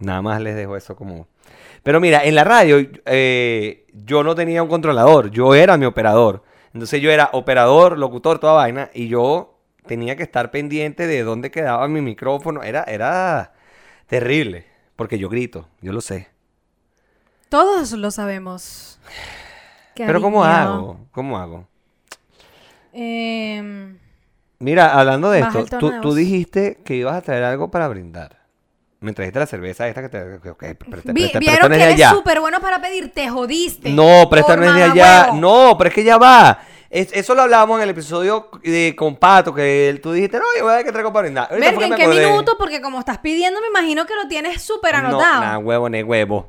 Nada 0.00 0.22
más 0.22 0.40
les 0.40 0.56
dejo 0.56 0.76
eso 0.76 0.96
como... 0.96 1.28
Pero 1.82 2.00
mira, 2.00 2.24
en 2.24 2.34
la 2.34 2.44
radio 2.44 2.78
eh, 3.06 3.86
yo 3.94 4.22
no 4.22 4.34
tenía 4.34 4.62
un 4.62 4.68
controlador, 4.68 5.30
yo 5.30 5.54
era 5.54 5.76
mi 5.76 5.86
operador. 5.86 6.42
Entonces 6.74 7.00
yo 7.00 7.10
era 7.10 7.30
operador, 7.32 7.98
locutor, 7.98 8.38
toda 8.38 8.52
vaina, 8.52 8.90
y 8.92 9.08
yo 9.08 9.58
tenía 9.86 10.16
que 10.16 10.22
estar 10.22 10.50
pendiente 10.50 11.06
de 11.06 11.22
dónde 11.22 11.50
quedaba 11.50 11.88
mi 11.88 12.00
micrófono. 12.00 12.62
Era, 12.62 12.84
era 12.84 13.52
Terrible. 14.10 14.66
Porque 14.96 15.18
yo 15.18 15.28
grito, 15.28 15.68
yo 15.80 15.92
lo 15.92 16.00
sé. 16.00 16.28
Todos 17.48 17.92
lo 17.92 18.10
sabemos. 18.10 18.98
Pero 19.94 20.20
¿cómo 20.20 20.44
hago? 20.44 21.06
¿Cómo 21.12 21.38
hago? 21.38 21.68
Em, 22.92 23.98
Mira, 24.58 24.98
hablando 24.98 25.30
de 25.30 25.40
esto, 25.40 25.64
tú, 25.78 25.90
de 25.90 26.00
tú 26.00 26.08
voz. 26.08 26.16
dijiste 26.16 26.80
que 26.84 26.96
ibas 26.96 27.14
a 27.14 27.22
traer 27.22 27.44
algo 27.44 27.70
para 27.70 27.86
brindar. 27.86 28.39
Me 29.00 29.12
trajiste 29.14 29.38
la 29.38 29.46
cerveza 29.46 29.88
esta 29.88 30.02
que 30.02 30.08
te... 30.10 30.18
que- 30.42 30.54
que- 30.58 30.74
pero 30.74 31.00
te- 31.02 31.12
vi- 31.12 31.30
Vieron 31.38 31.70
no 31.70 31.76
que 31.76 31.82
eres 31.84 32.08
súper 32.10 32.38
bueno 32.40 32.60
para 32.60 32.80
pedir, 32.82 33.10
te 33.12 33.28
jodiste. 33.30 33.88
No, 33.90 34.26
pero 34.28 34.42
esta 34.42 34.56
no 34.56 34.64
es 34.64 34.74
de 34.74 34.82
allá. 34.82 35.26
mamahuevo. 35.28 35.40
No, 35.70 35.78
pero 35.78 35.88
es 35.88 35.94
que 35.94 36.04
ya 36.04 36.18
va. 36.18 36.60
Es- 36.90 37.10
eso 37.14 37.34
lo 37.34 37.42
hablábamos 37.42 37.78
en 37.78 37.84
el 37.84 37.90
episodio 37.90 38.50
de 38.62 38.94
con 38.96 39.16
Pato, 39.16 39.54
que 39.54 39.88
él- 39.88 40.00
tú 40.02 40.12
dijiste, 40.12 40.38
no, 40.38 40.44
yo 40.58 40.64
voy 40.64 40.72
a 40.74 40.76
ver 40.76 40.84
qué 40.84 40.92
traigo 40.92 41.12
para 41.12 41.22
brindar. 41.22 41.48
Que 41.48 41.66
¿en 41.66 41.94
qué 41.94 42.06
minuto? 42.08 42.56
Porque 42.58 42.82
como 42.82 42.98
estás 42.98 43.18
pidiendo, 43.18 43.60
me 43.62 43.68
imagino 43.68 44.04
que 44.04 44.14
lo 44.14 44.28
tienes 44.28 44.60
súper 44.62 44.92
No, 44.94 45.08
anotado. 45.08 45.40
nah, 45.40 45.58
huevo, 45.58 45.88
ni 45.88 46.02
huevo. 46.02 46.48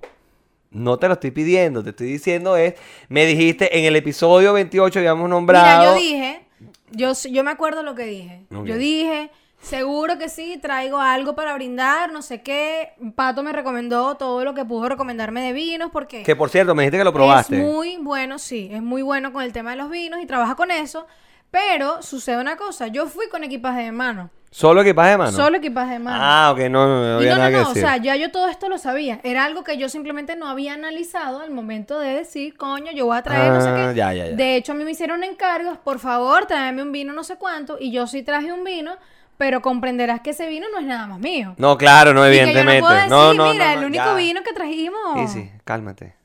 No 0.72 0.98
te 0.98 1.08
lo 1.08 1.14
estoy 1.14 1.32
pidiendo, 1.32 1.84
te 1.84 1.90
estoy 1.92 2.08
diciendo 2.08 2.58
es, 2.58 2.74
me 3.10 3.26
dijiste 3.26 3.78
en 3.78 3.86
el 3.86 3.96
episodio 3.98 4.52
28 4.54 5.00
habíamos 5.00 5.30
nombrado... 5.30 5.80
Mira, 5.80 5.86
yo 5.86 5.96
dije, 5.96 6.46
yo, 6.92 7.12
yo 7.30 7.44
me 7.44 7.52
acuerdo 7.52 7.84
lo 7.84 7.94
que 7.94 8.04
dije. 8.06 8.42
Ok. 8.56 8.66
Yo 8.66 8.78
dije, 8.78 9.30
seguro 9.62 10.18
que 10.18 10.30
sí, 10.30 10.58
traigo 10.62 11.00
algo 11.00 11.36
para 11.36 11.54
brindar, 11.54 12.12
no 12.12 12.22
sé 12.22 12.42
qué. 12.42 12.94
Pato 13.16 13.44
me 13.44 13.52
recomendó 13.52 14.16
todo 14.16 14.44
lo 14.44 14.54
que 14.54 14.66
pudo 14.66 14.90
recomendarme 14.90 15.42
de 15.42 15.54
vinos 15.54 15.90
porque 15.92 16.24
Que 16.24 16.36
por 16.36 16.50
cierto, 16.50 16.76
me 16.76 16.84
dijiste 16.84 16.98
que 16.98 17.04
lo 17.04 17.14
probaste. 17.14 17.56
es 17.58 17.62
muy 17.64 17.98
bueno, 17.98 18.40
sí, 18.40 18.70
es 18.72 18.82
muy 18.82 19.02
bueno 19.02 19.32
con 19.34 19.44
el 19.44 19.54
tema 19.54 19.72
de 19.72 19.78
los 19.78 19.90
vinos 19.90 20.20
y 20.22 20.26
trabaja 20.26 20.56
con 20.56 20.72
eso. 20.72 21.06
Pero 21.52 22.02
sucede 22.02 22.40
una 22.40 22.56
cosa, 22.56 22.88
yo 22.88 23.08
fui 23.08 23.28
con 23.28 23.44
equipaje 23.44 23.82
de 23.84 23.92
mano. 23.92 24.30
¿Solo 24.52 24.82
equipaje 24.82 25.12
de 25.12 25.18
mano? 25.18 25.32
Solo 25.32 25.58
equipaje 25.58 25.94
de 25.94 26.00
mano. 26.00 26.18
Ah, 26.22 26.52
ok, 26.54 26.60
no, 26.70 26.86
no, 26.88 27.02
no 27.08 27.16
había 27.18 27.32
no, 27.32 27.36
no, 27.38 27.44
nada 27.44 27.50
no, 27.52 27.66
o 27.66 27.68
decir. 27.70 27.84
sea, 27.84 27.98
ya 27.98 28.16
yo 28.18 28.32
todo 28.32 28.48
esto 28.50 28.68
lo 28.70 28.78
sabía. 28.78 29.20
Era 29.24 29.46
algo 29.46 29.64
que 29.64 29.78
yo 29.78 29.88
simplemente 29.90 30.36
no 30.36 30.48
había 30.48 30.74
analizado 30.74 31.40
al 31.42 31.52
momento 31.52 32.00
de 32.00 32.14
decir, 32.16 32.58
coño, 32.58 32.92
yo 32.94 33.06
voy 33.06 33.18
a 33.18 33.22
traer 33.22 33.52
no 33.52 33.62
sé 33.62 33.70
Ah, 33.70 33.90
qué. 33.92 33.98
ya, 33.98 34.14
ya, 34.14 34.26
ya. 34.28 34.36
De 34.36 34.56
hecho, 34.58 34.72
a 34.74 34.76
mí 34.76 34.84
me 34.84 34.92
hicieron 34.92 35.24
encargos, 35.24 35.78
por 35.78 36.00
favor, 36.00 36.46
tráeme 36.48 36.82
un 36.84 36.92
vino 36.92 37.14
no 37.14 37.24
sé 37.24 37.36
cuánto. 37.38 37.78
Y 37.80 37.92
yo 37.92 38.08
sí 38.08 38.24
traje 38.24 38.52
un 38.52 38.64
vino, 38.66 38.94
pero 39.38 39.62
comprenderás 39.62 40.22
que 40.22 40.32
ese 40.32 40.48
vino 40.48 40.68
no 40.72 40.80
es 40.80 40.86
nada 40.86 41.08
más 41.08 41.20
mío. 41.20 41.56
No, 41.58 41.78
claro, 41.78 42.14
no, 42.14 42.28
Y 42.28 42.32
que 42.32 42.38
yo 42.38 42.42
no 42.44 42.48
evidentemente. 42.50 42.82
puedo 42.82 42.94
decir, 42.94 43.10
no, 43.10 43.34
no, 43.34 43.52
mira, 43.52 43.66
no, 43.68 43.74
el 43.74 43.82
no, 43.82 43.88
único 43.88 44.04
ya. 44.06 44.14
vino 44.16 44.44
que 44.44 44.54
trajimos. 44.54 45.32
Sí, 45.32 45.40
sí, 45.42 45.52
cálmate. 45.66 46.16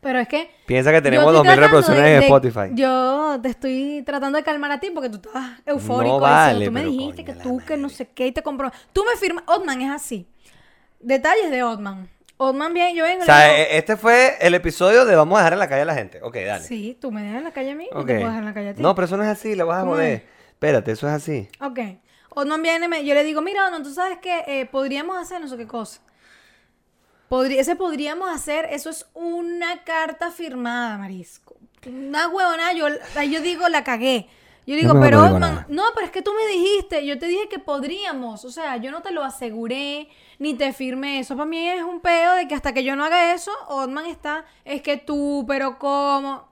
Pero 0.00 0.18
es 0.18 0.28
que. 0.28 0.50
Piensa 0.66 0.92
que 0.92 1.00
tenemos 1.00 1.24
estoy 1.24 1.36
2000 1.46 1.54
tratando 1.54 1.66
reproducciones 1.78 2.04
de- 2.04 2.16
en 2.16 2.22
Spotify. 2.24 2.74
Yo 2.74 3.38
te 3.40 3.48
estoy 3.48 4.02
tratando 4.04 4.36
de 4.36 4.44
calmar 4.44 4.70
a 4.72 4.78
ti 4.80 4.90
porque 4.90 5.08
tú 5.08 5.16
estabas 5.16 5.52
eufórico. 5.64 6.16
No 6.16 6.20
vale, 6.20 6.66
tú 6.66 6.72
me 6.72 6.84
dijiste 6.84 7.24
que 7.24 7.32
tú, 7.34 7.58
que 7.66 7.76
no 7.78 7.88
sé 7.88 8.08
qué, 8.08 8.26
y 8.26 8.32
te 8.32 8.42
compró. 8.42 8.70
Tú 8.92 9.02
me 9.10 9.16
firmas. 9.18 9.44
Otman 9.46 9.80
es 9.80 9.90
así. 9.90 10.28
Detalles 11.00 11.50
de 11.50 11.62
Otman. 11.62 12.08
Otman 12.36 12.74
bien, 12.74 12.94
yo 12.96 13.04
vengo. 13.04 13.20
O 13.20 13.22
y 13.22 13.26
sea, 13.26 13.44
digo, 13.44 13.56
e- 13.56 13.78
este 13.78 13.96
fue 13.96 14.36
el 14.40 14.54
episodio 14.54 15.04
de 15.04 15.14
vamos 15.16 15.36
a 15.36 15.40
dejar 15.40 15.52
en 15.54 15.58
la 15.60 15.68
calle 15.68 15.82
a 15.82 15.86
la 15.86 15.94
gente. 15.94 16.20
Ok, 16.22 16.36
dale. 16.44 16.64
Sí, 16.64 16.98
tú 17.00 17.10
me 17.12 17.22
dejas 17.22 17.38
en 17.38 17.44
la 17.44 17.52
calle 17.52 17.70
a 17.70 17.74
mí, 17.74 17.88
yo 17.92 17.98
Ok. 18.00 18.06
te 18.06 18.14
puedo 18.16 18.26
dejar 18.26 18.40
en 18.40 18.44
la 18.46 18.54
calle 18.54 18.68
a 18.70 18.74
ti. 18.74 18.82
No, 18.82 18.94
pero 18.94 19.06
eso 19.06 19.16
no 19.16 19.22
es 19.22 19.28
así, 19.30 19.54
le 19.54 19.62
vas 19.62 19.78
a 19.78 19.80
¿Cómo 19.82 19.92
joder. 19.92 20.12
es? 20.16 20.22
Espérate, 20.50 20.92
eso 20.92 21.06
es 21.06 21.14
así. 21.14 21.48
Ok. 21.60 21.78
Otman 22.34 22.62
viene, 22.62 22.88
me- 22.88 23.04
yo 23.04 23.14
le 23.14 23.24
digo, 23.24 23.40
mira, 23.42 23.66
Otman, 23.66 23.82
tú 23.82 23.92
sabes 23.92 24.18
que 24.18 24.44
eh, 24.46 24.66
podríamos 24.66 25.16
hacer 25.18 25.40
no 25.40 25.48
sé 25.48 25.56
qué 25.56 25.66
cosa. 25.66 26.00
Podría, 27.28 27.60
ese 27.60 27.74
podríamos 27.74 28.28
hacer, 28.30 28.66
eso 28.70 28.90
es 28.90 29.06
una 29.14 29.82
carta 29.82 30.30
firmada, 30.30 30.98
Marisco. 30.98 31.56
Una 31.86 32.28
huevona, 32.28 32.72
yo, 32.74 32.86
yo 33.30 33.40
digo, 33.40 33.68
la 33.68 33.82
cagué. 33.82 34.28
Yo 34.66 34.76
digo, 34.76 34.94
pero 35.00 35.18
no 35.38 35.64
no, 35.68 35.82
pero 35.94 36.06
es 36.06 36.12
que 36.12 36.22
tú 36.22 36.32
me 36.32 36.46
dijiste, 36.50 37.04
yo 37.04 37.18
te 37.18 37.26
dije 37.26 37.48
que 37.50 37.58
podríamos, 37.58 38.46
o 38.46 38.50
sea, 38.50 38.78
yo 38.78 38.90
no 38.90 39.02
te 39.02 39.10
lo 39.10 39.22
aseguré, 39.22 40.08
ni 40.38 40.54
te 40.54 40.72
firmé, 40.72 41.18
eso 41.20 41.36
para 41.36 41.44
mí 41.44 41.68
es 41.68 41.82
un 41.82 42.00
peo 42.00 42.32
de 42.34 42.48
que 42.48 42.54
hasta 42.54 42.72
que 42.72 42.82
yo 42.82 42.96
no 42.96 43.04
haga 43.04 43.34
eso, 43.34 43.50
Otman 43.68 44.06
está, 44.06 44.46
es 44.64 44.80
que 44.80 44.96
tú, 44.96 45.44
pero 45.46 45.78
¿cómo? 45.78 46.48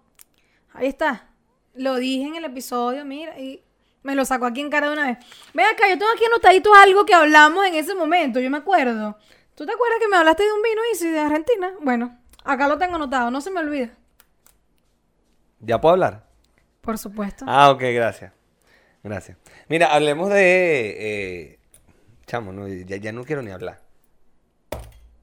Ahí 0.75 0.89
está. 0.89 1.31
Lo 1.75 1.95
dije 1.97 2.27
en 2.29 2.35
el 2.37 2.45
episodio, 2.45 3.03
mira, 3.07 3.39
y 3.41 3.62
me 4.03 4.15
lo 4.15 4.25
sacó 4.25 4.47
aquí 4.47 4.61
en 4.61 4.71
cara 4.71 4.89
de 4.89 4.93
una 4.95 5.07
vez. 5.07 5.19
Ven 5.55 5.67
acá, 5.67 5.89
yo 5.89 5.99
tengo 5.99 6.13
aquí 6.13 6.25
anotadito 6.25 6.75
algo 6.75 7.05
que 7.05 7.15
hablamos 7.15 7.67
en 7.67 7.75
ese 7.75 7.95
momento, 7.95 8.41
yo 8.41 8.51
me 8.51 8.59
acuerdo. 8.59 9.19
¿Tú 9.55 9.67
te 9.67 9.73
acuerdas 9.73 9.99
que 10.01 10.09
me 10.09 10.17
hablaste 10.17 10.45
de 10.45 10.53
un 10.53 10.63
vino 10.63 10.81
Easy 10.93 11.09
de 11.11 11.21
Argentina? 11.21 11.73
Bueno, 11.81 12.19
acá 12.45 12.69
lo 12.69 12.79
tengo 12.79 12.97
anotado, 12.97 13.31
no 13.31 13.41
se 13.41 13.51
me 13.51 13.61
olvida. 13.61 13.91
¿Ya 15.61 15.81
puedo 15.81 15.93
hablar? 15.93 16.27
Por 16.81 16.99
supuesto. 16.99 17.45
Ah, 17.47 17.71
ok, 17.71 17.83
gracias. 17.95 18.33
Gracias. 19.05 19.37
Mira, 19.69 19.95
hablemos 19.95 20.31
de... 20.31 20.97
eh, 20.99 21.59
chamo, 22.27 22.53
no, 22.53 22.67
ya, 22.67 22.97
ya 22.97 23.13
no 23.13 23.25
quiero 23.25 23.43
ni 23.43 23.51
hablar. 23.51 23.81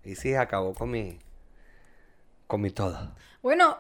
Y 0.04 0.16
sí, 0.16 0.36
acabó 0.36 0.74
con 0.74 0.92
mi... 0.92 1.20
Con 2.48 2.62
mi 2.62 2.72
todo. 2.72 3.16
Bueno, 3.42 3.78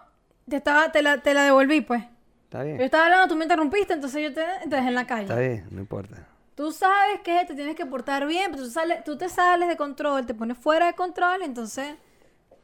te, 0.48 0.58
estaba, 0.58 0.92
te, 0.92 1.02
la, 1.02 1.22
te 1.22 1.34
la 1.34 1.44
devolví, 1.44 1.82
pues. 1.82 2.04
¿Está 2.50 2.64
bien? 2.64 2.80
Yo 2.80 2.84
estaba 2.86 3.06
hablando, 3.06 3.28
tú 3.28 3.36
me 3.36 3.46
interrumpiste, 3.46 3.94
entonces 3.94 4.24
yo 4.24 4.34
te, 4.34 4.44
te 4.68 4.76
dejé 4.76 4.88
en 4.88 4.96
la 4.96 5.06
calle. 5.06 5.22
Está 5.22 5.38
bien, 5.38 5.68
no 5.70 5.82
importa. 5.82 6.28
Tú 6.56 6.72
sabes 6.72 7.20
que 7.24 7.46
te 7.46 7.54
tienes 7.54 7.76
que 7.76 7.86
portar 7.86 8.26
bien, 8.26 8.50
pero 8.50 8.64
tú, 8.64 8.72
sales, 8.72 9.04
tú 9.04 9.16
te 9.20 9.30
sales 9.30 9.70
de 9.70 9.78
control, 9.78 10.26
te 10.26 10.34
pones 10.34 10.58
fuera 10.58 10.88
de 10.88 10.94
control, 10.94 11.44
entonces... 11.44 11.94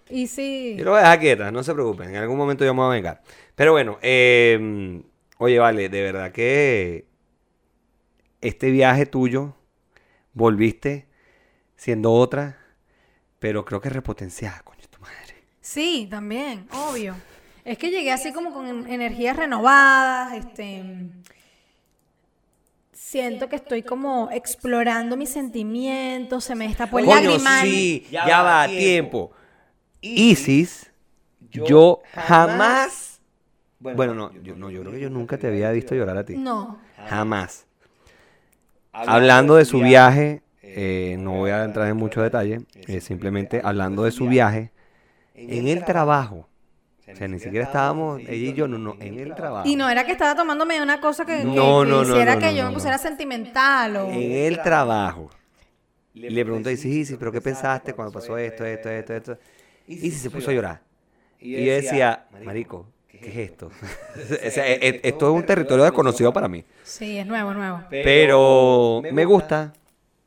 Y 0.10 0.26
sí... 0.26 0.74
Yo 0.76 0.86
lo 0.86 0.92
voy 0.92 1.02
a 1.02 1.04
dejar 1.04 1.20
quieta, 1.20 1.52
no 1.52 1.62
se 1.62 1.72
preocupen. 1.76 2.10
En 2.10 2.16
algún 2.16 2.36
momento 2.36 2.66
yo 2.66 2.74
me 2.74 2.80
voy 2.80 2.94
a 2.94 2.96
vengar. 2.96 3.22
Pero 3.54 3.74
bueno, 3.74 4.00
eh, 4.02 5.04
oye, 5.38 5.60
vale, 5.60 5.88
de 5.88 6.02
verdad 6.02 6.32
que 6.32 7.06
este 8.42 8.72
viaje 8.72 9.06
tuyo 9.06 9.56
volviste 10.34 11.08
siendo 11.76 12.12
otra, 12.12 12.58
pero 13.38 13.66
creo 13.66 13.82
que 13.82 13.90
repotenciada, 13.90 14.62
coño, 14.64 14.82
tu 14.90 15.00
madre. 15.00 15.44
Sí, 15.62 16.08
también, 16.10 16.68
obvio. 16.72 17.14
Es 17.66 17.78
que 17.78 17.90
llegué 17.90 18.12
así 18.12 18.32
como 18.32 18.54
con 18.54 18.68
en- 18.68 18.88
energías 18.88 19.36
renovadas, 19.36 20.34
este... 20.34 20.84
Siento 22.94 23.50
que 23.50 23.56
estoy 23.56 23.84
como 23.84 24.30
explorando 24.32 25.18
mis 25.18 25.30
sentimientos, 25.30 26.44
se 26.44 26.56
me 26.56 26.68
destapó 26.68 27.00
el 27.00 27.06
Coño, 27.06 27.22
lagrimal. 27.30 27.66
sí, 27.66 28.08
ya, 28.12 28.42
va 28.42 28.64
a 28.64 28.68
tiempo. 28.68 29.32
Isis, 30.02 30.92
yo 31.52 32.02
jamás... 32.14 33.20
Bueno, 33.80 34.14
no 34.14 34.32
yo, 34.42 34.56
no, 34.56 34.70
yo 34.72 34.82
creo 34.82 34.94
que 34.94 35.00
yo 35.00 35.10
nunca 35.10 35.38
te 35.38 35.48
había 35.48 35.72
visto 35.72 35.94
llorar 35.94 36.18
a 36.18 36.26
ti. 36.26 36.36
No. 36.38 36.80
Jamás. 37.08 37.66
Hablando 38.92 39.56
de 39.56 39.66
su 39.66 39.80
viaje, 39.80 40.42
eh, 40.62 41.18
no 41.20 41.34
voy 41.34 41.52
a 41.52 41.64
entrar 41.64 41.88
en 41.88 41.98
mucho 41.98 42.22
detalle, 42.22 42.62
eh, 42.88 43.02
simplemente 43.02 43.62
hablando 43.64 44.04
de 44.04 44.12
su 44.12 44.28
viaje, 44.28 44.72
en 45.34 45.68
el 45.68 45.84
trabajo. 45.84 46.48
O 47.08 47.16
sea, 47.16 47.28
ni 47.28 47.40
siquiera 47.40 47.66
estábamos, 47.66 48.20
ella 48.22 48.34
y 48.34 48.54
yo, 48.54 48.68
no, 48.68 48.80
no, 48.80 48.96
en 49.00 49.20
el 49.20 49.36
trabajo. 49.36 49.68
Y 49.68 49.76
no 49.76 49.88
era 49.88 50.06
que 50.06 50.12
estaba 50.12 50.36
tomándome 50.36 50.82
una 50.82 51.00
cosa 51.00 51.24
que, 51.24 51.44
No, 51.44 51.52
que 51.52 51.56
no, 51.56 51.86
no, 51.86 52.02
hiciera 52.02 52.34
no, 52.34 52.40
que 52.40 52.48
no, 52.48 52.52
yo 52.52 52.58
no, 52.58 52.64
me 52.64 52.72
no. 52.72 52.74
pusiera 52.74 52.98
sentimental 52.98 53.96
o... 53.98 54.10
En 54.10 54.32
el 54.32 54.62
trabajo. 54.62 55.30
Le 56.16 56.44
pregunté, 56.44 56.72
y 56.72 56.78
sí, 56.78 57.06
sí, 57.06 57.18
pero 57.20 57.32
¿qué 57.32 57.42
pensaste 57.42 57.94
cuando 57.94 58.12
pasó 58.12 58.38
esto, 58.38 58.66
esto, 58.66 58.90
esto, 58.90 59.14
esto? 59.14 59.38
Y 59.88 59.98
sí, 59.98 60.12
se 60.12 60.32
puso 60.32 60.50
a 60.50 60.54
llorar. 60.54 60.82
Y 61.40 61.64
yo 61.64 61.74
decía, 61.74 62.26
marico, 62.44 62.88
¿qué 63.08 63.30
es 63.30 63.52
esto? 63.52 63.68
o 64.48 64.50
sea, 64.50 64.66
esto 64.68 65.30
es 65.30 65.36
un 65.36 65.46
territorio 65.46 65.84
desconocido 65.84 66.34
para 66.34 66.48
mí. 66.48 66.64
Sí, 66.84 67.20
es 67.20 67.28
nuevo, 67.28 67.54
nuevo. 67.54 67.84
Pero 67.90 69.04
me 69.12 69.26
gusta, 69.26 69.74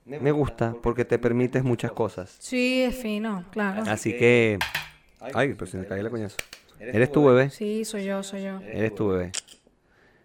me 0.04 0.30
gusta, 0.30 0.74
porque 0.80 1.04
te 1.04 1.18
permites 1.18 1.64
muchas 1.64 1.90
cosas. 1.90 2.36
Sí, 2.38 2.82
es 2.82 2.94
fino, 2.94 3.44
claro. 3.50 3.82
Así 3.88 4.12
que... 4.12 4.58
Ay, 5.34 5.54
pero 5.54 5.66
si 5.66 5.76
me 5.76 5.86
caí 5.86 6.02
la 6.02 6.10
coñazo. 6.10 6.36
Eres 6.80 7.10
tu 7.12 7.24
bebé, 7.24 7.50
Sí, 7.50 7.84
soy 7.84 8.04
yo, 8.04 8.22
soy 8.22 8.44
yo. 8.44 8.60
eres 8.72 8.94
tu 8.94 9.08
bebé. 9.08 9.32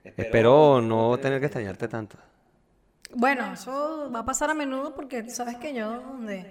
Espero 0.03 0.81
no 0.81 1.17
tener 1.17 1.39
que 1.39 1.47
extrañarte 1.47 1.87
tanto. 1.87 2.17
Bueno, 3.15 3.53
eso 3.53 4.09
va 4.13 4.19
a 4.19 4.25
pasar 4.25 4.49
a 4.49 4.53
menudo 4.53 4.93
porque 4.95 5.23
tú 5.23 5.29
sabes 5.31 5.55
que 5.57 5.73
yo 5.73 6.01
donde, 6.01 6.45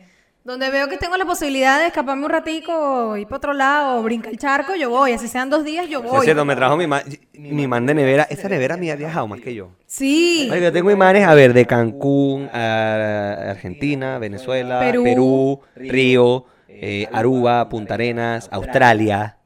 donde 0.44 0.70
veo 0.70 0.88
que 0.88 0.96
tengo 0.96 1.16
la 1.16 1.24
posibilidad 1.24 1.78
de 1.80 1.88
escaparme 1.88 2.24
un 2.24 2.30
ratico, 2.30 3.16
ir 3.16 3.26
para 3.26 3.36
otro 3.38 3.52
lado, 3.52 3.98
o 3.98 4.02
brincar 4.02 4.32
el 4.32 4.38
charco, 4.38 4.74
yo 4.76 4.88
voy. 4.88 5.12
Así 5.12 5.26
sean 5.28 5.50
dos 5.50 5.64
días, 5.64 5.88
yo 5.88 6.02
voy. 6.02 6.24
cierto, 6.24 6.44
me 6.44 6.54
trajo 6.54 6.76
mi, 6.76 6.86
ma- 6.86 7.02
mi 7.34 7.66
man 7.66 7.84
de 7.86 7.94
nevera. 7.94 8.24
Esa 8.30 8.48
nevera 8.48 8.76
me 8.76 8.90
ha 8.92 8.96
viajado 8.96 9.26
más 9.26 9.40
que 9.40 9.54
yo. 9.54 9.70
Sí. 9.86 10.48
Yo 10.60 10.72
tengo 10.72 10.90
imanes, 10.90 11.26
a 11.26 11.34
ver, 11.34 11.52
de 11.52 11.66
Cancún, 11.66 12.48
a 12.52 13.50
Argentina, 13.50 14.18
Venezuela, 14.18 14.78
Perú. 14.80 15.02
Perú, 15.04 15.60
Río, 15.74 16.46
eh, 16.68 17.08
Aruba, 17.12 17.68
Punta 17.68 17.94
Arenas, 17.94 18.48
Australia. 18.52 19.36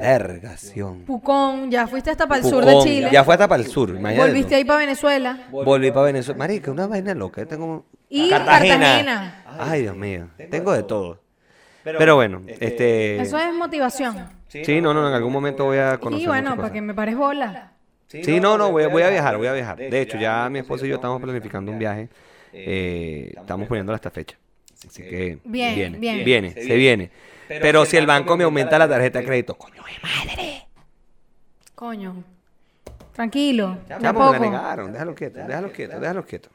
Vergación. 0.00 1.00
Pucón, 1.04 1.70
ya 1.70 1.86
fuiste 1.86 2.10
hasta 2.10 2.26
para 2.26 2.42
el 2.42 2.48
sur 2.48 2.64
de 2.64 2.78
Chile. 2.80 3.08
Ya 3.12 3.24
fue 3.24 3.34
hasta 3.34 3.48
para 3.48 3.62
el 3.62 3.68
sur, 3.68 3.90
imagínate. 3.90 4.28
Volviste 4.28 4.54
ahí 4.54 4.64
para 4.64 4.78
Venezuela. 4.80 5.38
Volví 5.50 5.90
para 5.90 6.06
Venezuela. 6.06 6.38
Marica, 6.38 6.70
una 6.70 6.86
vaina 6.86 7.14
loca. 7.14 7.42
Yo 7.42 7.48
tengo... 7.48 7.86
Y 8.08 8.28
Cartagena. 8.30 9.44
Ay, 9.58 9.82
Dios 9.82 9.96
mío. 9.96 10.28
Tengo 10.50 10.72
de 10.72 10.82
todo. 10.82 11.20
Pero 11.82 12.16
bueno, 12.16 12.42
este... 12.46 13.20
Eso 13.20 13.38
es 13.38 13.52
motivación. 13.52 14.28
Sí, 14.48 14.80
no, 14.80 14.94
no, 14.94 15.08
en 15.08 15.14
algún 15.14 15.32
momento 15.32 15.64
voy 15.64 15.78
a 15.78 15.98
conocer 15.98 16.24
Y 16.24 16.26
bueno, 16.28 16.56
para 16.56 16.72
que 16.72 16.80
me 16.80 16.94
pares 16.94 17.16
bola. 17.16 17.72
Sí, 18.08 18.38
no, 18.40 18.56
no, 18.56 18.70
voy 18.70 18.84
a, 18.84 18.88
voy 18.88 19.02
a 19.02 19.10
viajar, 19.10 19.36
voy 19.36 19.48
a 19.48 19.52
viajar. 19.52 19.76
De 19.76 20.00
hecho, 20.00 20.16
ya 20.18 20.48
mi 20.48 20.60
esposo 20.60 20.86
y 20.86 20.88
yo 20.90 20.96
estamos 20.96 21.20
planificando 21.20 21.72
un 21.72 21.78
viaje. 21.78 22.08
eh, 22.52 23.32
estamos 23.36 23.66
poniendo 23.66 23.92
esta 23.94 24.10
fecha. 24.10 24.36
Así 24.86 25.02
que 25.02 25.38
Bien, 25.44 25.74
viene, 25.74 25.98
bien. 25.98 26.24
viene, 26.24 26.50
se 26.52 26.76
viene. 26.76 27.10
Pero, 27.48 27.84
si 27.84 27.96
el 27.96 28.06
banco 28.06 28.36
me 28.36 28.44
aumenta 28.44 28.78
la 28.78 28.88
tarjeta 28.88 29.20
de 29.20 29.24
crédito, 29.24 29.54
coño 29.56 29.82
de 29.82 29.92
madre. 30.02 30.66
Coño. 31.74 32.24
Tranquilo. 33.12 33.78
De 33.86 33.94
a 33.94 33.98
Ya, 33.98 34.12
porque 34.12 34.38
me 34.38 34.38
poco. 34.38 34.50
negaron, 34.50 34.92
déjalo 34.92 35.14
quieto, 35.14 35.38
déjalo 35.46 35.72
quieto, 35.72 36.00
déjalo 36.00 36.24
quieto. 36.24 36.48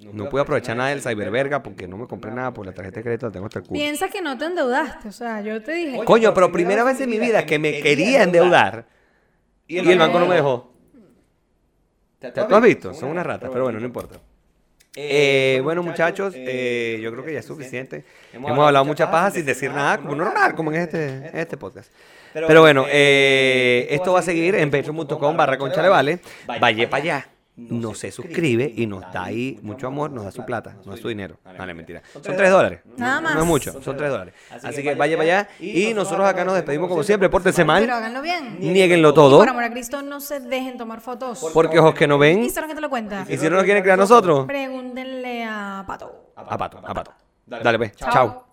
No 0.00 0.30
pude 0.30 0.40
aprovechar 0.40 0.76
nada 0.76 0.88
del 0.90 1.02
cyberverga 1.02 1.62
porque 1.62 1.86
no 1.86 1.98
me 1.98 2.06
compré 2.06 2.30
nada 2.30 2.52
por 2.54 2.64
la 2.64 2.72
tarjeta 2.72 3.00
de 3.00 3.02
crédito, 3.04 3.26
la 3.26 3.32
tengo 3.32 3.46
hasta 3.46 3.58
el 3.58 3.66
culo. 3.66 3.78
Piensa 3.78 4.08
que 4.08 4.22
no 4.22 4.38
te 4.38 4.46
endeudaste. 4.46 5.08
O 5.08 5.12
sea, 5.12 5.42
yo 5.42 5.62
te 5.62 5.72
dije. 5.72 6.02
Coño, 6.04 6.32
pero 6.32 6.50
primera 6.50 6.84
vez 6.84 7.00
en 7.00 7.10
mi 7.10 7.18
vida 7.18 7.44
que 7.44 7.58
me 7.58 7.80
quería 7.80 8.22
endeudar 8.22 8.86
y 9.66 9.78
el 9.78 9.98
banco 9.98 10.18
no 10.18 10.26
me 10.26 10.36
dejó. 10.36 10.72
¿Tú 12.20 12.54
has 12.54 12.62
visto? 12.62 12.94
Son 12.94 13.10
unas 13.10 13.24
ratas, 13.26 13.50
pero 13.50 13.64
bueno, 13.64 13.78
no 13.78 13.86
importa. 13.86 14.18
Eh, 14.96 15.60
bueno, 15.62 15.82
muchachos, 15.82 16.34
eh, 16.36 16.98
yo 17.00 17.12
creo 17.12 17.24
que 17.24 17.32
ya 17.32 17.38
es 17.40 17.46
suficiente. 17.46 18.04
Hemos 18.32 18.58
hablado 18.58 18.84
mucha 18.84 19.10
paja 19.10 19.30
sin 19.30 19.46
decir 19.46 19.70
nada, 19.70 19.98
como 19.98 20.14
normal, 20.14 20.54
como 20.54 20.72
en 20.72 20.80
este, 20.80 21.06
en 21.28 21.38
este 21.38 21.56
podcast. 21.56 21.92
Pero 22.32 22.60
bueno, 22.60 22.86
eh, 22.88 23.86
esto 23.90 24.12
va 24.12 24.20
a 24.20 24.22
seguir 24.22 24.54
en 24.54 24.70
patreon.com 24.70 25.36
barra 25.36 25.58
conchalevale. 25.58 26.20
Vaya 26.46 26.90
para 26.90 27.02
allá. 27.02 27.39
No 27.56 27.94
se 27.94 28.10
suscribe 28.10 28.72
y 28.74 28.86
nos 28.86 29.02
da 29.12 29.24
ahí 29.24 29.58
mucho 29.62 29.86
amor, 29.86 30.10
nos 30.10 30.24
da 30.24 30.30
su 30.30 30.46
plata, 30.46 30.74
nos 30.76 30.86
da 30.86 30.96
su 30.96 31.08
dinero. 31.08 31.38
Vale, 31.44 31.74
mentira. 31.74 32.00
Son 32.12 32.22
tres 32.22 32.50
dólares. 32.50 32.80
Nada 32.96 33.20
más. 33.20 33.34
No 33.34 33.40
es 33.42 33.46
mucho, 33.46 33.82
son 33.82 33.96
tres 33.96 34.08
dólares. 34.10 34.34
Así 34.62 34.82
que 34.82 34.94
vaya 34.94 35.16
para 35.18 35.40
allá. 35.40 35.48
Y 35.60 35.92
nosotros 35.92 36.26
acá 36.26 36.44
nos 36.44 36.54
despedimos 36.54 36.88
como 36.88 37.02
siempre. 37.02 37.28
Pórtense 37.28 37.58
Pero 37.62 37.66
mal, 37.66 37.90
háganlo 37.90 38.22
bien. 38.22 38.58
nieguenlo 38.60 39.12
todo. 39.12 39.38
por 39.38 39.48
amor 39.48 39.64
a 39.64 39.70
Cristo, 39.70 40.00
no 40.00 40.20
se 40.20 40.40
dejen 40.40 40.78
tomar 40.78 41.00
fotos. 41.00 41.44
Porque 41.52 41.78
ojos 41.78 41.94
que 41.94 42.06
no 42.06 42.16
ven. 42.18 42.42
Instagram 42.42 42.70
que 42.70 42.74
te 42.76 42.80
lo 42.80 42.88
cuenta. 42.88 43.26
Y 43.28 43.36
si 43.36 43.44
no 43.50 43.56
nos 43.56 43.64
quieren 43.64 43.82
crear 43.82 43.98
nosotros, 43.98 44.46
Pregúntenle 44.46 45.44
a 45.44 45.84
Pato. 45.86 46.32
a 46.36 46.56
pato, 46.56 46.78
a 46.82 46.94
pato. 46.94 47.12
Dale, 47.46 47.78
pues. 47.78 47.92
Chao. 47.96 48.49